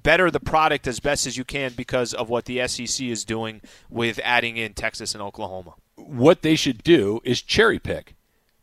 better 0.03 0.31
the 0.31 0.41
product 0.41 0.87
as 0.87 1.01
best 1.01 1.27
as 1.27 1.37
you 1.37 1.45
can 1.45 1.73
because 1.75 2.15
of 2.15 2.31
what 2.31 2.47
the 2.47 2.67
SEC 2.67 3.05
is 3.07 3.25
doing 3.25 3.61
with 3.91 4.19
adding 4.25 4.57
in 4.57 4.73
Texas 4.73 5.15
and 5.15 5.23
Oklahoma. 5.23 5.75
What 5.97 6.43
they 6.43 6.57
should 6.57 6.83
do 6.83 7.21
is 7.25 7.43
cherry 7.43 7.79
pick 7.79 8.15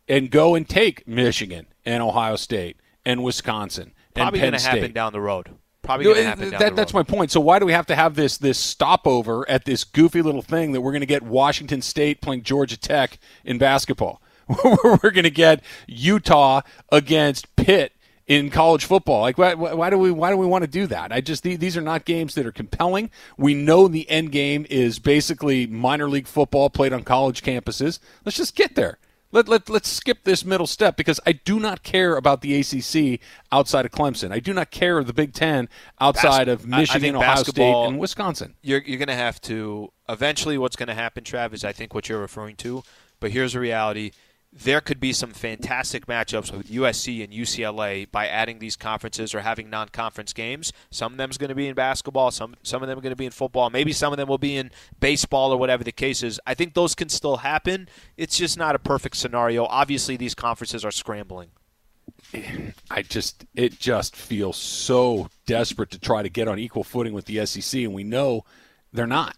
and 0.08 0.30
go 0.30 0.56
and 0.56 0.68
take 0.68 1.08
Michigan 1.08 1.68
and 1.86 2.02
Ohio 2.04 2.36
State 2.36 2.78
and 3.06 3.24
Wisconsin 3.24 3.94
Probably 4.14 4.40
and 4.40 4.44
Penn 4.44 4.52
going 4.52 4.54
to 4.54 4.60
State. 4.60 4.70
happen 4.76 4.92
down 4.94 5.14
the 5.14 5.22
road. 5.22 5.50
Probably 5.82 6.06
going 6.06 6.18
to 6.18 6.24
happen 6.24 6.50
down 6.52 6.60
that- 6.60 6.70
the 6.70 6.76
that's 6.76 6.94
road. 6.94 7.10
my 7.10 7.16
point. 7.18 7.32
So 7.32 7.40
why 7.42 7.60
do 7.60 7.66
we 7.66 7.74
have 7.74 7.88
to 7.88 7.96
have 7.96 8.16
this 8.16 8.38
this 8.38 8.58
stopover 8.60 9.50
at 9.50 9.66
this 9.66 9.84
goofy 9.84 10.22
little 10.22 10.42
thing 10.42 10.72
that 10.72 10.82
we're 10.82 10.92
going 10.92 11.02
to 11.02 11.06
get 11.08 11.24
Washington 11.24 11.82
State 11.82 12.22
playing 12.22 12.44
Georgia 12.44 12.78
Tech 12.78 13.18
in 13.44 13.58
basketball? 13.58 14.22
we're 14.64 14.98
going 15.12 15.24
to 15.24 15.30
get 15.32 15.62
Utah 15.88 16.62
against 16.92 17.54
Pitt 17.56 17.93
in 18.28 18.50
college 18.50 18.86
football. 18.86 19.22
Like 19.22 19.38
why, 19.38 19.54
why 19.54 19.90
do 19.90 19.98
we 19.98 20.12
why 20.12 20.30
do 20.30 20.38
we 20.38 20.46
want 20.46 20.64
to 20.64 20.70
do 20.70 20.88
that? 20.88 21.12
I 21.12 21.22
just 21.22 21.44
the- 21.44 21.56
these 21.56 21.76
are 21.78 21.82
not 21.82 22.06
games 22.06 22.36
that 22.36 22.46
are 22.46 22.52
compelling. 22.52 23.10
We 23.38 23.54
know 23.54 23.88
the 23.88 24.10
end 24.10 24.32
game 24.32 24.66
is 24.70 25.00
basically 25.00 25.68
minor 25.68 26.08
league 26.10 26.28
football 26.28 26.70
played 26.70 26.94
on 26.94 27.04
college 27.04 27.42
campuses. 27.44 28.00
Let's 28.26 28.38
just 28.38 28.56
get 28.56 28.76
there. 28.76 28.98
Let, 29.32 29.48
let, 29.50 29.68
let's 29.68 29.90
skip 29.90 30.26
this 30.26 30.46
middle 30.46 30.68
step 30.68 30.96
because 30.96 31.20
I 31.26 31.32
do 31.32 31.60
not 31.60 31.82
care 31.82 32.18
about 32.18 32.42
the 32.42 32.54
ACC 32.60 33.20
outside 33.52 33.84
of 33.84 33.92
Clemson. 33.92 34.32
I 34.32 34.40
do 34.40 34.54
not 34.54 34.70
care 34.70 35.00
of 35.00 35.08
the 35.08 35.14
Big 35.14 35.34
Ten 35.34 35.70
outside 36.00 36.46
Bas- 36.46 36.54
of 36.62 36.68
Michigan, 36.68 37.16
Ohio 37.16 37.42
State, 37.42 37.74
and 37.74 37.98
Wisconsin. 37.98 38.54
you're, 38.62 38.84
you're 38.84 39.00
going 39.00 39.08
to 39.08 39.16
have 39.16 39.42
to 39.42 39.92
eventually 40.08 40.60
what's 40.60 40.76
going 40.76 40.88
to 40.88 40.94
happen 40.94 41.24
trav 41.24 41.52
is 41.54 41.64
i 41.64 41.72
think 41.72 41.94
what 41.96 42.10
you're 42.10 42.20
referring 42.20 42.56
to 42.58 42.84
but 43.22 43.32
here's 43.32 43.54
the 43.54 43.60
reality 43.60 44.12
there 44.56 44.82
could 44.82 45.00
be 45.00 45.12
some 45.12 45.32
fantastic 45.32 46.06
matchups 46.06 46.56
with 46.56 46.70
usc 46.70 47.24
and 47.24 47.34
ucla 47.34 48.10
by 48.12 48.28
adding 48.28 48.60
these 48.60 48.76
conferences 48.76 49.34
or 49.34 49.42
having 49.42 49.70
non-conference 49.70 50.32
games. 50.34 50.72
Some 50.92 51.14
of 51.14 51.18
them 51.18 51.32
is 51.32 51.38
going 51.38 51.50
to 51.50 51.56
be 51.56 51.68
in 51.68 51.74
basketball 51.74 52.32
some, 52.32 52.56
some 52.62 52.84
of 52.84 52.88
them 52.88 52.98
are 52.98 53.02
going 53.02 53.12
to 53.12 53.18
be 53.18 53.26
in 53.26 53.32
football. 53.32 53.70
Maybe 53.70 53.94
some 53.94 54.14
of 54.14 54.18
them 54.18 54.28
will 54.28 54.38
be 54.38 54.56
in 54.56 54.72
baseball 55.00 55.52
or 55.52 55.58
whatever 55.58 55.84
the 55.84 55.92
case 55.92 56.22
is. 56.22 56.40
I 56.46 56.54
think 56.54 56.74
those 56.74 56.94
can 56.96 57.10
still 57.10 57.38
happen. 57.38 57.90
It's 58.16 58.38
just 58.38 58.58
not 58.58 58.76
a 58.76 58.80
perfect 58.80 59.16
scenario. 59.16 59.66
Obviously 59.66 60.18
these 60.18 60.36
conferences 60.36 60.86
are 60.86 60.92
scrambling. 60.92 61.50
I 62.90 63.02
just 63.02 63.46
it 63.56 63.80
just 63.80 64.16
feels 64.16 64.58
so 64.58 65.30
desperate 65.46 65.92
to 65.92 66.00
try 66.00 66.24
to 66.24 66.30
get 66.30 66.48
on 66.48 66.60
equal 66.60 66.84
footing 66.84 67.14
with 67.14 67.26
the 67.26 67.46
SEC, 67.46 67.82
and 67.82 67.94
we 67.94 68.04
know 68.04 68.46
they're 68.92 69.08
not. 69.08 69.36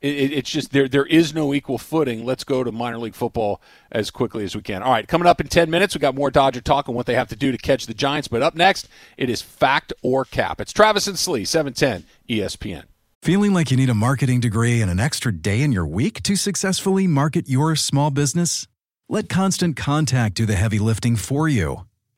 It, 0.00 0.14
it, 0.14 0.32
it's 0.32 0.50
just 0.50 0.72
there 0.72 0.88
there 0.88 1.06
is 1.06 1.34
no 1.34 1.52
equal 1.52 1.78
footing. 1.78 2.24
Let's 2.24 2.44
go 2.44 2.64
to 2.64 2.72
minor 2.72 2.98
league 2.98 3.14
football 3.14 3.60
as 3.92 4.10
quickly 4.10 4.44
as 4.44 4.56
we 4.56 4.62
can. 4.62 4.82
All 4.82 4.92
right, 4.92 5.06
coming 5.06 5.26
up 5.26 5.40
in 5.40 5.48
ten 5.48 5.70
minutes, 5.70 5.94
we 5.94 5.98
got 5.98 6.14
more 6.14 6.30
Dodger 6.30 6.60
talk 6.60 6.88
on 6.88 6.94
what 6.94 7.06
they 7.06 7.14
have 7.14 7.28
to 7.28 7.36
do 7.36 7.52
to 7.52 7.58
catch 7.58 7.86
the 7.86 7.94
Giants. 7.94 8.28
But 8.28 8.42
up 8.42 8.54
next, 8.54 8.88
it 9.16 9.28
is 9.28 9.42
fact 9.42 9.92
or 10.02 10.24
cap. 10.24 10.60
It's 10.60 10.72
Travis 10.72 11.06
and 11.06 11.18
Slee, 11.18 11.44
seven 11.44 11.72
ten 11.72 12.04
ESPN. 12.28 12.84
Feeling 13.22 13.52
like 13.52 13.70
you 13.70 13.76
need 13.76 13.90
a 13.90 13.94
marketing 13.94 14.40
degree 14.40 14.80
and 14.80 14.90
an 14.90 14.98
extra 14.98 15.30
day 15.30 15.60
in 15.60 15.72
your 15.72 15.86
week 15.86 16.22
to 16.22 16.36
successfully 16.36 17.06
market 17.06 17.50
your 17.50 17.76
small 17.76 18.10
business? 18.10 18.66
Let 19.10 19.28
Constant 19.28 19.76
Contact 19.76 20.36
do 20.36 20.46
the 20.46 20.54
heavy 20.54 20.78
lifting 20.78 21.16
for 21.16 21.46
you. 21.46 21.84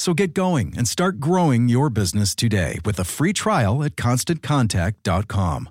So 0.00 0.14
get 0.14 0.32
going 0.32 0.72
and 0.78 0.88
start 0.88 1.20
growing 1.20 1.68
your 1.68 1.90
business 1.90 2.34
today 2.34 2.78
with 2.86 2.98
a 2.98 3.04
free 3.04 3.34
trial 3.34 3.84
at 3.84 3.96
constantcontact.com. 3.96 5.68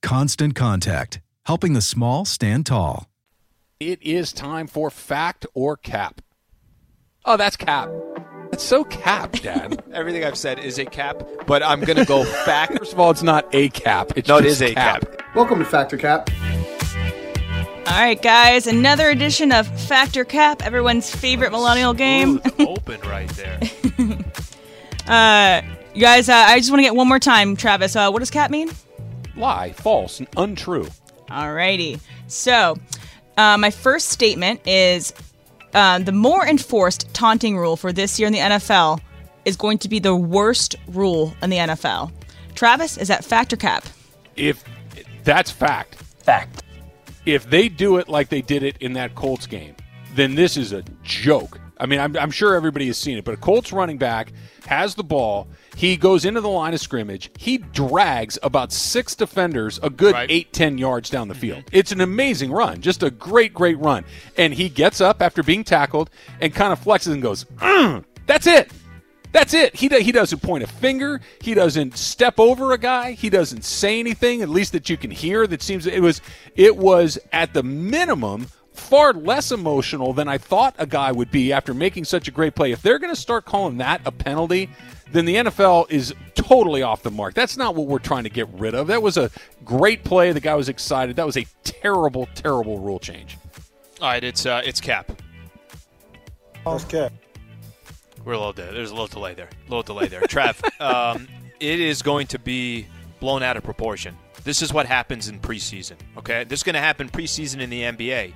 Constant 0.00 0.54
Contact, 0.54 1.20
helping 1.46 1.72
the 1.72 1.80
small 1.80 2.24
stand 2.24 2.66
tall. 2.66 3.08
It 3.80 4.00
is 4.00 4.32
time 4.32 4.68
for 4.68 4.88
fact 4.88 5.46
or 5.52 5.76
cap. 5.76 6.20
Oh, 7.24 7.36
that's 7.36 7.56
cap. 7.56 7.90
That's 8.52 8.62
so 8.62 8.84
cap, 8.84 9.32
Dad. 9.32 9.82
everything 9.92 10.24
i've 10.24 10.38
said 10.38 10.58
is 10.58 10.78
a 10.78 10.84
cap 10.84 11.22
but 11.46 11.62
i'm 11.62 11.80
going 11.80 11.96
to 11.98 12.04
go 12.04 12.24
fact 12.44 12.78
First 12.78 12.92
of 12.92 13.00
all, 13.00 13.10
it's 13.10 13.22
not 13.22 13.46
a 13.52 13.68
cap. 13.70 14.12
It's 14.16 14.28
no 14.28 14.38
it 14.38 14.42
just 14.42 14.62
is 14.62 14.70
a 14.70 14.74
cap. 14.74 15.22
Welcome 15.34 15.58
to 15.58 15.64
Fact 15.64 15.92
or 15.92 15.98
Cap. 15.98 16.30
All 17.84 17.98
right, 17.98 18.20
guys, 18.20 18.66
another 18.66 19.10
edition 19.10 19.52
of 19.52 19.66
Fact 19.86 20.16
or 20.16 20.24
Cap, 20.24 20.62
everyone's 20.62 21.14
favorite 21.14 21.50
millennial 21.50 21.92
game. 21.92 22.40
Open 22.58 23.00
right 23.02 23.28
there 23.30 23.60
Uh, 25.06 25.62
you 25.92 26.00
guys, 26.00 26.28
uh, 26.28 26.34
I 26.34 26.58
just 26.58 26.70
want 26.70 26.78
to 26.78 26.84
get 26.84 26.94
one 26.94 27.08
more 27.08 27.18
time, 27.18 27.56
Travis. 27.56 27.96
Uh, 27.96 28.08
what 28.10 28.20
does 28.20 28.30
cap 28.30 28.50
mean? 28.52 28.70
Lie, 29.36 29.72
false, 29.72 30.20
and 30.20 30.28
untrue. 30.36 30.88
Alrighty. 31.28 31.98
So, 32.28 32.76
uh, 33.36 33.58
my 33.58 33.70
first 33.70 34.10
statement 34.10 34.60
is 34.64 35.12
uh, 35.74 35.98
the 35.98 36.12
more 36.12 36.46
enforced 36.46 37.12
taunting 37.12 37.58
rule 37.58 37.76
for 37.76 37.92
this 37.92 38.18
year 38.20 38.28
in 38.28 38.32
the 38.32 38.38
NFL 38.38 39.00
is 39.44 39.56
going 39.56 39.78
to 39.78 39.88
be 39.88 39.98
the 39.98 40.14
worst 40.14 40.76
rule 40.86 41.34
in 41.42 41.50
the 41.50 41.56
NFL. 41.56 42.12
Travis, 42.54 42.96
is 42.96 43.08
that 43.08 43.24
fact 43.24 43.52
or 43.52 43.56
cap? 43.56 43.84
If 44.36 44.62
that's 45.24 45.50
fact, 45.50 45.96
Fact. 46.22 46.61
If 47.26 47.48
they 47.48 47.68
do 47.68 47.96
it 47.98 48.08
like 48.08 48.28
they 48.28 48.42
did 48.42 48.62
it 48.62 48.76
in 48.80 48.94
that 48.94 49.14
Colts 49.14 49.46
game, 49.46 49.74
then 50.14 50.34
this 50.34 50.56
is 50.56 50.72
a 50.72 50.82
joke. 51.02 51.58
I 51.78 51.86
mean, 51.86 51.98
I'm, 51.98 52.16
I'm 52.16 52.30
sure 52.30 52.54
everybody 52.54 52.86
has 52.86 52.96
seen 52.98 53.18
it, 53.18 53.24
but 53.24 53.34
a 53.34 53.36
Colts 53.36 53.72
running 53.72 53.98
back 53.98 54.32
has 54.66 54.94
the 54.94 55.02
ball. 55.02 55.48
He 55.74 55.96
goes 55.96 56.24
into 56.24 56.40
the 56.40 56.48
line 56.48 56.74
of 56.74 56.80
scrimmage. 56.80 57.30
He 57.38 57.58
drags 57.58 58.38
about 58.42 58.72
six 58.72 59.16
defenders 59.16 59.80
a 59.82 59.90
good 59.90 60.12
Right. 60.14 60.30
eight, 60.30 60.52
ten 60.52 60.78
yards 60.78 61.10
down 61.10 61.26
the 61.28 61.34
field. 61.34 61.64
It's 61.72 61.90
an 61.90 62.00
amazing 62.00 62.52
run, 62.52 62.80
just 62.82 63.02
a 63.02 63.10
great, 63.10 63.52
great 63.52 63.78
run. 63.78 64.04
And 64.36 64.54
he 64.54 64.68
gets 64.68 65.00
up 65.00 65.20
after 65.22 65.42
being 65.42 65.64
tackled 65.64 66.10
and 66.40 66.54
kind 66.54 66.72
of 66.72 66.80
flexes 66.84 67.12
and 67.14 67.22
goes, 67.22 67.44
"Mm, 67.56 68.04
"That's 68.26 68.46
it." 68.46 68.70
That's 69.32 69.54
it. 69.54 69.74
He, 69.74 69.88
do, 69.88 69.98
he 69.98 70.12
doesn't 70.12 70.40
point 70.40 70.62
a 70.62 70.66
finger. 70.66 71.20
He 71.40 71.54
doesn't 71.54 71.96
step 71.96 72.38
over 72.38 72.72
a 72.72 72.78
guy. 72.78 73.12
He 73.12 73.30
doesn't 73.30 73.64
say 73.64 73.98
anything, 73.98 74.42
at 74.42 74.48
least 74.48 74.72
that 74.72 74.90
you 74.90 74.96
can 74.96 75.10
hear. 75.10 75.46
That 75.46 75.62
seems 75.62 75.86
it 75.86 76.02
was 76.02 76.20
it 76.54 76.76
was 76.76 77.18
at 77.32 77.54
the 77.54 77.62
minimum 77.62 78.46
far 78.74 79.12
less 79.12 79.52
emotional 79.52 80.12
than 80.12 80.28
I 80.28 80.38
thought 80.38 80.74
a 80.78 80.86
guy 80.86 81.12
would 81.12 81.30
be 81.30 81.52
after 81.52 81.74
making 81.74 82.04
such 82.04 82.28
a 82.28 82.30
great 82.30 82.54
play. 82.54 82.72
If 82.72 82.82
they're 82.82 82.98
going 82.98 83.14
to 83.14 83.20
start 83.20 83.44
calling 83.44 83.78
that 83.78 84.00
a 84.04 84.12
penalty, 84.12 84.70
then 85.12 85.24
the 85.24 85.36
NFL 85.36 85.90
is 85.90 86.14
totally 86.34 86.82
off 86.82 87.02
the 87.02 87.10
mark. 87.10 87.34
That's 87.34 87.56
not 87.56 87.74
what 87.74 87.86
we're 87.86 87.98
trying 87.98 88.24
to 88.24 88.30
get 88.30 88.48
rid 88.48 88.74
of. 88.74 88.86
That 88.86 89.02
was 89.02 89.18
a 89.18 89.30
great 89.64 90.04
play. 90.04 90.32
The 90.32 90.40
guy 90.40 90.54
was 90.54 90.68
excited. 90.68 91.16
That 91.16 91.26
was 91.26 91.36
a 91.36 91.46
terrible, 91.64 92.28
terrible 92.34 92.78
rule 92.78 92.98
change. 92.98 93.36
all 94.00 94.08
right 94.08 94.24
it's 94.24 94.46
uh, 94.46 94.62
it's 94.64 94.80
cap 94.80 95.12
That's 96.64 96.84
cap. 96.84 97.12
We're 98.24 98.34
a 98.34 98.38
little 98.38 98.52
de- 98.52 98.72
there's 98.72 98.90
a 98.90 98.94
little 98.94 99.08
delay 99.08 99.34
there. 99.34 99.48
A 99.48 99.70
little 99.70 99.82
delay 99.82 100.08
there. 100.08 100.20
Trav, 100.22 100.62
um, 100.80 101.28
it 101.60 101.80
is 101.80 102.02
going 102.02 102.28
to 102.28 102.38
be 102.38 102.86
blown 103.20 103.42
out 103.42 103.56
of 103.56 103.64
proportion. 103.64 104.16
This 104.44 104.62
is 104.62 104.72
what 104.72 104.86
happens 104.86 105.28
in 105.28 105.38
preseason. 105.38 105.96
Okay, 106.18 106.44
this 106.44 106.60
is 106.60 106.64
going 106.64 106.74
to 106.74 106.80
happen 106.80 107.08
preseason 107.08 107.60
in 107.60 107.70
the 107.70 107.82
NBA. 107.82 108.32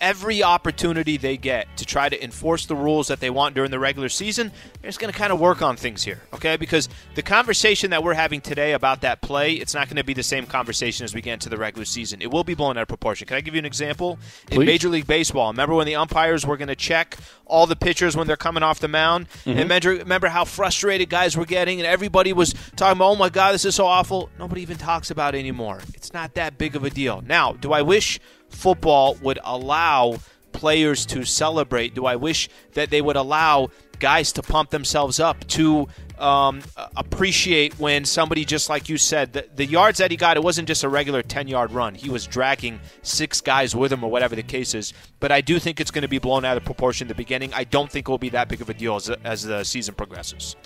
Every 0.00 0.42
opportunity 0.42 1.16
they 1.16 1.36
get 1.36 1.76
to 1.76 1.84
try 1.84 2.08
to 2.08 2.22
enforce 2.22 2.66
the 2.66 2.76
rules 2.76 3.08
that 3.08 3.20
they 3.20 3.30
want 3.30 3.54
during 3.54 3.70
the 3.70 3.78
regular 3.78 4.08
season, 4.08 4.52
they're 4.80 4.88
just 4.88 5.00
going 5.00 5.12
to 5.12 5.18
kind 5.18 5.32
of 5.32 5.40
work 5.40 5.62
on 5.62 5.76
things 5.76 6.02
here, 6.02 6.20
okay? 6.32 6.56
Because 6.56 6.88
the 7.14 7.22
conversation 7.22 7.90
that 7.90 8.02
we're 8.02 8.14
having 8.14 8.40
today 8.40 8.72
about 8.72 9.00
that 9.02 9.20
play, 9.20 9.52
it's 9.52 9.74
not 9.74 9.88
going 9.88 9.96
to 9.96 10.04
be 10.04 10.14
the 10.14 10.22
same 10.22 10.46
conversation 10.46 11.04
as 11.04 11.14
we 11.14 11.20
get 11.20 11.34
into 11.34 11.48
the 11.48 11.56
regular 11.56 11.84
season. 11.84 12.22
It 12.22 12.30
will 12.30 12.44
be 12.44 12.54
blown 12.54 12.76
out 12.76 12.82
of 12.82 12.88
proportion. 12.88 13.26
Can 13.26 13.36
I 13.36 13.40
give 13.40 13.54
you 13.54 13.58
an 13.58 13.66
example? 13.66 14.18
In 14.50 14.64
Major 14.64 14.88
League 14.88 15.06
Baseball, 15.06 15.50
remember 15.50 15.74
when 15.74 15.86
the 15.86 15.96
umpires 15.96 16.46
were 16.46 16.56
going 16.56 16.68
to 16.68 16.76
check 16.76 17.16
all 17.46 17.66
the 17.66 17.76
pitchers 17.76 18.16
when 18.16 18.26
they're 18.26 18.36
coming 18.36 18.62
off 18.62 18.80
the 18.80 18.88
mound? 18.88 19.26
And 19.44 19.54
mm-hmm. 19.54 19.62
remember, 19.62 19.90
remember 19.90 20.28
how 20.28 20.44
frustrated 20.44 21.08
guys 21.08 21.36
were 21.36 21.46
getting, 21.46 21.80
and 21.80 21.86
everybody 21.86 22.32
was 22.32 22.54
talking 22.76 22.98
about, 22.98 23.10
oh 23.10 23.16
my 23.16 23.28
God, 23.28 23.52
this 23.52 23.64
is 23.64 23.74
so 23.74 23.86
awful. 23.86 24.30
Nobody 24.38 24.62
even 24.62 24.76
talks 24.76 25.10
about 25.10 25.34
it 25.34 25.38
anymore. 25.38 25.80
It's 25.94 26.12
not 26.12 26.34
that 26.34 26.58
big 26.58 26.76
of 26.76 26.84
a 26.84 26.90
deal. 26.90 27.22
Now, 27.26 27.52
do 27.52 27.72
I 27.72 27.82
wish 27.82 28.20
football 28.50 29.16
would 29.22 29.38
allow 29.44 30.18
players 30.52 31.06
to 31.06 31.24
celebrate? 31.24 31.94
Do 31.94 32.06
I 32.06 32.16
wish 32.16 32.48
that 32.74 32.90
they 32.90 33.00
would 33.00 33.16
allow 33.16 33.70
guys 34.00 34.32
to 34.32 34.42
pump 34.42 34.70
themselves 34.70 35.20
up 35.20 35.46
to 35.46 35.86
um, 36.18 36.62
appreciate 36.96 37.78
when 37.78 38.04
somebody 38.04 38.44
just 38.44 38.68
like 38.68 38.88
you 38.88 38.96
said 38.96 39.32
the, 39.32 39.46
the 39.54 39.64
yards 39.64 39.98
that 39.98 40.10
he 40.10 40.16
got 40.16 40.36
it 40.36 40.42
wasn't 40.42 40.66
just 40.66 40.82
a 40.84 40.88
regular 40.88 41.22
10 41.22 41.48
yard 41.48 41.70
run 41.70 41.94
he 41.94 42.10
was 42.10 42.26
dragging 42.26 42.80
six 43.02 43.40
guys 43.40 43.76
with 43.76 43.92
him 43.92 44.02
or 44.02 44.10
whatever 44.10 44.34
the 44.34 44.42
case 44.42 44.74
is 44.74 44.92
but 45.20 45.30
i 45.30 45.40
do 45.40 45.58
think 45.58 45.80
it's 45.80 45.90
going 45.90 46.02
to 46.02 46.08
be 46.08 46.18
blown 46.18 46.44
out 46.44 46.56
of 46.56 46.64
proportion 46.64 47.06
in 47.06 47.08
the 47.08 47.14
beginning 47.14 47.52
i 47.54 47.62
don't 47.62 47.90
think 47.90 48.08
it 48.08 48.10
will 48.10 48.18
be 48.18 48.30
that 48.30 48.48
big 48.48 48.60
of 48.60 48.68
a 48.68 48.74
deal 48.74 48.96
as, 48.96 49.10
as 49.24 49.42
the 49.42 49.62
season 49.64 49.94
progresses 49.94 50.56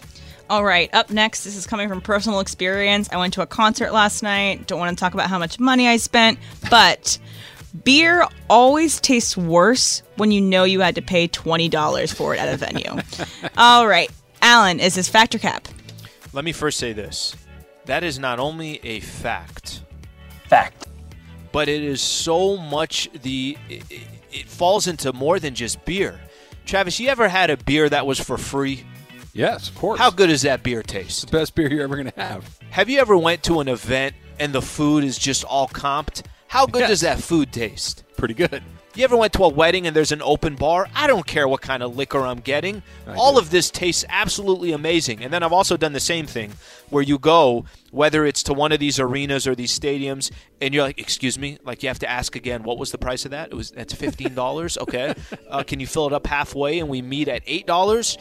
All 0.50 0.62
right, 0.64 0.92
up 0.92 1.08
next, 1.08 1.44
this 1.44 1.56
is 1.56 1.66
coming 1.66 1.88
from 1.88 2.02
personal 2.02 2.40
experience. 2.40 3.08
I 3.10 3.16
went 3.16 3.32
to 3.32 3.40
a 3.40 3.46
concert 3.46 3.92
last 3.92 4.22
night. 4.22 4.66
Don't 4.66 4.78
want 4.78 4.94
to 4.94 5.00
talk 5.00 5.14
about 5.14 5.30
how 5.30 5.38
much 5.38 5.58
money 5.58 5.88
I 5.88 5.96
spent, 5.96 6.38
but 6.68 7.18
beer 7.82 8.24
always 8.48 9.00
tastes 9.00 9.36
worse 9.36 10.02
when 10.16 10.30
you 10.30 10.40
know 10.40 10.64
you 10.64 10.80
had 10.80 10.94
to 10.94 11.02
pay 11.02 11.26
$20 11.26 12.14
for 12.14 12.34
it 12.34 12.38
at 12.40 12.52
a 12.54 12.56
venue. 12.56 13.00
All 13.56 13.86
right, 13.88 14.10
Alan, 14.42 14.78
is 14.80 14.94
this 14.94 15.08
Fact 15.08 15.34
or 15.34 15.38
Cap? 15.38 15.66
let 16.32 16.44
me 16.44 16.52
first 16.52 16.78
say 16.78 16.92
this 16.92 17.36
that 17.84 18.02
is 18.02 18.18
not 18.18 18.40
only 18.40 18.80
a 18.84 18.98
fact 18.98 19.82
Fact. 20.48 20.86
but 21.52 21.68
it 21.68 21.80
is 21.84 22.00
so 22.00 22.56
much 22.56 23.08
the 23.22 23.56
it, 23.68 23.84
it- 23.90 24.06
it 24.32 24.48
falls 24.48 24.88
into 24.88 25.12
more 25.12 25.38
than 25.38 25.54
just 25.54 25.84
beer 25.84 26.18
travis 26.66 26.98
you 26.98 27.06
ever 27.08 27.28
had 27.28 27.50
a 27.50 27.56
beer 27.56 27.88
that 27.88 28.04
was 28.04 28.18
for 28.18 28.36
free 28.36 28.84
Yes, 29.32 29.68
of 29.68 29.76
course. 29.76 30.00
how 30.00 30.10
good 30.10 30.26
does 30.26 30.42
that 30.42 30.64
beer 30.64 30.82
taste 30.82 31.26
the 31.26 31.30
best 31.38 31.54
beer 31.54 31.70
you're 31.72 31.84
ever 31.84 31.94
going 31.94 32.10
to 32.10 32.20
have? 32.20 32.58
have 32.70 32.88
you 32.90 32.98
ever 32.98 33.16
went 33.16 33.44
to 33.44 33.60
an 33.60 33.68
event 33.68 34.16
and 34.40 34.52
the 34.52 34.60
food 34.62 35.04
is 35.04 35.16
just 35.16 35.44
all 35.44 35.68
comped 35.68 36.22
how 36.54 36.66
good 36.66 36.80
Yes. 36.80 36.88
does 36.90 37.00
that 37.02 37.18
food 37.20 37.52
taste 37.52 38.04
Pretty 38.16 38.34
good. 38.34 38.62
you 38.94 39.02
ever 39.02 39.16
went 39.16 39.32
to 39.32 39.42
a 39.42 39.48
wedding 39.48 39.88
and 39.88 39.94
there's 39.96 40.12
an 40.12 40.22
open 40.22 40.54
bar? 40.54 40.88
I 40.94 41.08
don't 41.08 41.26
care 41.26 41.48
what 41.48 41.60
kind 41.60 41.82
of 41.82 41.96
liquor 41.96 42.20
I'm 42.20 42.38
getting. 42.38 42.80
All 43.16 43.32
do. 43.32 43.38
of 43.40 43.50
this 43.50 43.70
tastes 43.70 44.04
absolutely 44.08 44.70
amazing. 44.70 45.24
And 45.24 45.32
then 45.32 45.42
I've 45.42 45.52
also 45.52 45.76
done 45.76 45.92
the 45.92 45.98
same 46.00 46.26
thing 46.26 46.52
where 46.90 47.02
you 47.02 47.18
go, 47.18 47.64
whether 47.90 48.24
it's 48.24 48.44
to 48.44 48.52
one 48.54 48.70
of 48.70 48.78
these 48.78 49.00
arenas 49.00 49.48
or 49.48 49.56
these 49.56 49.76
stadiums, 49.76 50.30
and 50.60 50.72
you're 50.72 50.84
like, 50.84 51.00
"Excuse 51.00 51.36
me," 51.38 51.58
like 51.64 51.82
you 51.82 51.88
have 51.88 51.98
to 51.98 52.08
ask 52.08 52.36
again, 52.36 52.62
"What 52.62 52.78
was 52.78 52.92
the 52.92 52.98
price 52.98 53.24
of 53.24 53.32
that?" 53.32 53.48
It 53.50 53.56
was 53.56 53.72
that's 53.72 53.92
fifteen 53.92 54.34
dollars. 54.34 54.78
okay, 54.78 55.12
uh, 55.50 55.64
can 55.64 55.80
you 55.80 55.88
fill 55.88 56.06
it 56.06 56.12
up 56.12 56.26
halfway 56.28 56.78
and 56.78 56.88
we 56.88 57.02
meet 57.02 57.26
at 57.26 57.42
eight 57.46 57.66
dollars? 57.66 58.16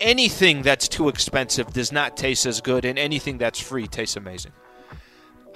Anything 0.00 0.62
that's 0.62 0.86
too 0.88 1.08
expensive 1.08 1.72
does 1.72 1.92
not 1.92 2.16
taste 2.16 2.44
as 2.46 2.60
good, 2.60 2.84
and 2.84 2.98
anything 2.98 3.38
that's 3.38 3.58
free 3.60 3.86
tastes 3.86 4.16
amazing. 4.16 4.52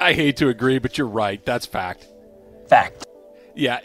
I 0.01 0.13
hate 0.13 0.37
to 0.39 0.49
agree, 0.49 0.79
but 0.79 0.97
you're 0.97 1.07
right. 1.07 1.45
That's 1.45 1.67
fact. 1.67 2.07
Fact. 2.69 3.07
Yeah. 3.55 3.81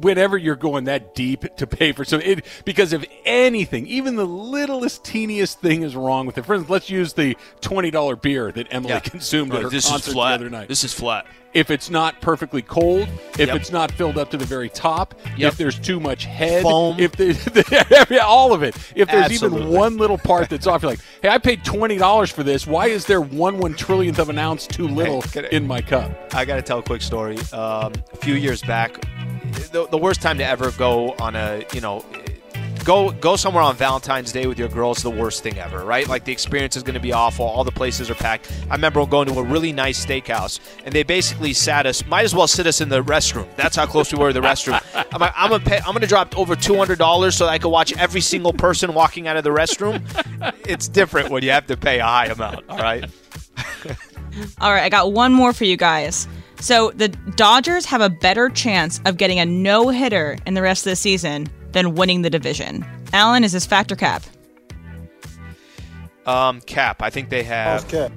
Whenever 0.00 0.38
you're 0.38 0.56
going 0.56 0.84
that 0.84 1.14
deep 1.14 1.44
to 1.56 1.66
pay 1.66 1.92
for 1.92 2.04
so 2.04 2.16
it 2.18 2.46
because 2.64 2.92
if 2.94 3.04
anything, 3.26 3.86
even 3.86 4.16
the 4.16 4.24
littlest 4.26 5.04
teeniest 5.04 5.60
thing 5.60 5.82
is 5.82 5.94
wrong 5.94 6.26
with 6.26 6.38
it. 6.38 6.46
For 6.46 6.54
instance, 6.54 6.70
let's 6.70 6.88
use 6.90 7.12
the 7.12 7.36
twenty 7.60 7.90
dollar 7.90 8.16
beer 8.16 8.50
that 8.52 8.68
Emily 8.70 8.98
consumed 9.02 9.52
at 9.54 9.62
her 9.62 9.68
this 9.68 9.88
concert 9.88 10.08
is 10.08 10.14
flat. 10.14 10.28
the 10.30 10.34
other 10.46 10.50
night. 10.50 10.68
This 10.68 10.82
is 10.84 10.94
flat. 10.94 11.26
if 11.52 11.70
it's 11.70 11.90
not 11.90 12.18
perfectly 12.22 12.62
cold, 12.62 13.06
if 13.38 13.48
Yep. 13.48 13.56
it's 13.56 13.70
not 13.70 13.92
filled 13.92 14.16
up 14.16 14.30
to 14.30 14.38
the 14.38 14.44
very 14.46 14.70
top, 14.70 15.14
Yep. 15.36 15.52
if 15.52 15.58
there's 15.58 15.78
too 15.78 16.00
much 16.00 16.24
head, 16.24 16.62
Foam. 16.62 16.96
if 16.98 17.12
the, 17.12 18.20
all 18.26 18.54
of 18.54 18.62
it, 18.62 18.74
if 18.96 19.08
there's 19.08 19.30
even 19.30 19.68
one 19.68 19.98
little 19.98 20.16
part 20.16 20.48
that's 20.48 20.66
off, 20.66 20.80
you're 20.80 20.92
like, 20.92 21.00
hey, 21.20 21.28
I 21.28 21.36
paid 21.36 21.62
twenty 21.66 21.98
dollars 21.98 22.30
for 22.30 22.42
this. 22.42 22.66
Why 22.66 22.86
is 22.86 23.04
there 23.04 23.20
one 23.20 23.58
one 23.58 23.74
trillionth 23.74 24.18
of 24.18 24.30
an 24.30 24.38
ounce 24.38 24.66
too 24.66 24.88
little 24.88 25.20
can 25.20 25.44
I- 25.44 25.48
in 25.48 25.66
my 25.66 25.82
cup? 25.82 26.10
I 26.34 26.46
got 26.46 26.56
to 26.56 26.62
tell 26.62 26.78
a 26.78 26.82
quick 26.82 27.02
story. 27.02 27.36
Um, 27.52 27.92
a 28.14 28.16
few 28.16 28.34
years 28.34 28.62
back, 28.62 29.04
the, 29.72 29.86
the 29.90 29.98
worst 29.98 30.22
time 30.22 30.38
to 30.38 30.44
ever 30.44 30.70
go 30.72 31.14
on 31.18 31.36
a, 31.36 31.64
you 31.72 31.80
know, 31.80 32.04
go 32.84 33.12
go 33.12 33.36
somewhere 33.36 33.62
on 33.62 33.76
Valentine's 33.76 34.32
Day 34.32 34.46
with 34.46 34.58
your 34.58 34.68
girls 34.68 35.02
the 35.02 35.10
worst 35.10 35.42
thing 35.42 35.58
ever, 35.58 35.84
right? 35.84 36.08
Like 36.08 36.24
the 36.24 36.32
experience 36.32 36.76
is 36.76 36.82
going 36.82 36.94
to 36.94 37.00
be 37.00 37.12
awful. 37.12 37.44
All 37.44 37.64
the 37.64 37.72
places 37.72 38.10
are 38.10 38.14
packed. 38.14 38.50
I 38.70 38.74
remember 38.74 39.04
going 39.06 39.28
to 39.28 39.38
a 39.38 39.42
really 39.42 39.72
nice 39.72 40.04
steakhouse, 40.04 40.60
and 40.84 40.94
they 40.94 41.02
basically 41.02 41.52
sat 41.52 41.86
us. 41.86 42.04
Might 42.06 42.24
as 42.24 42.34
well 42.34 42.46
sit 42.46 42.66
us 42.66 42.80
in 42.80 42.88
the 42.88 43.02
restroom. 43.02 43.46
That's 43.56 43.76
how 43.76 43.86
close 43.86 44.12
we 44.12 44.18
were 44.18 44.32
to 44.32 44.40
the 44.40 44.46
restroom. 44.46 44.80
I'm 45.12 45.20
like, 45.20 45.32
I'm 45.36 45.50
gonna 45.50 45.64
pay, 45.64 45.78
I'm 45.78 45.92
gonna 45.92 46.06
drop 46.06 46.36
over 46.36 46.56
two 46.56 46.76
hundred 46.76 46.98
dollars 46.98 47.36
so 47.36 47.46
I 47.46 47.58
can 47.58 47.70
watch 47.70 47.96
every 47.96 48.20
single 48.20 48.52
person 48.52 48.94
walking 48.94 49.28
out 49.28 49.36
of 49.36 49.44
the 49.44 49.50
restroom. 49.50 50.02
It's 50.66 50.88
different 50.88 51.30
when 51.30 51.42
you 51.42 51.50
have 51.50 51.66
to 51.66 51.76
pay 51.76 52.00
a 52.00 52.04
high 52.04 52.26
amount. 52.26 52.68
All 52.68 52.78
right. 52.78 53.04
All 54.60 54.72
right, 54.72 54.84
I 54.84 54.88
got 54.88 55.12
one 55.12 55.32
more 55.32 55.52
for 55.52 55.64
you 55.64 55.76
guys. 55.76 56.26
So 56.62 56.92
the 56.92 57.08
Dodgers 57.08 57.84
have 57.86 58.00
a 58.00 58.08
better 58.08 58.48
chance 58.48 59.00
of 59.04 59.16
getting 59.16 59.40
a 59.40 59.44
no 59.44 59.88
hitter 59.88 60.38
in 60.46 60.54
the 60.54 60.62
rest 60.62 60.86
of 60.86 60.90
the 60.90 60.96
season 60.96 61.48
than 61.72 61.96
winning 61.96 62.22
the 62.22 62.30
division. 62.30 62.86
Alan, 63.12 63.42
is 63.42 63.50
this 63.50 63.66
Fact 63.66 63.90
or 63.90 63.96
Cap? 63.96 64.22
Um, 66.24 66.60
Cap, 66.60 67.02
I 67.02 67.10
think 67.10 67.30
they 67.30 67.42
have. 67.42 67.84
Okay. 67.92 68.14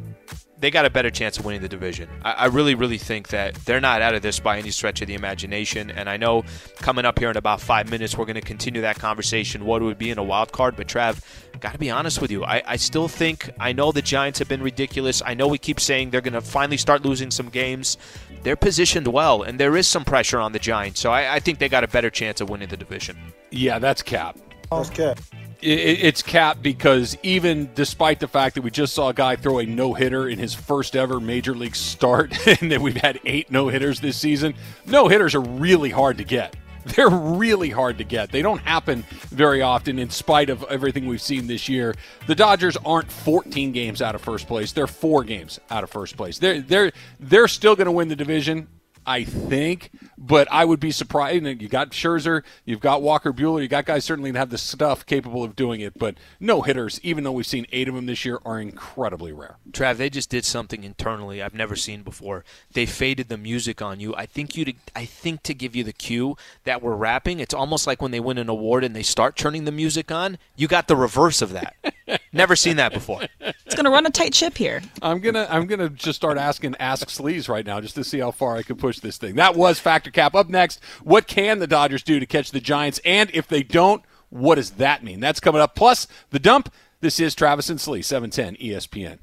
they 0.59 0.69
got 0.69 0.85
a 0.85 0.89
better 0.91 1.09
chance 1.09 1.39
of 1.39 1.45
winning 1.45 1.61
the 1.61 1.67
division. 1.67 2.07
I, 2.23 2.31
I 2.31 2.45
really, 2.45 2.75
really 2.75 2.99
think 2.99 3.29
that 3.29 3.55
they're 3.65 3.81
not 3.81 4.03
out 4.03 4.13
of 4.13 4.21
this 4.21 4.39
by 4.39 4.59
any 4.59 4.69
stretch 4.69 5.01
of 5.01 5.07
the 5.07 5.15
imagination. 5.15 5.89
And 5.89 6.07
I 6.07 6.17
know 6.17 6.43
coming 6.77 7.03
up 7.03 7.17
here 7.17 7.31
in 7.31 7.37
about 7.37 7.61
five 7.61 7.89
minutes, 7.89 8.15
we're 8.15 8.25
going 8.25 8.35
to 8.35 8.41
continue 8.41 8.81
that 8.81 8.99
conversation. 8.99 9.65
What 9.65 9.81
it 9.81 9.85
would 9.85 9.97
be 9.97 10.11
in 10.11 10.19
a 10.19 10.23
wild 10.23 10.51
card, 10.51 10.75
but 10.75 10.87
Trav, 10.87 11.19
got 11.59 11.73
to 11.73 11.79
be 11.79 11.89
honest 11.89 12.21
with 12.21 12.29
you. 12.29 12.45
I, 12.45 12.61
I 12.65 12.75
still 12.75 13.07
think 13.07 13.49
I 13.59 13.73
know 13.73 13.91
the 13.91 14.03
Giants 14.03 14.37
have 14.37 14.47
been 14.47 14.61
ridiculous. 14.61 15.23
I 15.25 15.33
know 15.33 15.47
we 15.47 15.57
keep 15.57 15.79
saying 15.79 16.11
they're 16.11 16.21
going 16.21 16.33
to 16.33 16.41
finally 16.41 16.77
start 16.77 17.03
losing 17.03 17.31
some 17.31 17.49
games. 17.49 17.97
They're 18.45 18.55
positioned 18.55 19.07
well, 19.07 19.41
and 19.41 19.59
there 19.59 19.75
is 19.75 19.87
some 19.87 20.05
pressure 20.05 20.39
on 20.39 20.51
the 20.51 20.59
Giants. 20.59 20.99
So 21.01 21.11
I, 21.11 21.33
I 21.35 21.39
think 21.39 21.57
they 21.57 21.67
got 21.67 21.83
a 21.83 21.87
better 21.87 22.11
chance 22.11 22.39
of 22.41 22.49
winning 22.49 22.69
the 22.69 22.77
division. 22.77 23.17
Yeah, 23.49 23.79
that's 23.79 24.03
cap. 24.03 24.37
Okay. 24.71 25.15
It, 25.63 25.79
it- 25.79 25.99
it's 26.05 26.21
cap 26.21 26.59
because 26.61 27.17
even 27.23 27.71
despite 27.73 28.19
the 28.19 28.27
fact 28.27 28.53
that 28.53 28.61
we 28.61 28.69
just 28.69 28.93
saw 28.93 29.09
a 29.09 29.13
guy 29.15 29.35
throw 29.35 29.57
a 29.57 29.65
no 29.65 29.95
hitter 29.95 30.29
in 30.29 30.37
his 30.37 30.53
first 30.53 30.95
ever 30.95 31.19
major 31.19 31.55
league 31.55 31.75
start, 31.75 32.47
and 32.61 32.71
that 32.71 32.81
we've 32.81 32.95
had 32.97 33.19
eight 33.25 33.49
no 33.49 33.67
hitters 33.69 33.99
this 33.99 34.15
season, 34.15 34.53
no 34.85 35.07
hitters 35.07 35.33
are 35.33 35.41
really 35.41 35.89
hard 35.89 36.19
to 36.19 36.23
get. 36.23 36.55
They're 36.95 37.09
really 37.09 37.71
hard 37.71 37.97
to 37.97 38.03
get. 38.03 38.31
They 38.31 38.43
don't 38.43 38.59
happen 38.59 39.03
very 39.29 39.61
often, 39.63 39.97
in 39.97 40.11
spite 40.11 40.49
of 40.51 40.63
everything 40.69 41.07
we've 41.07 41.21
seen 41.21 41.47
this 41.47 41.67
year. 41.67 41.95
The 42.27 42.35
Dodgers 42.35 42.77
aren't 42.85 43.11
14 43.11 43.71
games 43.71 44.03
out 44.03 44.13
of 44.13 44.21
first 44.21 44.47
place; 44.47 44.71
they're 44.71 44.85
four 44.85 45.23
games 45.23 45.59
out 45.71 45.83
of 45.83 45.89
first 45.89 46.15
place. 46.15 46.37
They're 46.37 46.61
they're 46.61 46.91
they're 47.19 47.47
still 47.47 47.75
going 47.75 47.87
to 47.87 47.91
win 47.91 48.07
the 48.07 48.15
division. 48.15 48.67
I 49.05 49.23
think, 49.23 49.91
but 50.17 50.47
I 50.51 50.65
would 50.65 50.79
be 50.79 50.91
surprised. 50.91 51.45
And 51.45 51.61
you 51.61 51.67
got 51.67 51.91
Scherzer, 51.91 52.43
you've 52.65 52.79
got 52.79 53.01
Walker 53.01 53.31
Buehler, 53.31 53.61
you 53.61 53.67
got 53.67 53.85
guys 53.85 54.05
certainly 54.05 54.31
that 54.31 54.39
have 54.39 54.49
the 54.49 54.57
stuff 54.57 55.05
capable 55.05 55.43
of 55.43 55.55
doing 55.55 55.81
it. 55.81 55.97
But 55.97 56.15
no 56.39 56.61
hitters, 56.61 56.99
even 57.03 57.23
though 57.23 57.31
we've 57.31 57.45
seen 57.45 57.65
eight 57.71 57.87
of 57.87 57.95
them 57.95 58.05
this 58.05 58.25
year, 58.25 58.39
are 58.45 58.59
incredibly 58.59 59.31
rare. 59.31 59.57
Trav, 59.71 59.97
they 59.97 60.09
just 60.09 60.29
did 60.29 60.45
something 60.45 60.83
internally 60.83 61.41
I've 61.41 61.53
never 61.53 61.75
seen 61.75 62.03
before. 62.03 62.43
They 62.73 62.85
faded 62.85 63.29
the 63.29 63.37
music 63.37 63.81
on 63.81 63.99
you. 63.99 64.15
I 64.15 64.25
think 64.25 64.55
you 64.55 64.65
to, 64.65 64.73
I 64.95 65.05
think 65.05 65.43
to 65.43 65.53
give 65.53 65.75
you 65.75 65.83
the 65.83 65.93
cue 65.93 66.37
that 66.63 66.81
we're 66.81 66.95
rapping. 66.95 67.39
It's 67.39 67.53
almost 67.53 67.87
like 67.87 68.01
when 68.01 68.11
they 68.11 68.19
win 68.19 68.37
an 68.37 68.49
award 68.49 68.83
and 68.83 68.95
they 68.95 69.03
start 69.03 69.35
turning 69.35 69.65
the 69.65 69.71
music 69.71 70.11
on. 70.11 70.37
You 70.55 70.67
got 70.67 70.87
the 70.87 70.95
reverse 70.95 71.41
of 71.41 71.51
that. 71.53 71.75
never 72.33 72.55
seen 72.55 72.77
that 72.77 72.93
before. 72.93 73.21
It's 73.39 73.75
going 73.75 73.85
to 73.85 73.91
run 73.91 74.05
a 74.05 74.11
tight 74.11 74.35
ship 74.35 74.57
here. 74.57 74.81
I'm 75.01 75.19
gonna 75.19 75.47
I'm 75.49 75.65
gonna 75.67 75.89
just 75.89 76.17
start 76.17 76.37
asking 76.37 76.75
Ask 76.79 77.07
Sleaze 77.07 77.49
right 77.49 77.65
now 77.65 77.81
just 77.81 77.95
to 77.95 78.03
see 78.03 78.19
how 78.19 78.31
far 78.31 78.55
I 78.55 78.63
can 78.63 78.75
push 78.75 78.94
this 79.01 79.17
thing. 79.17 79.35
That 79.35 79.55
was 79.55 79.79
Fact 79.79 80.07
or 80.07 80.11
Cap. 80.11 80.35
Up 80.35 80.49
next, 80.49 80.79
what 81.03 81.27
can 81.27 81.59
the 81.59 81.67
Dodgers 81.67 82.03
do 82.03 82.19
to 82.19 82.25
catch 82.25 82.51
the 82.51 82.59
Giants? 82.59 82.99
And 83.05 83.29
if 83.33 83.47
they 83.47 83.63
don't, 83.63 84.03
what 84.29 84.55
does 84.55 84.71
that 84.71 85.03
mean? 85.03 85.19
That's 85.19 85.39
coming 85.39 85.61
up. 85.61 85.75
Plus 85.75 86.07
the 86.31 86.39
dump. 86.39 86.73
This 87.01 87.19
is 87.19 87.35
Travis 87.35 87.69
and 87.69 87.79
Slee, 87.79 87.99
E 87.99 88.01
710 88.01 88.55
ESPN. 88.55 89.19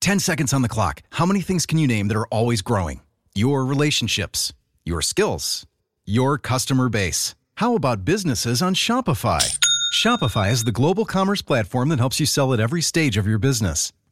10 0.00 0.20
seconds 0.20 0.52
on 0.52 0.62
the 0.62 0.68
clock. 0.68 1.02
How 1.10 1.24
many 1.26 1.40
things 1.40 1.66
can 1.66 1.78
you 1.78 1.86
name 1.86 2.08
that 2.08 2.16
are 2.16 2.26
always 2.26 2.62
growing? 2.62 3.00
Your 3.34 3.64
relationships, 3.64 4.52
your 4.84 5.00
skills, 5.02 5.66
your 6.04 6.38
customer 6.38 6.88
base. 6.88 7.34
How 7.56 7.74
about 7.74 8.04
businesses 8.04 8.60
on 8.60 8.74
Shopify? 8.74 9.58
Shopify 9.94 10.52
is 10.52 10.64
the 10.64 10.72
global 10.72 11.04
commerce 11.04 11.42
platform 11.42 11.88
that 11.88 11.98
helps 11.98 12.20
you 12.20 12.26
sell 12.26 12.52
at 12.52 12.60
every 12.60 12.82
stage 12.82 13.16
of 13.16 13.26
your 13.26 13.38
business. 13.38 13.92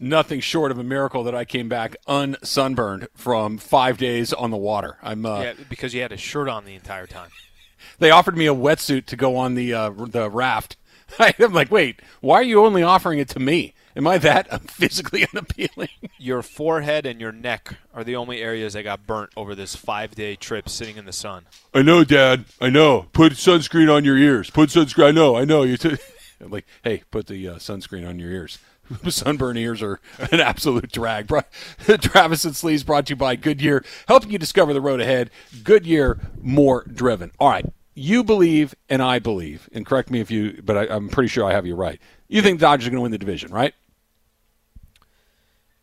Nothing 0.00 0.40
short 0.40 0.70
of 0.70 0.78
a 0.78 0.84
miracle 0.84 1.24
that 1.24 1.34
I 1.34 1.44
came 1.44 1.68
back 1.68 1.96
unsunburned 2.06 3.08
from 3.14 3.58
five 3.58 3.98
days 3.98 4.32
on 4.32 4.50
the 4.50 4.56
water. 4.56 4.96
I'm 5.02 5.26
uh, 5.26 5.42
Yeah, 5.42 5.52
because 5.68 5.92
you 5.92 6.02
had 6.02 6.12
a 6.12 6.16
shirt 6.16 6.48
on 6.48 6.64
the 6.64 6.74
entire 6.74 7.06
time. 7.06 7.30
they 7.98 8.10
offered 8.10 8.36
me 8.36 8.46
a 8.46 8.54
wetsuit 8.54 9.06
to 9.06 9.16
go 9.16 9.36
on 9.36 9.54
the 9.54 9.74
uh, 9.74 9.90
the 9.90 10.30
raft. 10.30 10.76
I'm 11.18 11.52
like, 11.52 11.70
wait, 11.70 12.00
why 12.20 12.36
are 12.36 12.42
you 12.44 12.64
only 12.64 12.82
offering 12.82 13.18
it 13.18 13.28
to 13.30 13.40
me? 13.40 13.74
Am 13.96 14.06
I 14.06 14.18
that 14.18 14.62
physically 14.70 15.26
unappealing? 15.32 15.88
Your 16.18 16.42
forehead 16.42 17.04
and 17.06 17.20
your 17.20 17.32
neck 17.32 17.76
are 17.92 18.04
the 18.04 18.14
only 18.14 18.40
areas 18.40 18.74
that 18.74 18.84
got 18.84 19.06
burnt 19.06 19.30
over 19.36 19.54
this 19.54 19.74
five 19.74 20.14
day 20.14 20.36
trip 20.36 20.68
sitting 20.68 20.96
in 20.96 21.04
the 21.06 21.12
sun. 21.12 21.46
I 21.74 21.82
know, 21.82 22.04
Dad. 22.04 22.44
I 22.60 22.70
know. 22.70 23.06
Put 23.12 23.32
sunscreen 23.32 23.92
on 23.92 24.04
your 24.04 24.16
ears. 24.16 24.50
Put 24.50 24.70
sunscreen. 24.70 25.08
I 25.08 25.10
know. 25.10 25.36
I 25.36 25.44
know. 25.44 25.62
You. 25.64 25.76
T- 25.76 25.96
I'm 26.40 26.50
like, 26.50 26.66
hey, 26.84 27.02
put 27.10 27.26
the 27.26 27.48
uh, 27.48 27.54
sunscreen 27.56 28.08
on 28.08 28.20
your 28.20 28.30
ears. 28.30 28.58
Sunburn 29.08 29.56
ears 29.56 29.82
are 29.82 30.00
an 30.32 30.40
absolute 30.40 30.90
drag. 30.90 31.28
Travis 32.00 32.44
and 32.44 32.56
Sleeves 32.56 32.84
brought 32.84 33.06
to 33.06 33.12
you 33.12 33.16
by 33.16 33.36
Goodyear, 33.36 33.84
helping 34.06 34.30
you 34.30 34.38
discover 34.38 34.72
the 34.72 34.80
road 34.80 35.00
ahead. 35.00 35.30
Goodyear, 35.62 36.18
more 36.40 36.84
driven. 36.84 37.32
All 37.38 37.50
right. 37.50 37.66
You 37.94 38.22
believe, 38.22 38.74
and 38.88 39.02
I 39.02 39.18
believe, 39.18 39.68
and 39.72 39.84
correct 39.84 40.10
me 40.10 40.20
if 40.20 40.30
you, 40.30 40.62
but 40.62 40.76
I, 40.76 40.94
I'm 40.94 41.08
pretty 41.08 41.28
sure 41.28 41.44
I 41.44 41.52
have 41.52 41.66
you 41.66 41.74
right. 41.74 42.00
You 42.28 42.42
think 42.42 42.60
the 42.60 42.66
Dodgers 42.66 42.86
are 42.86 42.90
going 42.90 42.98
to 42.98 43.02
win 43.02 43.10
the 43.10 43.18
division, 43.18 43.50
right? 43.50 43.74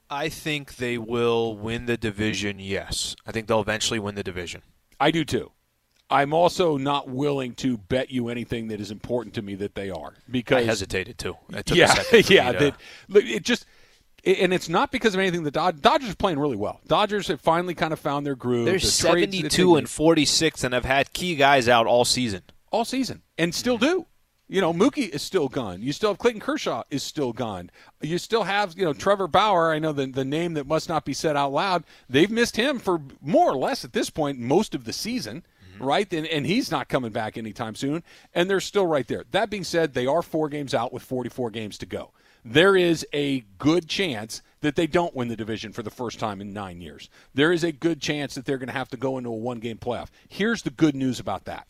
I 0.10 0.30
think 0.30 0.78
they 0.78 0.98
will 0.98 1.58
win 1.58 1.88
the 1.88 1.98
division, 1.98 2.60
yes. 2.60 3.16
I 3.26 3.32
think 3.32 3.48
they'll 3.48 3.60
eventually 3.60 4.00
win 4.00 4.16
the 4.16 4.24
division. 4.24 4.62
I 5.00 5.12
do 5.12 5.26
too. 5.26 5.52
I'm 6.10 6.34
also 6.34 6.78
not 6.78 7.10
willing 7.10 7.56
to 7.56 7.78
bet 7.78 8.12
you 8.12 8.30
anything 8.30 8.68
that 8.68 8.80
is 8.80 8.92
important 8.92 9.34
to 9.36 9.42
me 9.42 9.56
that 9.56 9.74
they 9.76 9.90
are 9.90 10.14
because 10.30 10.60
I 10.60 10.64
hesitated 10.64 11.18
too. 11.18 11.36
Yeah, 11.74 11.94
yeah. 12.28 12.52
to- 12.52 12.60
That, 12.60 12.76
look, 13.08 13.24
it 13.26 13.44
just, 13.44 13.66
and 14.24 14.54
it's 14.54 14.70
not 14.70 14.92
because 14.92 15.16
of 15.16 15.20
anything. 15.20 15.44
The 15.44 15.52
Dod- 15.52 15.82
Dodgers 15.82 16.12
are 16.12 16.16
playing 16.16 16.38
really 16.40 16.58
well. 16.58 16.80
Dodgers 16.88 17.28
have 17.30 17.42
finally 17.42 17.74
kind 17.74 17.92
of 17.94 18.00
found 18.00 18.26
their 18.26 18.36
groove. 18.36 18.66
They're 18.66 18.76
The 18.76 18.86
72 18.86 19.76
and 19.78 19.90
46 19.90 20.64
and 20.64 20.74
have 20.76 20.86
had 20.86 21.12
key 21.14 21.36
guys 21.36 21.68
out 21.68 21.88
all 21.88 22.06
season. 22.06 22.44
all 22.72 22.86
season, 22.86 23.24
and 23.38 23.54
still 23.56 23.78
do. 23.80 24.06
You 24.48 24.62
know, 24.62 24.74
Mookie 24.74 25.10
is 25.10 25.24
still 25.24 25.48
gone. 25.48 25.82
You 25.82 25.92
still 25.92 26.12
have 26.12 26.20
Clayton 26.20 26.40
Kershaw 26.40 26.84
is 26.92 27.02
still 27.02 27.34
gone. 27.34 27.72
You 28.02 28.20
still 28.20 28.44
have, 28.44 28.78
you 28.78 28.86
know, 28.86 28.94
Trevor 28.94 29.28
Bauer. 29.28 29.72
I 29.72 29.80
know 29.80 29.92
the 29.92 30.06
the 30.06 30.24
name 30.24 30.54
that 30.54 30.68
must 30.68 30.88
not 30.88 31.04
be 31.04 31.14
said 31.14 31.36
out 31.36 31.52
loud. 31.52 31.84
They've 32.08 32.30
missed 32.30 32.56
him 32.56 32.78
for 32.78 33.02
more 33.24 33.50
or 33.50 33.58
less 33.58 33.84
at 33.84 33.94
this 33.94 34.12
point 34.12 34.38
most 34.38 34.76
of 34.76 34.84
the 34.84 34.94
season, 34.94 35.44
Mm-hmm. 35.76 35.84
right? 35.84 36.14
And 36.14 36.28
and 36.28 36.46
he's 36.46 36.72
not 36.72 36.90
coming 36.90 37.12
back 37.12 37.38
anytime 37.38 37.76
soon. 37.76 38.04
And 38.34 38.50
they're 38.50 38.60
still 38.60 38.88
right 38.88 39.08
there. 39.08 39.24
That 39.32 39.50
being 39.50 39.64
said, 39.64 39.94
they 39.94 40.08
are 40.08 40.22
four 40.22 40.50
games 40.50 40.74
out 40.74 40.94
with 40.94 41.04
44 41.04 41.52
games 41.52 41.78
to 41.80 41.86
go. 41.86 42.12
There 42.44 42.76
is 42.76 43.06
a 43.12 43.44
good 43.58 43.88
chance 43.88 44.42
that 44.62 44.76
they 44.76 44.86
don't 44.88 45.16
win 45.16 45.28
the 45.28 45.36
division 45.36 45.74
for 45.74 45.82
the 45.82 45.90
first 45.90 46.20
time 46.20 46.42
in 46.42 46.54
nine 46.54 46.80
years. 46.80 47.10
There 47.34 47.52
is 47.52 47.64
a 47.64 47.72
good 47.72 48.00
chance 48.00 48.36
that 48.36 48.46
they're 48.46 48.60
going 48.60 48.68
to 48.68 48.74
have 48.74 48.90
to 48.90 48.98
go 48.98 49.18
into 49.18 49.30
a 49.30 49.36
one 49.36 49.60
game 49.60 49.78
playoff. 49.78 50.10
Here's 50.30 50.62
the 50.62 50.70
good 50.70 50.96
news 50.96 51.20
about 51.20 51.46
that 51.46 51.68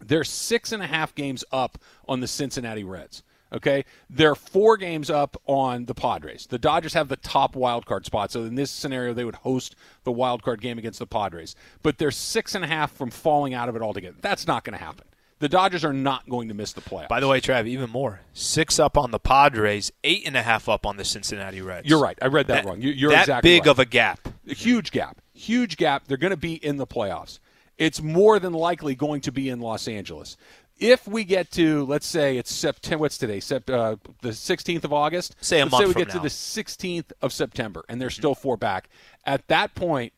they're 0.00 0.24
six 0.24 0.72
and 0.72 0.82
a 0.82 0.86
half 0.86 1.14
games 1.14 1.44
up 1.52 1.78
on 2.08 2.20
the 2.20 2.28
Cincinnati 2.28 2.84
Reds. 2.84 3.22
Okay, 3.54 3.84
they're 4.10 4.34
four 4.34 4.76
games 4.76 5.10
up 5.10 5.40
on 5.46 5.84
the 5.84 5.94
Padres. 5.94 6.46
The 6.46 6.58
Dodgers 6.58 6.94
have 6.94 7.08
the 7.08 7.16
top 7.16 7.54
wild 7.54 7.86
card 7.86 8.04
spot, 8.04 8.32
so 8.32 8.42
in 8.42 8.56
this 8.56 8.70
scenario, 8.70 9.14
they 9.14 9.24
would 9.24 9.36
host 9.36 9.76
the 10.02 10.10
wild 10.10 10.42
card 10.42 10.60
game 10.60 10.76
against 10.76 10.98
the 10.98 11.06
Padres. 11.06 11.54
But 11.82 11.98
they're 11.98 12.10
six 12.10 12.56
and 12.56 12.64
a 12.64 12.66
half 12.68 12.92
from 12.92 13.10
falling 13.10 13.54
out 13.54 13.68
of 13.68 13.76
it 13.76 13.82
altogether. 13.82 14.16
That's 14.20 14.48
not 14.48 14.64
going 14.64 14.76
to 14.76 14.84
happen. 14.84 15.06
The 15.38 15.48
Dodgers 15.48 15.84
are 15.84 15.92
not 15.92 16.28
going 16.28 16.48
to 16.48 16.54
miss 16.54 16.72
the 16.72 16.80
playoffs. 16.80 17.08
By 17.08 17.20
the 17.20 17.28
way, 17.28 17.40
Trav, 17.40 17.66
even 17.66 17.90
more. 17.90 18.20
Six 18.32 18.78
up 18.78 18.96
on 18.96 19.10
the 19.10 19.18
Padres, 19.18 19.92
eight 20.02 20.26
and 20.26 20.36
a 20.36 20.42
half 20.42 20.68
up 20.68 20.86
on 20.86 20.96
the 20.96 21.04
Cincinnati 21.04 21.60
Reds. 21.60 21.88
you're 21.88 22.00
right. 22.00 22.18
I 22.22 22.26
read 22.26 22.46
that, 22.48 22.64
wrong. 22.64 22.80
You, 22.80 22.90
you're 22.90 23.10
that 23.10 23.22
exactly 23.22 23.50
big 23.50 23.66
right. 23.66 23.70
of 23.70 23.78
a 23.78 23.84
gap. 23.84 24.28
a 24.48 24.54
huge 24.54 24.90
gap. 24.90 25.20
Huge 25.32 25.76
gap. 25.76 26.06
They're 26.06 26.16
going 26.16 26.30
to 26.30 26.36
be 26.36 26.54
in 26.54 26.76
the 26.76 26.86
playoffs. 26.86 27.40
It's 27.76 28.00
more 28.00 28.38
than 28.38 28.52
likely 28.52 28.94
going 28.94 29.20
to 29.22 29.32
be 29.32 29.48
in 29.48 29.60
Los 29.60 29.88
Angeles. 29.88 30.36
If 30.78 31.06
we 31.06 31.24
get 31.24 31.50
to, 31.52 31.84
let's 31.84 32.06
say 32.06 32.36
it's 32.36 32.52
September, 32.52 33.02
what's 33.02 33.16
today? 33.16 33.38
Sept, 33.38 33.70
uh, 33.72 33.96
the 34.22 34.30
16th 34.30 34.84
of 34.84 34.92
August. 34.92 35.36
Say 35.40 35.60
a 35.60 35.64
let's 35.64 35.72
month 35.72 35.82
say 35.84 35.88
we 35.88 35.94
get 35.94 36.08
now. 36.08 36.14
to 36.14 36.20
the 36.20 36.28
16th 36.28 37.12
of 37.22 37.32
September, 37.32 37.84
and 37.88 38.00
they're 38.00 38.10
still 38.10 38.34
four 38.34 38.56
back. 38.56 38.88
At 39.24 39.46
that 39.48 39.74
point, 39.74 40.12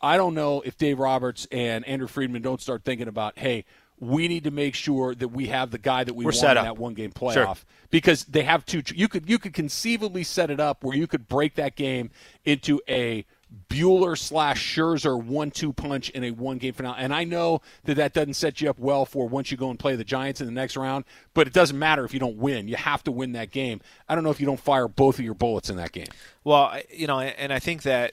I 0.00 0.18
don't 0.18 0.34
know 0.34 0.60
if 0.60 0.76
Dave 0.76 0.98
Roberts 0.98 1.46
and 1.50 1.84
Andrew 1.86 2.08
Friedman 2.08 2.42
don't 2.42 2.60
start 2.60 2.84
thinking 2.84 3.08
about, 3.08 3.38
hey, 3.38 3.64
we 3.98 4.28
need 4.28 4.44
to 4.44 4.50
make 4.50 4.74
sure 4.74 5.14
that 5.14 5.28
we 5.28 5.46
have 5.46 5.70
the 5.70 5.78
guy 5.78 6.04
that 6.04 6.12
we 6.14 6.26
We're 6.26 6.28
want 6.28 6.36
set 6.36 6.56
in 6.58 6.64
that 6.64 6.76
one 6.76 6.92
game 6.92 7.12
playoff 7.12 7.32
Sure. 7.32 7.54
because 7.88 8.24
they 8.26 8.42
have 8.42 8.66
two. 8.66 8.82
You 8.94 9.08
could 9.08 9.26
you 9.30 9.38
could 9.38 9.54
conceivably 9.54 10.22
set 10.22 10.50
it 10.50 10.60
up 10.60 10.84
where 10.84 10.94
you 10.94 11.06
could 11.06 11.26
break 11.26 11.54
that 11.54 11.76
game 11.76 12.10
into 12.44 12.78
a 12.90 13.24
Buehler 13.68 14.18
slash 14.18 14.76
Scherzer 14.76 15.22
one-two 15.22 15.72
punch 15.72 16.10
in 16.10 16.24
a 16.24 16.30
one-game 16.32 16.74
finale. 16.74 16.96
And 16.98 17.14
I 17.14 17.24
know 17.24 17.60
that 17.84 17.94
that 17.94 18.12
doesn't 18.12 18.34
set 18.34 18.60
you 18.60 18.68
up 18.68 18.78
well 18.78 19.04
for 19.04 19.28
once 19.28 19.50
you 19.50 19.56
go 19.56 19.70
and 19.70 19.78
play 19.78 19.96
the 19.96 20.04
Giants 20.04 20.40
in 20.40 20.46
the 20.46 20.52
next 20.52 20.76
round, 20.76 21.04
but 21.34 21.46
it 21.46 21.52
doesn't 21.52 21.78
matter 21.78 22.04
if 22.04 22.12
you 22.12 22.20
don't 22.20 22.36
win. 22.36 22.68
You 22.68 22.76
have 22.76 23.04
to 23.04 23.12
win 23.12 23.32
that 23.32 23.50
game. 23.50 23.80
I 24.08 24.14
don't 24.14 24.24
know 24.24 24.30
if 24.30 24.40
you 24.40 24.46
don't 24.46 24.60
fire 24.60 24.88
both 24.88 25.18
of 25.18 25.24
your 25.24 25.34
bullets 25.34 25.70
in 25.70 25.76
that 25.76 25.92
game. 25.92 26.08
Well, 26.42 26.76
you 26.90 27.06
know, 27.06 27.20
and 27.20 27.52
I 27.52 27.58
think 27.58 27.82
that 27.82 28.12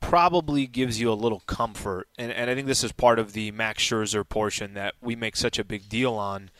probably 0.00 0.66
gives 0.66 1.00
you 1.00 1.10
a 1.10 1.14
little 1.14 1.40
comfort, 1.46 2.08
and, 2.18 2.30
and 2.30 2.50
I 2.50 2.54
think 2.54 2.66
this 2.66 2.84
is 2.84 2.92
part 2.92 3.18
of 3.18 3.32
the 3.32 3.50
Max 3.52 3.82
Scherzer 3.82 4.28
portion 4.28 4.74
that 4.74 4.94
we 5.00 5.16
make 5.16 5.34
such 5.34 5.58
a 5.58 5.64
big 5.64 5.88
deal 5.88 6.14
on. 6.14 6.50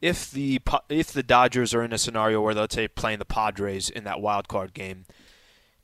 If 0.00 0.30
the 0.30 0.60
if 0.88 1.12
the 1.12 1.22
Dodgers 1.22 1.74
are 1.74 1.82
in 1.82 1.92
a 1.92 1.98
scenario 1.98 2.40
where 2.40 2.54
let's 2.54 2.74
say 2.74 2.88
playing 2.88 3.18
the 3.18 3.24
Padres 3.24 3.90
in 3.90 4.04
that 4.04 4.20
wild 4.20 4.48
card 4.48 4.72
game, 4.72 5.06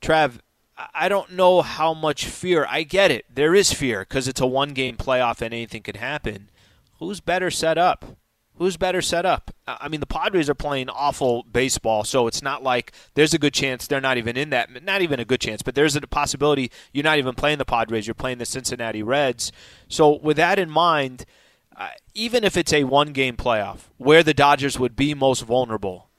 Trav, 0.01 0.39
I- 0.77 1.09
don't 1.09 1.31
know 1.31 1.61
how 1.61 1.93
much 1.93 2.25
fear. 2.25 2.65
I 2.69 2.83
get 2.83 3.11
it. 3.11 3.25
There 3.33 3.55
is 3.55 3.73
fear 3.73 4.01
because 4.01 4.27
it's 4.27 4.41
a 4.41 4.45
one 4.45 4.73
game 4.73 4.97
playoff 4.97 5.41
and 5.41 5.53
anything 5.53 5.81
can 5.81 5.95
happen. 5.95 6.49
Who's 6.99 7.19
better 7.19 7.49
set 7.51 7.77
up? 7.77 8.17
Who's 8.57 8.77
better 8.77 9.01
set 9.01 9.25
up? 9.25 9.51
I 9.67 9.77
I 9.81 9.87
mean, 9.89 9.99
the 9.99 10.05
Padres 10.05 10.49
are 10.49 10.55
playing 10.55 10.89
awful 10.89 11.43
baseball, 11.43 12.03
so 12.03 12.27
it's 12.27 12.41
not 12.41 12.63
like 12.63 12.93
there's 13.13 13.33
a 13.33 13.39
good 13.39 13.53
chance 13.53 13.85
they're 13.85 13.99
not 13.99 14.17
even 14.17 14.37
in 14.37 14.49
that. 14.51 14.83
Not 14.83 15.01
even 15.01 15.19
a 15.19 15.25
good 15.25 15.41
chance, 15.41 15.61
but 15.61 15.75
there's 15.75 15.95
a 15.95 16.01
possibility 16.01 16.71
you're 16.93 17.03
not 17.03 17.17
even 17.17 17.35
playing 17.35 17.57
the 17.57 17.65
Padres. 17.65 18.07
You're 18.07 18.13
playing 18.13 18.37
the 18.37 18.45
Cincinnati 18.45 19.03
Reds. 19.03 19.51
So, 19.89 20.17
with 20.19 20.37
that 20.37 20.57
in 20.57 20.69
mind, 20.69 21.25
uh, 21.75 21.89
even 22.13 22.45
if 22.45 22.55
it's 22.55 22.71
a 22.71 22.85
one 22.85 23.11
game 23.11 23.35
playoff 23.35 23.89
where 23.97 24.23
the 24.23 24.33
Dodgers 24.33 24.79
would 24.79 24.95
be 24.95 25.13
most 25.13 25.41
vulnerable, 25.41 26.09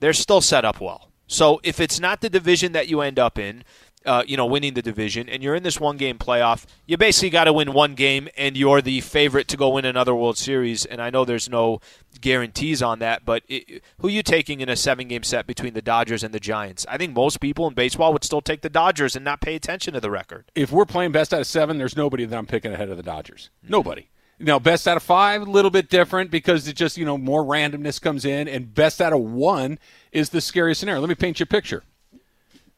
they're 0.00 0.12
still 0.12 0.42
set 0.42 0.64
up 0.64 0.80
well. 0.80 1.10
So 1.26 1.60
if 1.64 1.80
it's 1.80 1.98
not 1.98 2.20
the 2.20 2.30
division 2.30 2.72
that 2.72 2.88
you 2.88 3.00
end 3.00 3.18
up 3.18 3.38
in, 3.38 3.64
uh, 4.06 4.22
you 4.26 4.36
know, 4.36 4.46
winning 4.46 4.74
the 4.74 4.82
division, 4.82 5.28
and 5.28 5.42
you're 5.42 5.54
in 5.54 5.62
this 5.62 5.80
one 5.80 5.96
game 5.96 6.18
playoff, 6.18 6.64
you 6.86 6.96
basically 6.96 7.30
got 7.30 7.44
to 7.44 7.52
win 7.52 7.72
one 7.72 7.94
game, 7.94 8.28
and 8.36 8.56
you're 8.56 8.80
the 8.80 9.00
favorite 9.00 9.48
to 9.48 9.56
go 9.56 9.70
win 9.70 9.84
another 9.84 10.14
World 10.14 10.38
Series. 10.38 10.84
And 10.84 11.02
I 11.02 11.10
know 11.10 11.24
there's 11.24 11.48
no 11.48 11.80
guarantees 12.20 12.82
on 12.82 13.00
that, 13.00 13.24
but 13.24 13.42
it, 13.48 13.82
who 13.98 14.08
are 14.08 14.10
you 14.10 14.22
taking 14.22 14.60
in 14.60 14.68
a 14.68 14.76
seven 14.76 15.08
game 15.08 15.22
set 15.22 15.46
between 15.46 15.74
the 15.74 15.82
Dodgers 15.82 16.22
and 16.22 16.32
the 16.32 16.40
Giants? 16.40 16.86
I 16.88 16.96
think 16.96 17.14
most 17.14 17.40
people 17.40 17.66
in 17.66 17.74
baseball 17.74 18.12
would 18.12 18.24
still 18.24 18.40
take 18.40 18.62
the 18.62 18.70
Dodgers 18.70 19.16
and 19.16 19.24
not 19.24 19.40
pay 19.40 19.54
attention 19.54 19.94
to 19.94 20.00
the 20.00 20.10
record. 20.10 20.50
if 20.54 20.70
we're 20.70 20.86
playing 20.86 21.12
best 21.12 21.34
out 21.34 21.40
of 21.40 21.46
seven, 21.46 21.78
there's 21.78 21.96
nobody 21.96 22.24
that 22.24 22.36
I'm 22.36 22.46
picking 22.46 22.72
ahead 22.72 22.88
of 22.88 22.96
the 22.96 23.02
Dodgers. 23.02 23.50
Nobody. 23.62 24.08
Now, 24.38 24.58
best 24.58 24.86
out 24.86 24.98
of 24.98 25.02
five, 25.02 25.40
a 25.42 25.50
little 25.50 25.70
bit 25.70 25.88
different 25.88 26.30
because 26.30 26.68
it 26.68 26.76
just, 26.76 26.98
you 26.98 27.06
know, 27.06 27.16
more 27.16 27.42
randomness 27.42 28.00
comes 28.00 28.26
in, 28.26 28.48
and 28.48 28.74
best 28.74 29.00
out 29.00 29.14
of 29.14 29.20
one 29.20 29.78
is 30.12 30.28
the 30.28 30.42
scariest 30.42 30.80
scenario. 30.80 31.00
Let 31.00 31.08
me 31.08 31.14
paint 31.14 31.40
you 31.40 31.44
a 31.44 31.46
picture. 31.46 31.84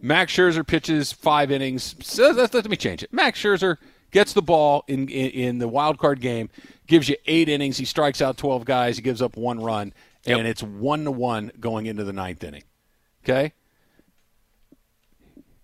Max 0.00 0.32
Scherzer 0.32 0.66
pitches 0.66 1.12
five 1.12 1.50
innings. 1.50 1.96
So 2.02 2.30
let, 2.30 2.54
let 2.54 2.68
me 2.68 2.76
change 2.76 3.02
it. 3.02 3.12
Max 3.12 3.40
Scherzer 3.40 3.78
gets 4.10 4.32
the 4.32 4.42
ball 4.42 4.84
in, 4.86 5.08
in, 5.08 5.30
in 5.30 5.58
the 5.58 5.68
wild 5.68 5.98
card 5.98 6.20
game, 6.20 6.50
gives 6.86 7.08
you 7.08 7.16
eight 7.26 7.48
innings. 7.48 7.76
He 7.78 7.84
strikes 7.84 8.22
out 8.22 8.36
12 8.36 8.64
guys. 8.64 8.96
He 8.96 9.02
gives 9.02 9.20
up 9.20 9.36
one 9.36 9.60
run, 9.60 9.92
and 10.26 10.46
it's 10.46 10.62
one 10.62 11.04
to 11.04 11.10
one 11.10 11.50
going 11.58 11.86
into 11.86 12.04
the 12.04 12.12
ninth 12.12 12.42
inning. 12.44 12.64
Okay? 13.24 13.52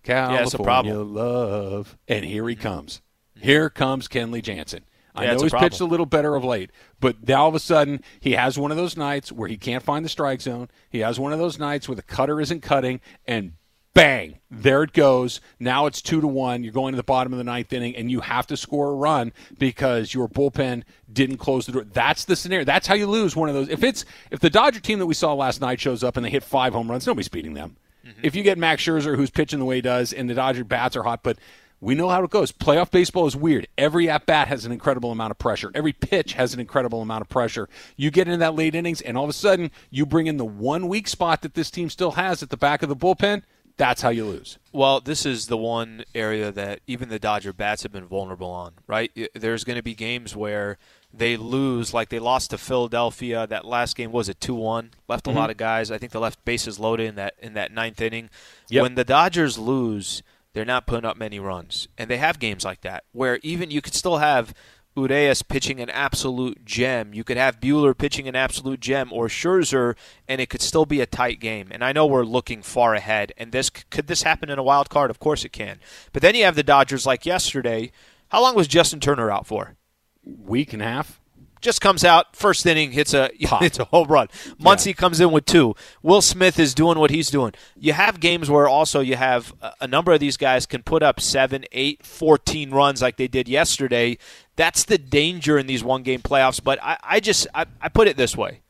California 0.03 0.43
it's 0.43 0.55
a 0.55 0.59
problem. 0.59 1.15
love. 1.15 1.97
And 2.09 2.25
here 2.25 2.47
he 2.49 2.57
comes. 2.57 3.01
Here 3.41 3.71
comes 3.71 4.09
Kenley 4.09 4.43
Jansen. 4.43 4.85
I 5.15 5.25
Yeah, 5.25 5.35
know 5.35 5.41
a 5.41 5.43
he's 5.45 5.53
pitched 5.55 5.81
a 5.81 5.85
little 5.85 6.07
better 6.07 6.35
of 6.35 6.45
late, 6.45 6.71
but 7.01 7.27
now 7.27 7.43
all 7.43 7.49
of 7.49 7.55
a 7.55 7.61
sudden 7.61 8.03
he 8.21 8.33
has 8.33 8.59
one 8.59 8.71
of 8.71 8.77
those 8.77 8.97
nights 8.97 9.31
where 9.31 9.49
he 9.49 9.57
can't 9.57 9.83
find 9.83 10.05
the 10.05 10.09
strike 10.09 10.41
zone. 10.41 10.69
He 10.91 10.99
has 11.01 11.21
one 11.21 11.33
of 11.33 11.39
those 11.39 11.59
nights 11.59 11.89
where 11.89 11.95
the 11.95 12.03
cutter 12.03 12.41
isn't 12.41 12.63
cutting, 12.63 13.01
and 13.27 13.53
bang, 13.95 14.41
there 14.51 14.83
it 14.83 14.93
goes. 14.93 15.41
Now 15.59 15.87
it's 15.87 16.03
two 16.03 16.21
to 16.21 16.27
one. 16.27 16.63
You're 16.63 16.73
going 16.73 16.93
to 16.93 16.97
the 16.97 17.03
bottom 17.03 17.33
of 17.33 17.39
the 17.39 17.45
ninth 17.45 17.73
inning, 17.73 17.97
and 17.97 18.11
you 18.11 18.21
have 18.21 18.47
to 18.49 18.57
score 18.57 18.91
a 18.91 18.95
run 18.95 19.33
because 19.59 20.13
your 20.13 20.29
bullpen 20.29 20.83
didn't 21.11 21.39
close 21.39 21.67
the 21.67 21.73
door. 21.73 21.85
That's 21.85 22.25
the 22.25 22.37
scenario. 22.37 22.65
That's 22.65 22.87
how 22.87 22.95
you 22.95 23.07
lose 23.07 23.35
one 23.35 23.49
of 23.49 23.55
those. 23.55 23.69
If 23.69 23.83
it's 23.83 24.05
if 24.31 24.41
the 24.41 24.51
Dodger 24.51 24.81
team 24.81 24.99
that 24.99 25.07
we 25.07 25.15
saw 25.15 25.33
last 25.33 25.61
night 25.61 25.81
shows 25.81 26.05
up 26.05 26.17
and 26.17 26.27
they 26.27 26.31
hit 26.31 26.43
five 26.43 26.73
home 26.73 26.91
runs, 26.91 27.07
nobody's 27.07 27.29
beating 27.29 27.55
them. 27.55 27.77
Mm-hmm. 28.05 28.21
If 28.23 28.35
you 28.35 28.43
get 28.43 28.59
Max 28.59 28.83
Scherzer, 28.83 29.17
who's 29.17 29.31
pitching 29.31 29.59
the 29.59 29.65
way 29.65 29.77
he 29.77 29.83
does, 29.83 30.13
and 30.13 30.29
the 30.29 30.35
Dodger 30.35 30.65
bats 30.65 30.97
are 30.97 31.05
hot, 31.05 31.23
but 31.23 31.39
we 31.81 31.95
know 31.95 32.09
how 32.09 32.23
it 32.23 32.31
goes. 32.31 32.51
Playoff 32.51 32.91
baseball 32.91 33.27
is 33.27 33.37
weird. 33.37 33.69
Every 33.77 34.09
at 34.09 34.25
bat 34.25 34.49
has 34.49 34.65
an 34.65 34.73
incredible 34.73 35.11
amount 35.11 35.33
of 35.33 35.39
pressure. 35.39 35.71
Every 35.75 35.93
pitch 35.93 36.33
has 36.35 36.55
an 36.55 36.61
incredible 36.61 37.03
amount 37.03 37.23
of 37.23 37.29
pressure. 37.29 37.69
You 37.97 38.11
get 38.11 38.27
into 38.27 38.39
that 38.39 38.55
late 38.55 38.75
innings, 38.75 39.01
and 39.03 39.19
all 39.19 39.25
of 39.25 39.31
a 39.31 39.35
sudden, 39.35 39.71
you 39.91 40.07
bring 40.07 40.27
in 40.27 40.37
the 40.39 40.45
one 40.45 40.89
weak 40.89 41.09
spot 41.09 41.43
that 41.43 41.55
this 41.55 41.71
team 41.71 41.91
still 41.91 42.13
has 42.13 42.43
at 42.43 42.51
the 42.51 42.57
back 42.57 42.83
of 42.83 42.89
the 42.89 42.97
bullpen. 42.97 43.43
That's 43.77 44.03
how 44.03 44.11
you 44.11 44.25
lose. 44.25 44.59
Well, 44.73 45.01
this 45.01 45.27
is 45.27 45.49
the 45.49 45.57
one 45.57 46.05
area 46.15 46.53
that 46.53 46.81
even 46.87 47.09
the 47.09 47.19
Dodger 47.19 47.53
bats 47.53 47.83
have 47.83 47.93
been 47.93 48.07
vulnerable 48.07 48.51
on, 48.51 48.75
right? 48.87 49.11
There's 49.35 49.65
going 49.65 49.77
to 49.77 49.83
be 49.83 49.95
games 49.95 50.37
where 50.37 50.79
they 51.13 51.37
lose, 51.37 51.93
like 51.93 52.09
they 52.09 52.21
lost 52.21 52.51
to 52.51 52.59
Philadelphia. 52.59 53.47
That 53.47 53.65
last 53.65 53.97
game 53.97 54.13
was 54.13 54.29
a 54.29 54.35
two-one, 54.35 54.91
left 55.09 55.27
a 55.27 55.31
mm-hmm. 55.31 55.39
lot 55.39 55.51
of 55.51 55.57
guys. 55.57 55.91
I 55.91 55.99
think 55.99 56.13
they 56.13 56.19
left 56.19 56.45
bases 56.45 56.79
loaded 56.79 57.07
in 57.07 57.15
that 57.17 57.35
in 57.41 57.55
that 57.55 57.73
ninth 57.73 58.01
inning. 58.01 58.31
Yep. 58.69 58.83
When 58.83 58.95
the 58.95 59.05
Dodgers 59.05 59.59
lose, 59.59 60.23
they're 60.53 60.65
not 60.65 60.87
putting 60.87 61.05
up 61.05 61.17
many 61.17 61.41
runs, 61.41 61.89
and 61.99 62.09
they 62.09 62.19
have 62.19 62.39
games 62.39 62.65
like 62.65 62.83
that 62.83 63.05
where 63.13 63.41
even 63.43 63.73
you 63.73 63.83
could 63.83 63.95
still 63.95 64.19
have 64.19 64.55
Urias 64.97 65.43
pitching 65.43 65.81
an 65.81 65.91
absolute 65.91 66.65
gem. 66.65 67.15
You 67.15 67.25
could 67.25 67.37
have 67.37 67.61
Buehler 67.61 67.97
pitching 67.97 68.29
an 68.29 68.37
absolute 68.37 68.81
gem, 68.81 69.13
or 69.13 69.27
Scherzer, 69.27 69.97
and 70.29 70.41
it 70.41 70.49
could 70.49 70.63
still 70.63 70.87
be 70.87 71.01
a 71.01 71.07
tight 71.07 71.41
game. 71.41 71.69
And 71.71 71.85
I 71.85 71.93
know 71.93 72.07
we're 72.07 72.25
looking 72.25 72.63
far 72.63 72.95
ahead, 72.95 73.33
and 73.37 73.51
this 73.51 73.71
could 73.71 74.07
this 74.07 74.23
happen 74.23 74.51
in 74.51 74.59
a 74.59 74.63
wild 74.63 74.91
card? 74.91 75.11
Of 75.11 75.19
course 75.19 75.45
it 75.45 75.53
can. 75.53 75.81
But 76.13 76.23
then 76.23 76.35
you 76.35 76.45
have 76.45 76.57
the 76.57 76.63
Dodgers 76.63 77.07
like 77.07 77.27
yesterday. 77.27 77.91
How 78.29 78.41
long 78.41 78.55
was 78.55 78.69
Justin 78.69 79.01
Turner 79.01 79.31
out 79.31 79.47
for? 79.47 79.77
Week 80.25 80.73
and 80.73 80.83
a 80.83 80.87
half. 80.87 81.21
Just 81.65 81.81
comes 81.81 82.05
out 82.05 82.37
first 82.37 82.67
inning, 82.67 82.93
hits 82.93 83.15
a 83.15 83.31
Pop. 83.45 83.63
hits 83.63 83.79
a 83.79 83.87
home 83.87 84.09
run. 84.09 84.29
Muncy 84.61 84.95
comes 84.95 85.19
in 85.19 85.31
with 85.31 85.47
two. 85.47 85.75
Will 86.03 86.21
Smith 86.21 86.59
is 86.59 86.75
doing 86.75 86.99
what 86.99 87.11
he's 87.11 87.31
doing. 87.31 87.55
You 87.75 87.95
have 87.95 88.21
games 88.21 88.51
where 88.51 88.69
also 88.69 89.01
you 89.01 89.17
have 89.17 89.55
a- 89.63 89.73
a 89.81 89.87
number 89.87 90.13
of 90.13 90.21
these 90.21 90.37
guys 90.37 90.67
can 90.67 90.83
put 90.83 91.03
up 91.03 91.21
seven, 91.21 91.65
eight, 91.73 92.05
14 92.05 92.71
runs 92.71 93.01
like 93.01 93.17
they 93.17 93.29
did 93.29 93.49
yesterday. 93.49 94.19
That's 94.57 94.85
the 94.85 94.99
danger 94.99 95.57
in 95.59 95.67
these 95.67 95.83
one 95.83 96.03
game 96.03 96.21
playoffs. 96.21 96.63
But 96.63 96.79
I, 96.83 96.99
I 97.03 97.21
just 97.21 97.47
I, 97.55 97.65
I 97.81 97.89
put 97.89 98.09
it 98.09 98.19
this 98.19 98.37
way: 98.37 98.61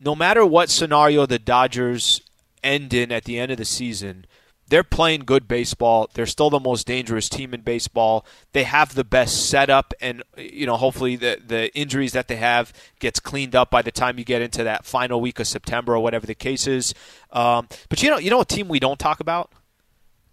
no 0.00 0.14
matter 0.16 0.46
what 0.46 0.70
scenario 0.70 1.26
the 1.26 1.38
Dodgers 1.38 2.22
end 2.64 2.94
in 2.94 3.12
at 3.12 3.24
the 3.24 3.38
end 3.38 3.52
of 3.52 3.58
the 3.58 3.66
season, 3.66 4.24
they're 4.68 4.84
playing 4.84 5.20
good 5.20 5.48
baseball. 5.48 6.10
They're 6.12 6.26
still 6.26 6.50
the 6.50 6.60
most 6.60 6.86
dangerous 6.86 7.28
team 7.28 7.54
in 7.54 7.62
baseball. 7.62 8.26
They 8.52 8.64
have 8.64 8.94
the 8.94 9.04
best 9.04 9.48
setup, 9.48 9.94
and 10.00 10.22
you 10.36 10.66
know, 10.66 10.76
hopefully 10.76 11.16
the 11.16 11.40
the 11.44 11.74
injuries 11.76 12.12
that 12.12 12.28
they 12.28 12.36
have 12.36 12.72
gets 12.98 13.20
cleaned 13.20 13.54
up 13.54 13.70
by 13.70 13.82
the 13.82 13.92
time 13.92 14.18
you 14.18 14.24
get 14.24 14.42
into 14.42 14.64
that 14.64 14.84
final 14.84 15.20
week 15.20 15.40
of 15.40 15.46
September 15.46 15.94
or 15.94 16.00
whatever 16.00 16.26
the 16.26 16.34
case 16.34 16.66
is. 16.66 16.94
Um, 17.32 17.68
but 17.88 18.02
you 18.02 18.10
know, 18.10 18.18
you 18.18 18.30
know, 18.30 18.40
a 18.40 18.44
team 18.44 18.68
we 18.68 18.80
don't 18.80 18.98
talk 18.98 19.20
about. 19.20 19.52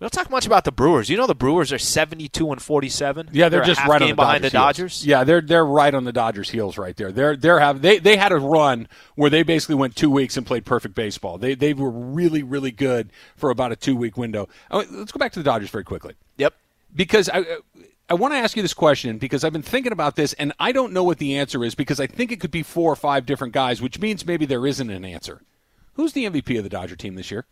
Don't 0.06 0.12
talk 0.12 0.30
much 0.30 0.46
about 0.46 0.66
the 0.66 0.72
Brewers. 0.72 1.10
You 1.10 1.18
know, 1.18 1.26
the 1.26 1.34
Brewers 1.34 1.74
are 1.74 1.80
seventy-two 1.80 2.52
and 2.52 2.62
forty-seven. 2.62 3.30
Yeah, 3.32 3.50
they're, 3.50 3.64
a 3.64 3.66
just 3.66 3.84
right 3.88 4.00
on 4.00 4.10
the 4.10 4.14
behind 4.14 4.44
Dodgers 4.44 4.52
the 4.52 4.58
heels. 4.60 4.66
Dodgers. 4.68 5.06
Yeah, 5.08 5.24
they're 5.24 5.42
they're 5.42 5.66
right 5.66 5.96
on 5.96 6.04
the 6.04 6.12
Dodgers' 6.14 6.52
heels 6.52 6.78
right 6.78 6.96
there. 6.96 7.12
They're 7.12 7.36
they're 7.36 7.60
have 7.60 7.82
they 7.82 7.98
they 7.98 8.16
had 8.16 8.32
a 8.32 8.36
run 8.38 8.88
where 9.16 9.32
they 9.32 9.42
basically 9.42 9.74
went 9.74 9.96
two 9.96 10.12
weeks 10.12 10.38
and 10.38 10.46
played 10.46 10.64
perfect 10.64 10.94
baseball. 10.94 11.40
They 11.40 11.56
they 11.56 11.74
were 11.74 11.90
really 11.90 12.44
really 12.44 12.70
good 12.70 13.10
for 13.36 13.50
about 13.50 13.72
a 13.72 13.76
two 13.76 13.96
week 13.96 14.16
window. 14.16 14.48
Oh, 14.70 14.86
let's 14.92 15.12
go 15.12 15.18
back 15.18 15.32
to 15.32 15.40
the 15.40 15.44
Dodgers 15.44 15.72
very 15.72 15.84
quickly 15.84 16.14
Yep. 16.38 16.54
because 16.96 17.28
I. 17.28 17.44
I 18.08 18.14
want 18.14 18.36
to 18.36 18.38
ask 18.38 18.56
you 18.56 18.62
this 18.62 18.76
question 18.76 19.18
because 19.18 19.44
I've 19.44 19.54
been 19.54 19.64
thinking 19.64 19.92
about 19.92 20.16
this 20.16 20.34
and 20.34 20.54
I 20.60 20.72
don't 20.72 20.94
know 20.94 21.04
what 21.04 21.18
the 21.18 21.38
answer 21.40 21.66
is 21.66 21.74
because 21.74 22.00
I 22.00 22.06
think 22.06 22.32
it 22.32 22.40
could 22.40 22.52
be 22.52 22.62
four 22.62 22.94
or 22.94 22.96
five 22.96 23.26
different 23.26 23.52
guys, 23.52 23.82
which 23.82 24.00
means 24.00 24.28
maybe 24.28 24.46
there 24.46 24.68
isn't 24.68 24.92
an 24.92 25.04
answer. 25.04 25.42
Who's 25.94 26.14
the 26.14 26.26
MVP 26.26 26.56
of 26.60 26.64
the 26.64 26.70
Dodger 26.70 26.96
team 26.96 27.16
this 27.16 27.32
year? 27.32 27.46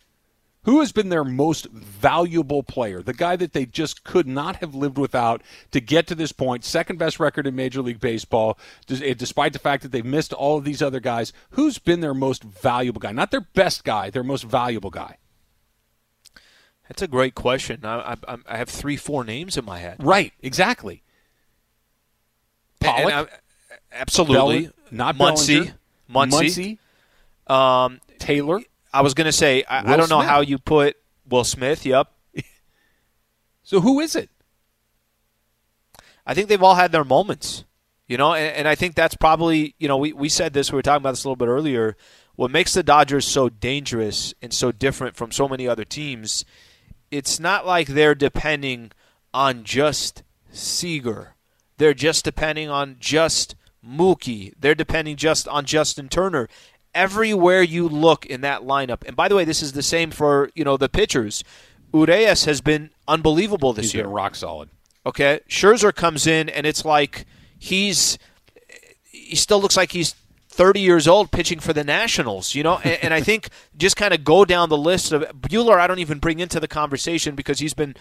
Who 0.66 0.80
has 0.80 0.92
been 0.94 1.10
their 1.10 1.26
most 1.26 1.66
valuable 1.72 2.64
player? 2.64 3.02
The 3.02 3.14
guy 3.14 3.36
that 3.36 3.52
they 3.54 3.66
just 3.66 4.04
could 4.06 4.28
not 4.28 4.58
have 4.58 4.74
lived 4.74 4.98
without 4.98 5.42
to 5.72 5.82
get 5.82 6.08
to 6.08 6.16
this 6.16 6.32
point. 6.32 6.64
Second 6.64 6.98
best 6.98 7.20
record 7.20 7.46
in 7.46 7.56
Major 7.56 7.82
League 7.82 8.00
Baseball, 8.00 8.58
eh, 8.90 9.14
despite 9.14 9.52
the 9.54 9.60
fact 9.60 9.84
that 9.84 9.92
they've 9.92 10.06
missed 10.06 10.32
all 10.32 10.58
of 10.58 10.64
these 10.64 10.82
other 10.82 11.02
guys. 11.02 11.34
Who's 11.52 11.80
been 11.80 12.00
their 12.00 12.14
most 12.14 12.44
valuable 12.44 13.00
guy? 13.00 13.12
Not 13.12 13.32
their 13.32 13.42
best 13.54 13.84
guy, 13.84 14.10
their 14.10 14.24
most 14.24 14.44
valuable 14.44 14.90
guy. 14.90 15.18
That's 16.88 17.02
a 17.02 17.08
great 17.08 17.36
question. 17.36 17.82
I, 17.84 18.16
I, 18.28 18.38
I 18.48 18.58
have 18.58 18.70
three, 18.70 18.98
four 18.98 19.24
names 19.24 19.58
in 19.58 19.66
my 19.66 19.80
head. 19.80 19.98
Right, 20.00 20.32
exactly. 20.42 21.04
Pollock? 22.80 23.14
I- 23.14 23.28
absolutely. 23.92 24.64
Bell- 24.66 24.74
not 24.92 25.16
Muncy. 25.18 25.48
Bellinger. 25.48 25.74
Muncy. 26.10 26.78
Muncy, 27.48 27.54
Um, 27.54 28.00
Taylor. 28.20 28.62
I 28.94 29.02
was 29.02 29.14
going 29.14 29.26
to 29.26 29.32
say, 29.32 29.64
I, 29.64 29.80
I 29.94 29.98
don't 29.98 30.10
know 30.10 30.20
Smith. 30.20 30.30
how 30.30 30.42
you 30.42 30.58
put 30.60 30.96
Will 31.28 31.44
Smith. 31.44 31.86
Yep. 31.86 32.12
So 33.66 33.80
who 33.80 34.02
is 34.02 34.14
it? 34.14 34.30
I 36.26 36.34
think 36.34 36.50
they've 36.50 36.62
all 36.62 36.76
had 36.76 36.92
their 36.92 37.06
moments, 37.06 37.64
you 38.08 38.18
know, 38.18 38.34
and, 38.34 38.54
and 38.58 38.68
I 38.68 38.76
think 38.76 38.94
that's 38.94 39.16
probably, 39.16 39.74
you 39.80 39.88
know, 39.88 39.96
we, 39.98 40.12
we 40.12 40.28
said 40.28 40.54
this, 40.54 40.72
we 40.72 40.76
were 40.76 40.82
talking 40.82 41.02
about 41.02 41.12
this 41.12 41.24
a 41.24 41.28
little 41.30 41.38
bit 41.38 41.48
earlier. 41.48 41.96
What 42.36 42.52
makes 42.52 42.74
the 42.74 42.84
Dodgers 42.84 43.26
so 43.26 43.48
dangerous 43.48 44.34
and 44.42 44.54
so 44.54 44.72
different 44.74 45.16
from 45.16 45.32
so 45.32 45.48
many 45.48 45.66
other 45.66 45.86
teams, 45.86 46.44
it's 47.10 47.40
not 47.40 47.66
like 47.66 47.88
they're 47.88 48.16
depending 48.16 48.92
on 49.34 49.64
just 49.64 50.24
Seager. 50.52 51.36
They're 51.78 51.94
just 51.94 52.26
depending 52.26 52.70
on 52.70 52.98
just 53.00 53.56
Mookie. 53.86 54.54
They're 54.60 54.76
depending 54.76 55.16
just 55.16 55.48
on 55.48 55.66
Justin 55.66 56.10
Turner. 56.10 56.48
Everywhere 56.96 57.62
you 57.64 57.88
look 57.90 58.26
in 58.26 58.42
that 58.42 58.62
lineup, 58.62 59.04
and 59.06 59.16
by 59.16 59.28
the 59.28 59.36
way, 59.36 59.46
this 59.46 59.62
is 59.62 59.74
the 59.74 59.84
same 59.84 60.12
for 60.12 60.50
you 60.54 60.64
know 60.64 60.78
the 60.78 60.90
pitchers. 60.90 61.44
Urias 61.94 62.46
has 62.46 62.62
been 62.62 62.90
unbelievable 63.08 63.74
this 63.74 63.86
He's 63.88 63.96
year. 63.96 64.08
rock 64.08 64.36
solid. 64.36 64.70
Okay, 65.06 65.42
Scherzer 65.50 65.94
comes 65.94 66.26
in 66.28 66.50
and 66.50 66.66
it's 66.66 66.86
like 66.86 67.26
he's 67.60 68.18
he 69.04 69.36
still 69.36 69.62
looks 69.62 69.78
like 69.78 69.92
he's 69.92 70.16
30 70.50 70.80
years 70.80 71.08
old 71.08 71.32
pitching 71.32 71.60
for 71.60 71.74
the 71.74 71.84
Nationals, 71.84 72.54
you 72.54 72.62
know. 72.64 72.80
And, 72.84 73.04
and 73.06 73.14
I 73.14 73.22
think 73.22 73.50
just 73.78 73.96
kind 73.96 74.14
of 74.14 74.24
go 74.24 74.46
down 74.46 74.70
the 74.70 74.78
list 74.78 75.12
of 75.12 75.24
Buehler. 75.42 75.78
I 75.80 75.88
don't 75.88 76.00
even 76.00 76.20
bring 76.20 76.40
into 76.40 76.60
the 76.60 76.68
conversation 76.68 77.36
because 77.36 77.60
he's 77.60 77.74
been 77.74 77.96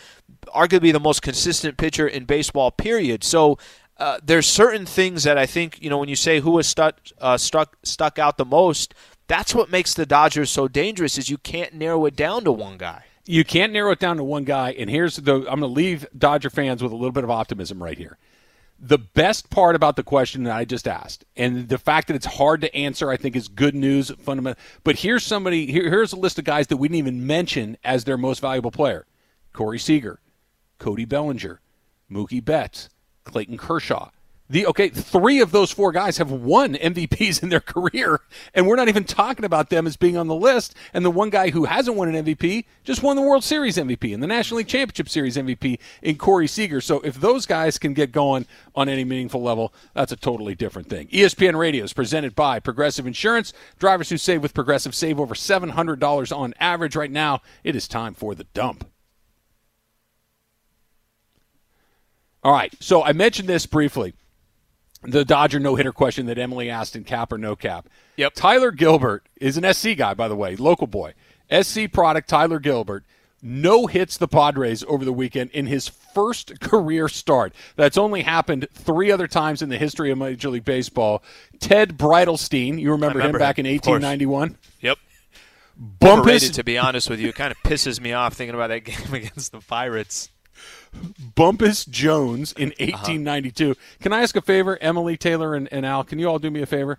arguably 0.55 0.93
the 0.93 1.01
most 1.01 1.23
consistent 1.23 1.77
pitcher 1.77 2.07
in 2.07 2.25
baseball. 2.25 2.71
Period. 2.71 3.25
So. 3.25 3.59
Uh, 4.03 4.19
there's 4.21 4.49
certain 4.49 4.85
things 4.85 5.23
that 5.23 5.39
I 5.39 5.47
think 5.47 5.81
you 5.81 5.89
know 5.89 5.97
when 5.97 6.09
you 6.09 6.17
say 6.17 6.41
who 6.41 6.57
has 6.57 6.67
stuck 6.67 6.99
uh, 7.21 7.37
stuck 7.37 7.77
stuck 7.85 8.19
out 8.19 8.37
the 8.37 8.45
most. 8.45 8.95
That's 9.29 9.55
what 9.55 9.71
makes 9.71 9.95
the 9.95 10.05
Dodgers 10.05 10.51
so 10.51 10.67
dangerous 10.67 11.19
is 11.19 11.31
you 11.31 11.39
can't 11.39 11.73
narrow 11.75 12.05
it 12.07 12.17
down 12.17 12.43
to 12.43 12.51
one 12.51 12.79
guy. 12.79 13.05
You 13.27 13.45
can't 13.45 13.73
narrow 13.73 13.93
it 13.93 14.01
down 14.01 14.17
to 14.17 14.25
one 14.25 14.43
guy. 14.43 14.73
And 14.73 14.91
here's 14.91 15.15
the 15.19 15.37
I'm 15.37 15.45
going 15.45 15.61
to 15.61 15.67
leave 15.69 16.05
Dodger 16.19 16.51
fans 16.51 16.83
with 16.83 16.91
a 16.91 16.97
little 16.97 17.13
bit 17.13 17.23
of 17.23 17.31
optimism 17.31 17.81
right 17.81 17.97
here. 17.97 18.19
The 18.81 18.99
best 18.99 19.51
part 19.51 19.77
about 19.77 19.95
the 19.95 20.03
question 20.03 20.43
that 20.43 20.57
I 20.57 20.65
just 20.65 20.89
asked, 20.89 21.25
and 21.37 21.69
the 21.69 21.79
fact 21.79 22.09
that 22.09 22.15
it's 22.15 22.27
hard 22.27 22.61
to 22.63 22.75
answer, 22.75 23.09
I 23.09 23.17
think 23.17 23.37
is 23.37 23.47
good 23.47 23.77
news. 23.77 24.11
Fundamental. 24.11 24.61
But 24.83 24.97
here's 24.97 25.23
somebody. 25.23 25.71
Here, 25.71 25.89
here's 25.89 26.13
a 26.13 26.17
list 26.17 26.41
of 26.41 26.45
guys 26.45 26.67
that 26.67 26.79
we 26.79 26.89
didn't 26.89 26.99
even 26.99 27.25
mention 27.25 27.77
as 27.85 28.03
their 28.03 28.19
most 28.19 28.41
valuable 28.41 28.73
player: 28.73 29.07
Corey 29.53 29.79
Seager, 29.79 30.19
Cody 30.81 31.05
Bellinger, 31.05 31.61
Mookie 32.11 32.45
Betts, 32.45 32.89
Clayton 33.25 33.59
Kershaw. 33.59 34.11
The 34.53 34.67
okay, 34.67 34.91
three 34.91 35.41
of 35.41 35.51
those 35.51 35.71
four 35.71 35.93
guys 35.93 36.19
have 36.19 36.31
won 36.31 36.75
MVPs 36.75 37.43
in 37.43 37.49
their 37.49 37.61
career, 37.61 38.21
and 38.53 38.67
we're 38.67 38.77
not 38.77 38.91
even 38.91 39.05
talking 39.05 39.47
about 39.47 39.71
them 39.71 39.87
as 39.87 39.97
being 39.97 40.19
on 40.19 40.27
the 40.27 40.35
list. 40.35 40.75
And 40.93 41.07
the 41.07 41.11
one 41.11 41.31
guy 41.31 41.49
who 41.49 41.65
hasn't 41.65 41.97
won 41.97 42.15
an 42.15 42.23
MVP 42.23 42.67
just 42.85 43.03
won 43.03 43.17
the 43.17 43.23
World 43.23 43.45
Series 43.45 43.79
MVP 43.79 44.13
and 44.13 44.23
the 44.23 44.27
National 44.27 44.59
League 44.59 44.69
Championship 44.69 45.09
Series 45.09 45.39
MVP 45.39 45.79
in 46.03 46.19
Corey 46.19 46.47
Seager. 46.47 46.83
So 46.83 47.01
if 47.01 47.15
those 47.15 47.47
guys 47.47 47.79
can 47.79 47.95
get 47.95 48.13
going 48.13 48.45
on 48.75 48.91
any 48.91 49.05
meaningful 49.05 49.43
level, 49.43 49.73
that's 49.95 50.13
a 50.13 50.17
totally 50.17 50.55
different 50.55 50.91
thing. 50.91 51.09
ESPN 51.09 51.57
Radio 51.57 51.85
is 51.85 51.95
presented 51.95 52.35
by 52.35 52.61
Progressive 52.61 53.07
Insurance. 53.07 53.55
Drivers 53.79 54.11
who 54.11 54.19
save 54.19 54.43
with 54.43 54.53
Progressive 54.53 54.95
save 54.95 55.19
over 55.19 55.35
seven 55.35 55.71
hundred 55.71 55.99
dollars 55.99 56.31
on 56.31 56.53
average. 56.61 56.95
Right 56.95 57.11
now, 57.11 57.41
it 57.65 57.75
is 57.75 57.89
time 57.89 58.13
for 58.13 58.35
the 58.35 58.45
dump. 58.53 58.92
All 62.43 62.53
right. 62.53 62.73
So 62.81 63.03
I 63.03 63.13
mentioned 63.13 63.49
this 63.49 63.67
briefly. 63.67 64.15
The 65.05 65.25
Dodger 65.25 65.59
no 65.59 65.75
hitter 65.75 65.93
question 65.93 66.27
that 66.27 66.39
Emily 66.39 66.71
asked 66.71 66.95
in 66.95 67.05
cap 67.05 67.33
or 67.33 67.39
no 67.39 67.57
cap. 67.57 67.89
Yep. 68.17 68.35
Tyler 68.35 68.71
Gilbert 68.71 69.27
is 69.41 69.57
an 69.57 69.73
SC 69.73 69.97
guy, 69.97 70.15
by 70.15 70.29
the 70.29 70.37
way, 70.37 70.55
local 70.55 70.87
boy. 70.87 71.15
SC 71.51 71.91
product, 71.93 72.29
Tyler 72.29 72.61
Gilbert. 72.61 73.05
No 73.45 73.89
hits 73.89 74.17
the 74.17 74.29
Padres 74.29 74.85
over 74.87 75.05
the 75.05 75.13
weekend 75.13 75.51
in 75.51 75.67
his 75.67 75.89
first 75.89 76.61
career 76.61 77.09
start. 77.09 77.53
That's 77.75 77.99
only 77.99 78.23
happened 78.23 78.69
three 78.73 79.11
other 79.11 79.27
times 79.27 79.63
in 79.63 79.69
the 79.69 79.79
history 79.79 80.13
of 80.13 80.19
Major 80.19 80.51
League 80.51 80.65
Baseball. 80.65 81.25
Ted 81.59 81.99
Breitenstein, 81.99 82.79
you 82.81 82.93
remember, 82.93 83.19
remember 83.19 83.39
him 83.39 83.41
back 83.41 83.59
him, 83.59 83.67
in 83.67 83.73
1891? 83.73 84.57
Yep. 84.81 84.99
Overrated, 86.01 86.25
Bumpus 86.25 86.51
to 86.51 86.63
be 86.63 86.79
honest 86.79 87.11
with 87.11 87.19
you. 87.19 87.31
It 87.31 87.35
kind 87.35 87.51
of 87.51 87.59
pisses 87.65 88.01
me 88.01 88.13
off 88.13 88.35
thinking 88.35 88.55
about 88.55 88.69
that 88.69 88.81
game 88.85 89.13
against 89.13 89.51
the 89.51 89.61
Pirates. 89.61 90.29
Bumpus 91.35 91.85
Jones 91.85 92.53
in 92.53 92.69
Uh-huh. 92.71 92.93
1892. 92.93 93.77
Can 94.01 94.13
I 94.13 94.23
ask 94.23 94.37
a 94.37 94.41
favor, 94.43 94.79
Emily 94.81 95.17
Taylor 95.17 95.55
and, 95.55 95.69
and 95.73 95.87
Al? 95.87 96.05
Can 96.05 96.19
you 96.19 96.29
all 96.29 96.39
do 96.39 96.51
me 96.51 96.63
a 96.63 96.67
favor? 96.67 96.99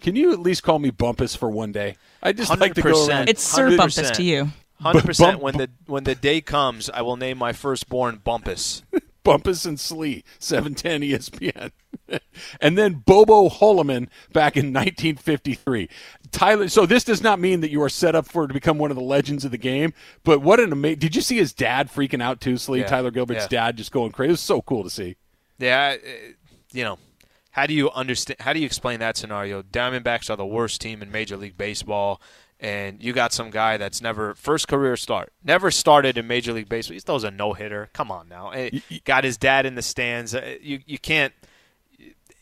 Can 0.00 0.16
you 0.16 0.32
at 0.32 0.40
least 0.40 0.62
call 0.62 0.78
me 0.78 0.90
Bumpus 0.90 1.36
for 1.36 1.50
one 1.50 1.72
day? 1.72 1.96
I 2.22 2.32
just 2.32 2.56
like 2.58 2.74
to 2.74 2.82
go 2.82 2.94
100%. 2.94 3.08
around. 3.08 3.28
It's 3.28 3.42
Sir 3.42 3.68
100%. 3.70 3.76
Bumpus 3.76 4.10
to 4.12 4.22
you. 4.22 4.48
Hundred 4.80 5.04
percent. 5.04 5.40
When 5.40 5.58
the 5.58 5.68
when 5.86 6.04
the 6.04 6.14
day 6.14 6.40
comes, 6.40 6.88
I 6.88 7.02
will 7.02 7.18
name 7.18 7.36
my 7.36 7.52
firstborn 7.52 8.22
Bumpus. 8.24 8.82
Bumpus 9.22 9.66
and 9.66 9.78
Slee, 9.78 10.24
710 10.38 11.02
ESPN. 11.02 11.70
and 12.62 12.78
then 12.78 12.94
Bobo 13.04 13.50
Holloman 13.50 14.08
back 14.32 14.56
in 14.56 14.72
1953. 14.72 15.90
Tyler, 16.32 16.68
so 16.68 16.86
this 16.86 17.04
does 17.04 17.22
not 17.22 17.38
mean 17.40 17.60
that 17.60 17.70
you 17.70 17.82
are 17.82 17.88
set 17.88 18.14
up 18.14 18.26
for 18.26 18.46
to 18.46 18.54
become 18.54 18.78
one 18.78 18.90
of 18.90 18.96
the 18.96 19.02
legends 19.02 19.44
of 19.44 19.50
the 19.50 19.58
game, 19.58 19.92
but 20.24 20.40
what 20.40 20.60
an 20.60 20.72
amazing. 20.72 20.98
Did 20.98 21.16
you 21.16 21.22
see 21.22 21.36
his 21.36 21.52
dad 21.52 21.90
freaking 21.90 22.22
out 22.22 22.40
too, 22.40 22.56
Slee? 22.56 22.80
Yeah, 22.80 22.86
Tyler 22.86 23.10
Gilbert's 23.10 23.42
yeah. 23.50 23.66
dad 23.66 23.76
just 23.76 23.92
going 23.92 24.12
crazy. 24.12 24.28
It 24.28 24.32
was 24.32 24.40
so 24.40 24.62
cool 24.62 24.84
to 24.84 24.90
see. 24.90 25.16
Yeah, 25.58 25.96
uh, 26.02 26.08
you 26.72 26.84
know, 26.84 26.98
how 27.50 27.66
do 27.66 27.74
you 27.74 27.90
understand? 27.90 28.40
How 28.40 28.52
do 28.52 28.60
you 28.60 28.66
explain 28.66 29.00
that 29.00 29.16
scenario? 29.16 29.62
Diamondbacks 29.62 30.30
are 30.30 30.36
the 30.36 30.46
worst 30.46 30.80
team 30.80 31.02
in 31.02 31.10
Major 31.10 31.36
League 31.36 31.56
Baseball, 31.58 32.20
and 32.58 33.02
you 33.02 33.12
got 33.12 33.32
some 33.32 33.50
guy 33.50 33.76
that's 33.76 34.00
never 34.00 34.34
first 34.34 34.68
career 34.68 34.96
start, 34.96 35.32
never 35.44 35.70
started 35.70 36.16
in 36.16 36.26
Major 36.26 36.52
League 36.52 36.68
Baseball. 36.68 36.94
He 36.94 37.00
throws 37.00 37.24
a 37.24 37.30
no 37.30 37.52
hitter. 37.54 37.90
Come 37.92 38.10
on 38.10 38.28
now, 38.28 38.50
Eh, 38.50 38.70
got 39.04 39.24
his 39.24 39.36
dad 39.36 39.66
in 39.66 39.74
the 39.74 39.82
stands. 39.82 40.34
Uh, 40.34 40.56
You 40.60 40.80
you 40.86 40.98
can't. 40.98 41.32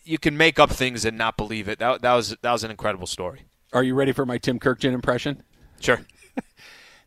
You 0.05 0.19
can 0.19 0.39
make 0.39 0.59
up 0.59 0.71
things 0.71 1.05
and 1.05 1.19
not 1.19 1.37
believe 1.37 1.69
it. 1.69 1.79
That, 1.81 2.01
that 2.01 2.15
was 2.15 2.37
that 2.41 2.53
was 2.53 2.65
an 2.65 2.71
incredible 2.71 3.07
story. 3.07 3.43
Are 3.73 3.83
you 3.83 3.95
ready 3.95 4.13
for 4.13 4.25
my 4.25 4.39
Tim 4.39 4.59
Kurkjian 4.59 4.93
impression? 4.93 5.43
Sure. 5.81 6.01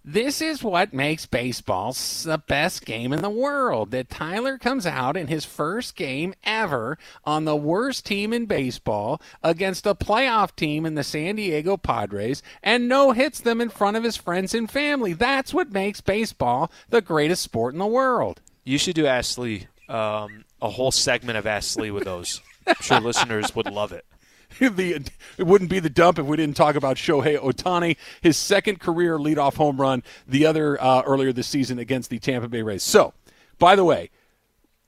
This 0.04 0.42
is 0.42 0.64
what 0.64 0.94
makes 0.94 1.28
baseball 1.28 1.94
the 1.94 2.42
best 2.48 2.86
game 2.86 3.14
in 3.14 3.22
the 3.22 3.30
world. 3.30 3.92
That 3.92 4.10
Tyler 4.10 4.58
comes 4.58 4.88
out 4.88 5.16
in 5.16 5.28
his 5.28 5.46
first 5.46 5.96
game 5.96 6.34
ever 6.44 6.98
on 7.24 7.46
the 7.46 7.56
worst 7.56 8.04
team 8.04 8.34
in 8.34 8.48
baseball 8.48 9.22
against 9.44 9.86
a 9.86 9.94
playoff 9.94 10.56
team 10.56 10.88
in 10.88 10.96
the 10.96 11.04
San 11.04 11.36
Diego 11.36 11.78
Padres 11.78 12.42
and 12.64 12.90
no 12.90 13.12
hits 13.12 13.42
them 13.42 13.62
in 13.62 13.70
front 13.70 13.96
of 13.96 14.04
his 14.04 14.18
friends 14.18 14.56
and 14.56 14.72
family. 14.72 15.14
That's 15.14 15.54
what 15.54 15.72
makes 15.72 16.02
baseball 16.02 16.72
the 16.90 17.02
greatest 17.02 17.44
sport 17.44 17.76
in 17.76 17.80
the 17.80 17.86
world. 17.86 18.42
You 18.64 18.80
should 18.80 18.96
do 18.96 19.06
Ashley 19.06 19.68
um, 19.88 20.46
a 20.64 20.70
whole 20.72 20.92
segment 20.92 21.38
of 21.38 21.46
Ashley 21.46 21.92
with 21.92 22.06
those. 22.06 22.42
I'm 22.66 22.74
sure 22.82 23.00
listeners 23.02 23.56
would 23.56 23.70
love 23.70 23.92
it. 23.92 24.06
the, 24.60 25.04
it 25.38 25.44
wouldn't 25.44 25.70
be 25.70 25.80
the 25.80 25.90
dump 25.90 26.20
if 26.20 26.26
we 26.26 26.38
didn't 26.38 26.56
talk 26.56 26.76
about 26.76 26.98
Shohei 26.98 27.38
Ohtani, 27.40 27.98
his 28.22 28.38
second 28.38 28.80
career 28.80 29.18
leadoff 29.18 29.56
home 29.56 29.80
run, 29.80 30.04
the 30.28 30.46
other 30.46 30.82
uh, 30.82 31.02
earlier 31.04 31.34
this 31.34 31.48
season 31.48 31.80
against 31.80 32.10
the 32.10 32.20
Tampa 32.20 32.48
Bay 32.48 32.62
Rays. 32.62 32.84
So, 32.84 33.14
by 33.60 33.76
the 33.76 33.84
way, 33.84 34.10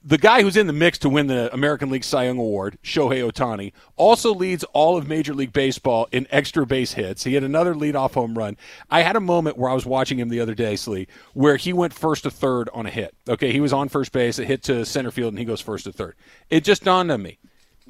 the 0.05 0.17
guy 0.17 0.41
who's 0.41 0.57
in 0.57 0.67
the 0.67 0.73
mix 0.73 0.97
to 0.99 1.09
win 1.09 1.27
the 1.27 1.53
American 1.53 1.89
League 1.89 2.03
Cy 2.03 2.25
Young 2.25 2.37
Award, 2.37 2.77
Shohei 2.83 3.29
Ohtani, 3.29 3.71
also 3.95 4.33
leads 4.33 4.65
all 4.65 4.97
of 4.97 5.07
Major 5.07 5.33
League 5.33 5.53
Baseball 5.53 6.09
in 6.11 6.27
extra 6.29 6.65
base 6.65 6.93
hits. 6.93 7.23
He 7.23 7.35
had 7.35 7.43
another 7.43 7.73
leadoff 7.73 8.13
home 8.13 8.37
run. 8.37 8.57
I 8.89 9.01
had 9.01 9.15
a 9.15 9.21
moment 9.21 9.57
where 9.57 9.71
I 9.71 9.73
was 9.73 9.85
watching 9.85 10.19
him 10.19 10.27
the 10.27 10.41
other 10.41 10.55
day, 10.55 10.75
Slee, 10.75 11.07
where 11.33 11.55
he 11.55 11.71
went 11.71 11.93
first 11.93 12.23
to 12.23 12.31
third 12.31 12.69
on 12.73 12.85
a 12.85 12.89
hit. 12.89 13.15
Okay, 13.29 13.53
he 13.53 13.61
was 13.61 13.71
on 13.71 13.87
first 13.87 14.11
base, 14.11 14.39
a 14.39 14.45
hit 14.45 14.63
to 14.63 14.85
center 14.85 15.11
field, 15.11 15.31
and 15.31 15.39
he 15.39 15.45
goes 15.45 15.61
first 15.61 15.85
to 15.85 15.93
third. 15.93 16.15
It 16.49 16.65
just 16.65 16.83
dawned 16.83 17.11
on 17.11 17.21
me. 17.21 17.39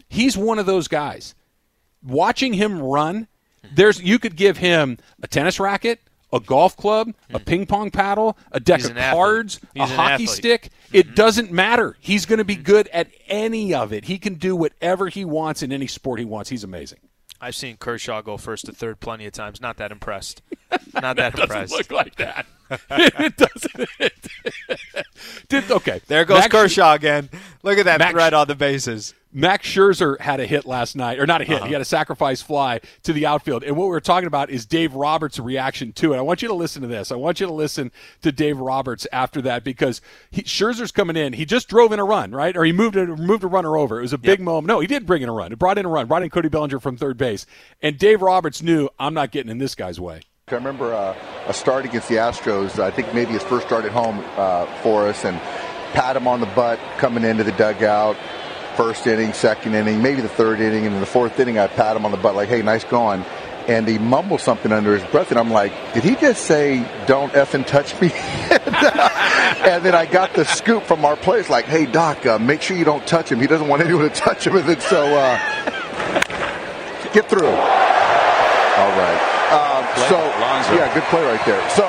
He's 0.08 0.38
one 0.38 0.60
of 0.60 0.68
those 0.68 0.88
guys 0.88 1.34
watching 2.06 2.54
him 2.54 2.80
run, 2.82 3.28
there's 3.74 4.02
you 4.02 4.20
could 4.20 4.36
give 4.36 4.58
him 4.58 4.98
a 5.22 5.28
tennis 5.28 5.60
racket, 5.60 6.00
a 6.32 6.40
golf 6.40 6.76
club, 6.76 7.14
a 7.30 7.40
ping 7.40 7.66
pong 7.66 7.92
paddle, 7.92 8.38
a 8.52 8.60
deck 8.60 8.82
He's 8.82 8.90
of 8.90 8.98
cards, 8.98 9.60
a 9.76 9.86
hockey 9.86 9.94
athlete. 9.94 10.30
Mm-hmm. 10.30 10.34
stick. 10.36 10.70
It 10.92 11.16
doesn't 11.16 11.52
matter. 11.52 11.96
He's 12.00 12.26
going 12.26 12.40
to 12.40 12.46
be 12.46 12.56
good 12.56 12.88
at 12.90 13.10
any 13.28 13.74
of 13.74 13.94
it. 13.94 14.06
He 14.06 14.18
can 14.18 14.36
do 14.36 14.56
whatever 14.56 15.08
he 15.10 15.24
wants 15.26 15.62
in 15.64 15.72
any 15.72 15.88
sport 15.88 16.20
he 16.20 16.26
wants. 16.26 16.50
He's 16.50 16.64
amazing. 16.64 17.00
I've 17.40 17.56
seen 17.56 17.76
Kershaw 17.78 18.22
go 18.22 18.38
first 18.38 18.66
to 18.68 18.72
third 18.72 19.00
plenty 19.02 19.26
of 19.26 19.34
times. 19.34 19.60
Not 19.60 19.78
that 19.78 19.92
impressed. 19.92 20.42
Not 20.94 21.18
that 21.18 21.34
Doesn't 21.36 21.42
impressed. 21.42 21.74
look 21.74 21.92
like 21.92 22.16
that. 22.16 22.46
it 22.92 23.38
doesn't. 23.38 23.90
Did 25.50 25.72
okay? 25.72 26.02
there 26.08 26.26
goes 26.26 26.40
Max- 26.40 26.52
Kershaw 26.52 26.94
again. 26.94 27.30
Look 27.64 27.78
at 27.78 27.86
that 27.86 28.00
Max- 28.00 28.12
thread 28.12 28.34
on 28.34 28.48
the 28.48 28.56
bases. 28.56 29.14
Max 29.36 29.68
Scherzer 29.68 30.20
had 30.20 30.40
a 30.40 30.46
hit 30.46 30.66
last 30.66 30.96
night, 30.96 31.18
or 31.20 31.26
not 31.26 31.42
a 31.42 31.44
hit. 31.44 31.58
Uh-huh. 31.58 31.66
He 31.66 31.74
had 31.74 31.82
a 31.82 31.86
sacrifice 31.86 32.44
fly 32.44 32.80
to 33.02 33.12
the 33.12 33.26
outfield. 33.26 33.64
And 33.64 33.76
what 33.76 33.88
we're 33.88 34.00
talking 34.00 34.28
about 34.28 34.52
is 34.52 34.66
Dave 34.66 34.94
Roberts' 34.94 35.40
reaction 35.40 35.92
to 35.94 36.14
it. 36.14 36.18
I 36.18 36.22
want 36.22 36.44
you 36.44 36.48
to 36.50 36.54
listen 36.54 36.84
to 36.84 36.88
this. 36.88 37.12
I 37.12 37.16
want 37.16 37.40
you 37.40 37.48
to 37.48 37.54
listen 37.54 37.92
to 38.22 38.32
Dave 38.32 38.60
Roberts 38.60 39.08
after 39.12 39.42
that 39.42 39.64
because 39.64 40.02
he, 40.30 40.44
Scherzer's 40.44 40.92
coming 40.92 41.16
in. 41.16 41.34
He 41.34 41.46
just 41.46 41.68
drove 41.68 41.92
in 41.92 42.00
a 42.00 42.06
run, 42.06 42.32
right? 42.32 42.56
Or 42.56 42.64
he 42.64 42.72
moved 42.72 42.96
a, 42.96 43.08
moved 43.08 43.44
a 43.44 43.48
runner 43.48 43.76
over. 43.76 43.98
It 43.98 44.04
was 44.04 44.14
a 44.14 44.20
big 44.20 44.40
moment. 44.40 44.68
No, 44.68 44.80
he 44.80 44.88
did 44.88 45.08
bring 45.08 45.24
in 45.24 45.30
a 45.30 45.34
run. 45.34 45.52
He 45.52 45.56
brought 45.56 45.80
in 45.80 45.86
a 45.86 45.90
run. 45.90 46.06
Brought 46.06 46.22
in 46.22 46.30
Cody 46.30 46.50
Bellinger 46.50 46.80
from 46.80 46.96
third 46.96 47.18
base. 47.18 47.48
And 47.82 47.98
Dave 47.98 48.22
Roberts 48.22 48.62
knew 48.62 48.88
I'm 49.00 49.16
not 49.16 49.32
getting 49.32 49.50
in 49.50 49.58
this 49.58 49.74
guy's 49.74 50.00
way. 50.00 50.22
I 50.50 50.56
remember 50.56 50.94
uh, 50.94 51.16
a 51.48 51.54
start 51.54 51.86
against 51.86 52.10
the 52.10 52.16
Astros. 52.16 52.78
I 52.78 52.92
think 52.92 53.14
maybe 53.14 53.32
his 53.32 53.44
first 53.44 53.66
start 53.66 53.86
at 53.86 53.94
home 53.94 54.22
uh, 54.36 54.66
for 54.82 55.08
us, 55.08 55.24
and 55.24 55.40
pat 55.94 56.18
him 56.18 56.28
on 56.28 56.42
the 56.42 56.48
butt 56.48 56.82
coming 56.98 57.24
into 57.24 57.46
the 57.46 57.54
dugout. 57.54 58.18
First 58.76 59.08
inning, 59.08 59.32
second 59.32 59.74
inning, 59.74 60.02
maybe 60.02 60.20
the 60.20 60.28
third 60.28 60.60
inning, 60.60 60.86
and 60.86 60.96
in 60.96 61.00
the 61.00 61.06
fourth 61.06 61.40
inning, 61.40 61.58
I 61.58 61.68
pat 61.68 61.96
him 61.96 62.04
on 62.04 62.12
the 62.12 62.18
butt 62.18 62.36
like, 62.36 62.50
"Hey, 62.50 62.62
nice 62.62 62.84
going." 62.84 63.24
And 63.70 63.88
he 63.88 63.98
mumbles 63.98 64.44
something 64.44 64.74
under 64.74 64.94
his 64.94 65.10
breath, 65.12 65.32
and 65.32 65.40
I'm 65.40 65.50
like, 65.50 65.72
"Did 65.94 66.04
he 66.04 66.16
just 66.18 66.44
say 66.44 66.86
don't 67.08 67.32
effing 67.32 67.66
touch 67.66 68.00
me?" 68.02 68.12
and 68.52 69.82
then 69.86 69.96
I 69.96 70.06
got 70.06 70.34
the 70.34 70.44
scoop 70.44 70.84
from 70.84 71.06
our 71.06 71.16
players, 71.16 71.50
like, 71.50 71.66
"Hey, 71.66 71.86
Doc, 71.86 72.26
uh, 72.26 72.38
make 72.38 72.62
sure 72.62 72.76
you 72.76 72.84
don't 72.84 73.08
touch 73.08 73.32
him. 73.32 73.40
He 73.40 73.48
doesn't 73.48 73.70
want 73.70 73.82
anyone 73.82 74.10
to 74.10 74.14
touch 74.14 74.46
him." 74.46 74.58
And 74.58 74.68
then 74.68 74.82
so, 74.82 75.06
uh, 75.06 75.38
get 77.14 77.30
through. 77.30 77.48
All 77.48 78.92
right. 79.00 79.40
Um, 79.94 80.10
so 80.10 80.74
yeah, 80.74 80.92
good 80.94 81.04
play 81.04 81.24
right 81.24 81.46
there. 81.46 81.62
So 81.70 81.84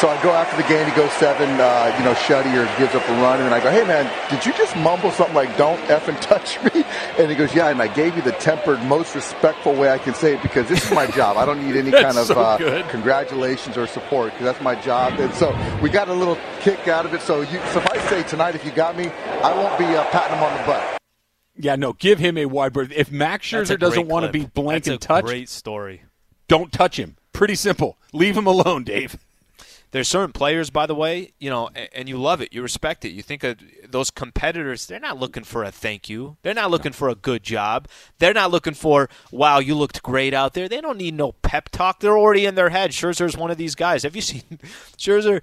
so 0.00 0.08
I 0.08 0.20
go 0.22 0.30
after 0.30 0.56
the 0.56 0.68
game. 0.68 0.88
He 0.88 0.94
goes 0.94 1.10
seven. 1.12 1.48
Uh, 1.60 1.94
you 1.98 2.04
know, 2.04 2.14
Shuddy 2.14 2.54
or 2.54 2.78
gives 2.78 2.94
up 2.94 3.06
a 3.08 3.12
run, 3.20 3.40
and 3.40 3.46
then 3.46 3.52
I 3.52 3.60
go, 3.62 3.70
"Hey 3.70 3.84
man, 3.84 4.06
did 4.30 4.46
you 4.46 4.52
just 4.52 4.76
mumble 4.76 5.10
something 5.10 5.34
like 5.34 5.56
"Don't 5.56 5.80
effing 5.86 6.20
touch 6.20 6.62
me"? 6.72 6.84
And 7.18 7.28
he 7.28 7.36
goes, 7.36 7.54
"Yeah." 7.54 7.68
And 7.70 7.82
I 7.82 7.88
gave 7.88 8.14
you 8.16 8.22
the 8.22 8.32
tempered, 8.32 8.82
most 8.84 9.14
respectful 9.14 9.74
way 9.74 9.90
I 9.90 9.98
can 9.98 10.14
say 10.14 10.34
it 10.34 10.42
because 10.42 10.68
this 10.68 10.84
is 10.84 10.92
my 10.92 11.06
job. 11.08 11.36
I 11.36 11.44
don't 11.44 11.66
need 11.66 11.76
any 11.76 11.90
kind 12.04 12.16
of 12.16 12.26
so 12.26 12.40
uh, 12.40 12.88
congratulations 12.90 13.76
or 13.76 13.86
support 13.86 14.32
because 14.32 14.46
that's 14.46 14.62
my 14.62 14.74
job. 14.80 15.18
And 15.18 15.34
so 15.34 15.50
we 15.82 15.90
got 15.90 16.08
a 16.08 16.14
little 16.14 16.38
kick 16.60 16.86
out 16.86 17.04
of 17.04 17.12
it. 17.14 17.20
So 17.20 17.40
you, 17.40 17.58
suffice 17.72 18.02
say 18.08 18.22
tonight, 18.22 18.54
if 18.54 18.64
you 18.64 18.70
got 18.70 18.96
me, 18.96 19.08
I 19.08 19.54
won't 19.54 19.76
be 19.78 19.84
uh, 19.84 20.04
patting 20.10 20.36
him 20.36 20.44
on 20.44 20.58
the 20.60 20.64
butt. 20.66 20.98
Yeah, 21.60 21.74
no, 21.74 21.92
give 21.92 22.20
him 22.20 22.38
a 22.38 22.46
wide 22.46 22.72
berth. 22.72 22.92
If 22.94 23.10
Max 23.10 23.50
That's 23.50 23.68
Scherzer 23.68 23.78
doesn't 23.80 24.02
great 24.02 24.12
want 24.12 24.26
to 24.26 24.32
be 24.32 24.46
blank 24.46 24.84
That's 24.84 24.88
and 24.88 24.94
a 24.94 24.98
touch, 24.98 25.24
Great 25.24 25.48
story. 25.48 26.04
don't 26.46 26.72
touch 26.72 26.96
him. 26.96 27.16
Pretty 27.38 27.54
simple. 27.54 27.96
Leave 28.12 28.36
him 28.36 28.48
alone, 28.48 28.82
Dave. 28.82 29.16
There's 29.92 30.08
certain 30.08 30.32
players, 30.32 30.70
by 30.70 30.86
the 30.86 30.94
way, 30.96 31.34
you 31.38 31.48
know, 31.48 31.70
and 31.94 32.08
you 32.08 32.18
love 32.18 32.40
it, 32.40 32.52
you 32.52 32.62
respect 32.62 33.04
it. 33.04 33.10
You 33.10 33.22
think 33.22 33.44
of 33.44 33.58
those 33.88 34.10
competitors, 34.10 34.86
they're 34.86 34.98
not 34.98 35.20
looking 35.20 35.44
for 35.44 35.62
a 35.62 35.70
thank 35.70 36.08
you. 36.10 36.36
They're 36.42 36.52
not 36.52 36.72
looking 36.72 36.90
for 36.90 37.08
a 37.08 37.14
good 37.14 37.44
job. 37.44 37.86
They're 38.18 38.34
not 38.34 38.50
looking 38.50 38.74
for, 38.74 39.08
wow, 39.30 39.60
you 39.60 39.76
looked 39.76 40.02
great 40.02 40.34
out 40.34 40.54
there. 40.54 40.68
They 40.68 40.80
don't 40.80 40.98
need 40.98 41.14
no 41.14 41.30
pep 41.30 41.68
talk. 41.68 42.00
They're 42.00 42.18
already 42.18 42.44
in 42.44 42.56
their 42.56 42.70
head. 42.70 42.90
Scherzer's 42.90 43.36
one 43.36 43.52
of 43.52 43.56
these 43.56 43.76
guys. 43.76 44.02
Have 44.02 44.16
you 44.16 44.22
seen 44.22 44.42
Scherzer? 44.98 45.40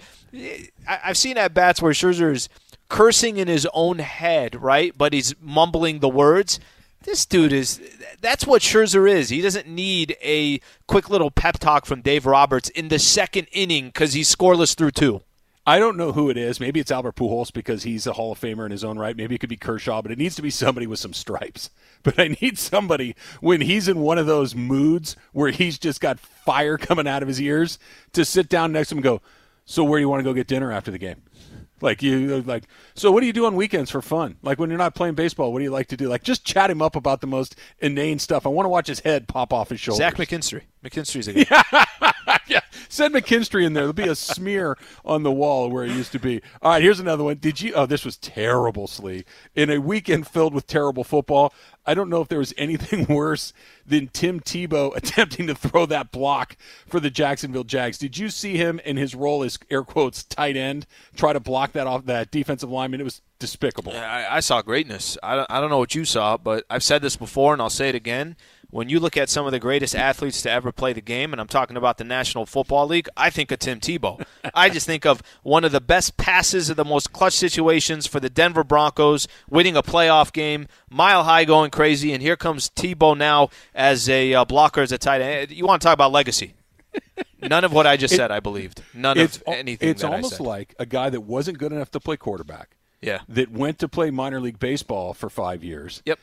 I- 0.85 0.99
I've 1.05 1.17
seen 1.17 1.37
at 1.37 1.53
bats 1.53 1.81
where 1.81 1.93
Scherzer's 1.93 2.49
cursing 2.89 3.37
in 3.37 3.47
his 3.47 3.65
own 3.73 3.99
head, 3.99 4.61
right? 4.61 4.93
But 4.97 5.13
he's 5.13 5.33
mumbling 5.39 5.99
the 5.99 6.09
words. 6.09 6.59
This 7.05 7.25
dude 7.25 7.53
is 7.53 7.79
that's 8.19 8.47
what 8.47 8.63
Scherzer 8.63 9.09
is. 9.09 9.29
He 9.29 9.39
doesn't 9.39 9.67
need 9.67 10.17
a 10.23 10.59
quick 10.87 11.07
little 11.09 11.29
pep 11.29 11.59
talk 11.59 11.85
from 11.85 12.01
Dave 12.01 12.25
Roberts 12.25 12.69
in 12.69 12.87
the 12.87 12.97
second 12.97 13.47
inning 13.51 13.87
because 13.87 14.13
he's 14.13 14.33
scoreless 14.33 14.75
through 14.75 14.91
two. 14.91 15.21
I 15.67 15.77
don't 15.79 15.97
know 15.97 16.11
who 16.11 16.29
it 16.29 16.37
is. 16.37 16.59
Maybe 16.59 16.79
it's 16.79 16.91
Albert 16.91 17.15
Pujols 17.15 17.53
because 17.53 17.83
he's 17.83 18.05
a 18.05 18.13
Hall 18.13 18.31
of 18.31 18.39
Famer 18.39 18.65
in 18.65 18.71
his 18.71 18.83
own 18.83 18.99
right. 18.99 19.17
Maybe 19.17 19.33
it 19.33 19.39
could 19.39 19.49
be 19.49 19.57
Kershaw, 19.57 20.01
but 20.01 20.11
it 20.11 20.17
needs 20.17 20.35
to 20.35 20.43
be 20.43 20.51
somebody 20.51 20.85
with 20.87 20.99
some 20.99 21.13
stripes. 21.13 21.69
But 22.03 22.19
I 22.19 22.37
need 22.39 22.59
somebody 22.59 23.15
when 23.41 23.61
he's 23.61 23.87
in 23.87 23.99
one 23.99 24.19
of 24.19 24.27
those 24.27 24.53
moods 24.53 25.15
where 25.31 25.49
he's 25.49 25.79
just 25.79 25.99
got 25.99 26.19
fire 26.19 26.77
coming 26.77 27.07
out 27.07 27.23
of 27.23 27.27
his 27.27 27.41
ears 27.41 27.79
to 28.13 28.23
sit 28.23 28.47
down 28.47 28.71
next 28.71 28.89
to 28.89 28.93
him 28.93 28.99
and 28.99 29.03
go, 29.03 29.21
"So 29.65 29.83
where 29.83 29.97
do 29.97 30.01
you 30.01 30.09
want 30.09 30.19
to 30.19 30.23
go 30.23 30.31
get 30.31 30.45
dinner 30.45 30.71
after 30.71 30.91
the 30.91 30.99
game?" 30.99 31.23
Like 31.85 32.01
you 32.01 32.41
like, 32.41 32.63
so 32.95 33.11
what 33.11 33.21
do 33.21 33.27
you 33.27 33.33
do 33.33 33.45
on 33.45 33.55
weekends 33.55 33.91
for 33.91 34.01
fun? 34.01 34.37
Like 34.41 34.59
when 34.59 34.69
you're 34.69 34.79
not 34.79 34.95
playing 34.95 35.13
baseball, 35.15 35.53
what 35.53 35.59
do 35.59 35.63
you 35.63 35.71
like 35.71 35.87
to 35.87 35.97
do? 35.97 36.09
Like 36.09 36.23
just 36.23 36.43
chat 36.43 36.69
him 36.71 36.81
up 36.81 36.95
about 36.95 37.21
the 37.21 37.27
most 37.27 37.55
inane 37.79 38.19
stuff. 38.19 38.45
I 38.45 38.49
want 38.49 38.65
to 38.65 38.69
watch 38.69 38.87
his 38.87 38.99
head 39.01 39.27
pop 39.27 39.53
off 39.53 39.69
his 39.69 39.79
shoulders. 39.79 39.99
Zach 39.99 40.15
McKinstry. 40.15 40.63
McKinstry's 40.83 41.27
a 41.27 41.33
guy. 41.45 41.63
yeah. 42.01 42.11
Send 42.95 43.13
McKinstry 43.13 43.65
in 43.65 43.73
there. 43.73 43.83
There'll 43.83 43.93
be 43.93 44.07
a 44.07 44.15
smear 44.15 44.77
on 45.03 45.23
the 45.23 45.31
wall 45.31 45.69
where 45.69 45.83
it 45.83 45.91
used 45.91 46.13
to 46.13 46.19
be. 46.19 46.41
All 46.61 46.71
right, 46.71 46.81
here's 46.81 47.01
another 47.01 47.25
one. 47.25 47.35
Did 47.35 47.59
you? 47.59 47.73
Oh, 47.73 47.85
this 47.85 48.05
was 48.05 48.15
terrible, 48.15 48.87
Slee. 48.87 49.25
In 49.53 49.69
a 49.69 49.79
weekend 49.79 50.27
filled 50.27 50.53
with 50.53 50.65
terrible 50.65 51.03
football, 51.03 51.53
I 51.85 51.93
don't 51.93 52.09
know 52.09 52.21
if 52.21 52.29
there 52.29 52.39
was 52.39 52.53
anything 52.57 53.05
worse 53.13 53.51
than 53.85 54.07
Tim 54.07 54.39
Tebow 54.39 54.95
attempting 54.95 55.45
to 55.47 55.55
throw 55.55 55.85
that 55.87 56.13
block 56.13 56.55
for 56.87 57.01
the 57.01 57.09
Jacksonville 57.09 57.65
Jags. 57.65 57.97
Did 57.97 58.17
you 58.17 58.29
see 58.29 58.55
him 58.55 58.79
in 58.85 58.95
his 58.95 59.13
role 59.13 59.43
as 59.43 59.59
air 59.69 59.83
quotes 59.83 60.23
tight 60.23 60.55
end 60.55 60.87
try 61.17 61.33
to 61.33 61.41
block 61.41 61.73
that 61.73 61.87
off 61.87 62.05
that 62.05 62.31
defensive 62.31 62.71
lineman? 62.71 63.01
It 63.01 63.03
was 63.03 63.21
despicable. 63.39 63.91
I, 63.91 64.25
I 64.31 64.39
saw 64.39 64.61
greatness. 64.61 65.17
I 65.21 65.45
I 65.49 65.59
don't 65.59 65.69
know 65.69 65.79
what 65.79 65.95
you 65.95 66.05
saw, 66.05 66.37
but 66.37 66.63
I've 66.69 66.83
said 66.83 67.01
this 67.01 67.17
before 67.17 67.51
and 67.51 67.61
I'll 67.61 67.69
say 67.69 67.89
it 67.89 67.95
again. 67.95 68.37
When 68.71 68.89
you 68.89 68.99
look 68.99 69.15
at 69.15 69.29
some 69.29 69.45
of 69.45 69.51
the 69.51 69.59
greatest 69.59 69.95
athletes 69.95 70.41
to 70.41 70.51
ever 70.51 70.71
play 70.71 70.91
the 70.93 71.01
game, 71.01 71.31
and 71.31 71.39
I'm 71.39 71.47
talking 71.47 71.77
about 71.77 71.97
the 71.97 72.03
National 72.03 72.45
Football 72.45 72.87
League, 72.87 73.07
I 73.15 73.29
think 73.29 73.51
of 73.51 73.59
Tim 73.59 73.79
Tebow. 73.79 74.25
I 74.53 74.69
just 74.69 74.85
think 74.85 75.05
of 75.05 75.21
one 75.43 75.63
of 75.63 75.71
the 75.71 75.79
best 75.81 76.17
passes 76.17 76.69
of 76.69 76.75
the 76.75 76.83
most 76.85 77.13
clutch 77.13 77.33
situations 77.33 78.05
for 78.07 78.19
the 78.19 78.29
Denver 78.29 78.63
Broncos, 78.63 79.27
winning 79.49 79.77
a 79.77 79.83
playoff 79.83 80.33
game, 80.33 80.67
mile 80.89 81.23
high 81.23 81.45
going 81.45 81.71
crazy, 81.71 82.11
and 82.11 82.21
here 82.21 82.35
comes 82.35 82.69
Tebow 82.69 83.17
now 83.17 83.49
as 83.73 84.09
a 84.09 84.33
uh, 84.33 84.45
blocker, 84.45 84.81
as 84.81 84.91
a 84.91 84.97
tight 84.97 85.21
end. 85.21 85.51
You 85.51 85.65
want 85.65 85.81
to 85.81 85.85
talk 85.85 85.93
about 85.93 86.11
legacy? 86.11 86.55
None 87.41 87.63
of 87.63 87.73
what 87.73 87.85
I 87.85 87.97
just 87.97 88.13
It- 88.13 88.17
said 88.17 88.31
I 88.31 88.39
believed. 88.39 88.81
None 88.93 89.17
of 89.17 89.43
anything. 89.47 89.89
It's 89.89 90.01
that 90.01 90.11
I 90.11 90.15
almost 90.15 90.39
like 90.39 90.73
a 90.79 90.85
guy 90.85 91.09
that 91.09 91.21
wasn't 91.21 91.57
good 91.57 91.71
enough 91.71 91.91
to 91.91 91.99
play 91.99 92.17
quarterback. 92.17 92.75
Yeah. 93.01 93.19
That 93.29 93.51
went 93.51 93.79
to 93.79 93.87
play 93.87 94.09
minor 94.09 94.39
league 94.39 94.59
baseball 94.59 95.13
for 95.13 95.29
five 95.29 95.63
years. 95.63 96.01
Yep. 96.05 96.19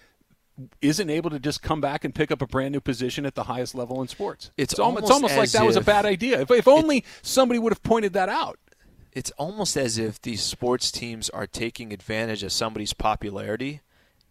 Isn't 0.80 1.08
able 1.08 1.30
to 1.30 1.38
just 1.38 1.62
come 1.62 1.80
back 1.80 2.04
and 2.04 2.14
pick 2.14 2.30
up 2.30 2.42
a 2.42 2.46
brand 2.46 2.72
new 2.72 2.80
position 2.80 3.24
at 3.24 3.34
the 3.34 3.44
highest 3.44 3.74
level 3.74 4.02
in 4.02 4.08
sports. 4.08 4.50
It's 4.56 4.74
it's 4.74 4.80
almost 4.80 5.10
almost 5.10 5.36
like 5.36 5.50
that 5.52 5.64
was 5.64 5.76
a 5.76 5.80
bad 5.80 6.04
idea. 6.04 6.40
If, 6.42 6.50
if 6.50 6.68
only 6.68 7.04
somebody 7.22 7.58
would 7.58 7.72
have 7.72 7.82
pointed 7.82 8.12
that 8.12 8.28
out. 8.28 8.58
it's 9.12 9.30
almost 9.32 9.76
as 9.76 9.98
if 9.98 10.20
these 10.20 10.42
sports 10.42 10.90
teams 10.90 11.30
are 11.30 11.46
taking 11.46 11.92
advantage 11.92 12.42
of 12.42 12.52
somebody's 12.52 12.92
popularity 12.92 13.80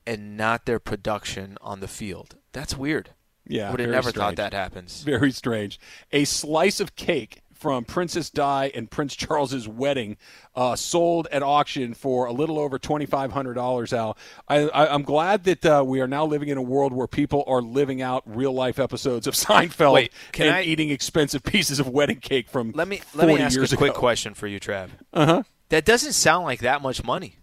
and 0.06 0.36
not 0.38 0.66
their 0.66 0.80
production 0.80 1.58
on 1.62 1.80
the 1.80 1.88
field. 1.88 2.36
That's 2.52 2.76
weird. 2.78 3.12
Yeah, 3.48 3.68
I 3.68 3.72
would 3.72 3.80
have 3.80 3.90
never 3.90 4.10
strange. 4.10 4.16
thought 4.16 4.36
that 4.38 4.54
happens. 4.54 5.02
Very 5.04 5.32
strange. 5.32 5.80
A 6.12 6.26
slice 6.26 6.80
of 6.80 6.96
cake 6.96 7.42
from 7.62 7.86
Princess 7.86 8.32
Di 8.32 8.72
and 8.74 8.90
Prince 8.90 9.16
Charles's 9.16 9.68
wedding 9.68 10.18
uh, 10.56 10.76
sold 10.76 11.28
at 11.32 11.44
auction 11.44 11.94
for 11.94 12.26
a 12.26 12.32
little 12.34 12.58
over 12.58 12.80
twenty 12.80 13.06
five 13.06 13.32
hundred 13.32 13.54
dollars. 13.54 13.94
Al, 13.94 14.18
I, 14.48 14.68
I, 14.70 14.94
I'm 14.94 15.04
glad 15.04 15.44
that 15.44 15.66
uh, 15.66 15.84
we 15.86 16.02
are 16.02 16.08
now 16.08 16.26
living 16.26 16.50
in 16.50 16.58
a 16.58 16.62
world 16.62 16.92
where 16.92 17.08
people 17.08 17.44
are 17.46 17.62
living 17.62 18.02
out 18.02 18.24
real 18.26 18.52
life 18.52 18.80
episodes 18.80 19.28
of 19.28 19.34
Seinfeld 19.36 19.94
Wait, 19.94 20.12
and 20.40 20.50
I- 20.50 20.64
eating 20.64 20.90
expensive 20.90 21.44
pieces 21.44 21.80
of 21.80 21.88
wedding 21.88 22.20
cake 22.20 22.50
from 22.50 22.72
Let 22.74 22.88
me 22.88 22.98
40 22.98 23.18
let 23.28 23.36
me 23.38 23.42
ask 23.42 23.72
a 23.72 23.78
quick 23.78 23.94
question 23.94 24.34
for 24.34 24.48
you, 24.48 24.60
Trav. 24.60 24.90
Uh 25.14 25.26
huh. 25.26 25.44
That 25.70 25.86
doesn't 25.86 26.14
sound 26.14 26.44
like 26.46 26.62
that 26.62 26.82
much 26.82 27.04
money. 27.04 27.36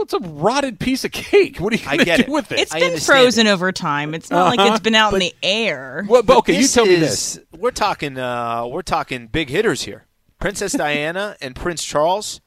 Well, 0.00 0.04
it's 0.04 0.14
a 0.14 0.18
rotted 0.30 0.80
piece 0.80 1.04
of 1.04 1.12
cake. 1.12 1.58
What 1.58 1.74
are 1.74 1.76
you 1.76 1.82
I 1.86 1.96
going 1.96 1.98
to 1.98 2.04
get 2.06 2.16
do 2.18 2.22
it. 2.22 2.28
with 2.30 2.52
it? 2.52 2.60
It's 2.60 2.72
I 2.74 2.78
been 2.78 2.88
understand 2.92 3.18
frozen 3.22 3.46
over 3.48 3.70
time. 3.70 4.14
It's 4.14 4.30
not 4.30 4.56
like 4.56 4.70
it's 4.70 4.80
been 4.80 4.94
out 4.94 5.12
in 5.12 5.18
the 5.18 5.34
air. 5.42 6.06
well, 6.08 6.22
but 6.22 6.38
okay, 6.38 6.54
you 6.54 6.62
This 6.62 6.72
tell 6.72 6.86
me 6.86 6.94
this. 6.94 7.38
We're 7.54 7.70
talking. 7.70 8.16
Uh, 8.18 8.66
we're 8.66 8.80
talking 8.80 9.26
big 9.26 9.50
hitters 9.50 9.82
here. 9.82 10.06
Princess 10.38 10.72
Diana 10.76 11.36
and 11.42 11.54
Prince 11.54 11.84
Charles, 11.84 12.40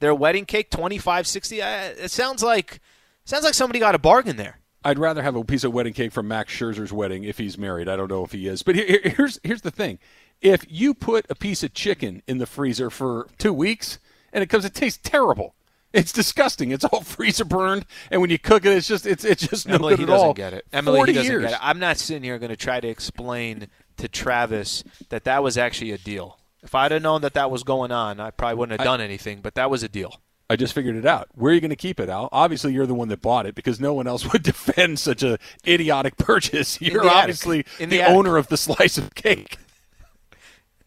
their 0.00 0.14
wedding 0.14 0.44
cake 0.44 0.70
twenty 0.70 0.98
five 0.98 1.26
sixty. 1.26 1.62
Uh, 1.62 1.92
it 1.96 2.10
sounds 2.10 2.42
like 2.42 2.80
sounds 3.24 3.42
like 3.42 3.54
somebody 3.54 3.78
got 3.78 3.94
a 3.94 3.98
bargain 3.98 4.36
there. 4.36 4.60
I'd 4.84 4.98
rather 4.98 5.22
have 5.22 5.34
a 5.34 5.42
piece 5.44 5.64
of 5.64 5.72
wedding 5.72 5.94
cake 5.94 6.12
from 6.12 6.28
Max 6.28 6.52
Scherzer's 6.52 6.92
wedding 6.92 7.24
if 7.24 7.38
he's 7.38 7.56
married. 7.56 7.88
I 7.88 7.96
don't 7.96 8.10
know 8.10 8.22
if 8.22 8.32
he 8.32 8.46
is, 8.46 8.62
but 8.62 8.74
here, 8.74 8.86
here- 8.86 9.14
here's 9.16 9.40
here's 9.42 9.62
the 9.62 9.70
thing: 9.70 9.98
if 10.42 10.66
you 10.68 10.92
put 10.92 11.24
a 11.30 11.34
piece 11.34 11.62
of 11.62 11.72
chicken 11.72 12.22
in 12.28 12.36
the 12.36 12.46
freezer 12.46 12.90
for 12.90 13.28
two 13.38 13.54
weeks 13.54 13.98
and 14.30 14.42
it 14.44 14.48
comes, 14.48 14.66
it 14.66 14.74
tastes 14.74 15.00
terrible. 15.02 15.54
It's 15.98 16.12
disgusting. 16.12 16.70
It's 16.70 16.84
all 16.84 17.00
freezer 17.02 17.44
burned, 17.44 17.84
and 18.10 18.20
when 18.20 18.30
you 18.30 18.38
cook 18.38 18.64
it, 18.64 18.72
it's 18.72 18.86
just 18.88 19.06
it's 19.06 19.24
it's 19.24 19.46
just 19.46 19.66
no 19.68 19.74
Emily, 19.74 19.92
good 19.94 19.98
he 20.00 20.04
at 20.04 20.08
doesn't 20.08 20.26
all. 20.28 20.34
get 20.34 20.52
it. 20.52 20.64
Emily, 20.72 20.98
40 20.98 21.12
he 21.12 21.16
doesn't 21.18 21.30
years. 21.32 21.42
get 21.44 21.52
it. 21.52 21.58
I'm 21.60 21.78
not 21.78 21.96
sitting 21.98 22.22
here 22.22 22.38
going 22.38 22.50
to 22.50 22.56
try 22.56 22.80
to 22.80 22.88
explain 22.88 23.68
to 23.96 24.08
Travis 24.08 24.84
that 25.08 25.24
that 25.24 25.42
was 25.42 25.58
actually 25.58 25.90
a 25.92 25.98
deal. 25.98 26.38
If 26.62 26.74
I'd 26.74 26.92
have 26.92 27.02
known 27.02 27.22
that 27.22 27.34
that 27.34 27.50
was 27.50 27.62
going 27.62 27.92
on, 27.92 28.20
I 28.20 28.30
probably 28.30 28.56
wouldn't 28.56 28.80
have 28.80 28.84
done 28.86 29.00
anything. 29.00 29.40
But 29.40 29.54
that 29.56 29.70
was 29.70 29.82
a 29.82 29.88
deal. 29.88 30.20
I 30.50 30.56
just 30.56 30.72
figured 30.72 30.96
it 30.96 31.04
out. 31.04 31.28
Where 31.34 31.50
are 31.52 31.54
you 31.54 31.60
going 31.60 31.70
to 31.70 31.76
keep 31.76 32.00
it, 32.00 32.08
Al? 32.08 32.28
Obviously, 32.32 32.72
you're 32.72 32.86
the 32.86 32.94
one 32.94 33.08
that 33.08 33.20
bought 33.20 33.44
it 33.44 33.54
because 33.54 33.78
no 33.80 33.92
one 33.92 34.06
else 34.06 34.24
would 34.32 34.42
defend 34.42 34.98
such 34.98 35.22
a 35.22 35.38
idiotic 35.66 36.16
purchase. 36.16 36.80
You're 36.80 37.02
the 37.02 37.08
attic. 37.08 37.12
obviously 37.16 37.64
In 37.78 37.90
the, 37.90 37.98
the 37.98 38.02
attic. 38.02 38.16
owner 38.16 38.36
of 38.38 38.48
the 38.48 38.56
slice 38.56 38.96
of 38.98 39.14
cake. 39.14 39.58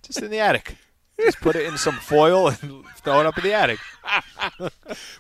Just 0.03 0.22
in 0.22 0.32
the 0.32 0.39
attic. 0.39 0.76
Just 1.24 1.39
put 1.41 1.55
it 1.55 1.65
in 1.65 1.78
some 1.78 1.95
foil 1.95 2.47
and 2.49 2.57
throw 2.97 3.19
it 3.19 3.26
up 3.26 3.38
in 3.38 3.43
the 3.43 3.53
attic. 3.53 3.80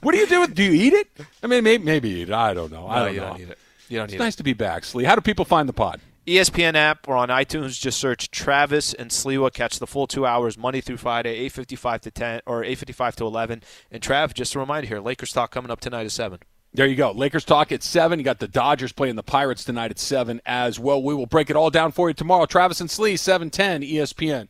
What 0.01 0.13
do 0.13 0.17
you 0.17 0.27
do 0.27 0.41
with? 0.41 0.53
Do 0.55 0.63
you 0.63 0.71
eat 0.71 0.93
it? 0.93 1.07
I 1.43 1.47
mean, 1.47 1.63
maybe 1.63 1.83
maybe 1.83 2.09
eat 2.09 2.29
it. 2.29 2.33
I 2.33 2.53
don't 2.53 2.71
know. 2.71 2.87
I 2.87 3.05
don't 3.05 3.13
you 3.13 3.19
know. 3.21 3.27
don't 3.27 3.39
need 3.39 3.49
it. 3.49 3.57
You 3.89 3.97
don't 3.97 4.05
It's 4.05 4.13
need 4.13 4.19
nice 4.19 4.35
to 4.37 4.43
be 4.43 4.53
back, 4.53 4.83
Slee. 4.83 5.03
How 5.03 5.15
do 5.15 5.21
people 5.21 5.45
find 5.45 5.67
the 5.69 5.73
pod? 5.73 6.01
ESPN 6.27 6.75
app 6.75 7.07
or 7.07 7.15
on 7.15 7.29
iTunes. 7.29 7.79
Just 7.79 7.99
search 7.99 8.31
Travis 8.31 8.93
and 8.93 9.09
Sliwa. 9.11 9.51
Catch 9.53 9.79
the 9.79 9.87
full 9.87 10.07
two 10.07 10.25
hours 10.25 10.57
Monday 10.57 10.81
through 10.81 10.97
Friday, 10.97 11.31
eight 11.35 11.51
fifty 11.51 11.75
five 11.75 12.01
to 12.01 12.11
ten 12.11 12.41
or 12.45 12.63
eight 12.63 12.77
fifty 12.77 12.93
five 12.93 13.15
to 13.17 13.25
eleven. 13.25 13.61
And 13.91 14.01
Trav, 14.01 14.33
just 14.33 14.55
a 14.55 14.59
reminder 14.59 14.87
here: 14.87 14.99
Lakers 14.99 15.31
talk 15.31 15.51
coming 15.51 15.71
up 15.71 15.79
tonight 15.79 16.05
at 16.05 16.11
seven. 16.11 16.39
There 16.73 16.87
you 16.87 16.95
go. 16.95 17.11
Lakers 17.11 17.43
talk 17.43 17.73
at 17.73 17.83
7. 17.83 18.17
You 18.17 18.23
got 18.23 18.39
the 18.39 18.47
Dodgers 18.47 18.93
playing 18.93 19.17
the 19.17 19.23
Pirates 19.23 19.65
tonight 19.65 19.91
at 19.91 19.99
7 19.99 20.39
as 20.45 20.79
well. 20.79 21.03
We 21.03 21.13
will 21.13 21.25
break 21.25 21.49
it 21.49 21.57
all 21.57 21.69
down 21.69 21.91
for 21.91 22.07
you 22.09 22.13
tomorrow. 22.13 22.45
Travis 22.45 22.79
and 22.79 22.89
Slee, 22.89 23.17
710 23.17 23.81
ESPN. 23.81 24.47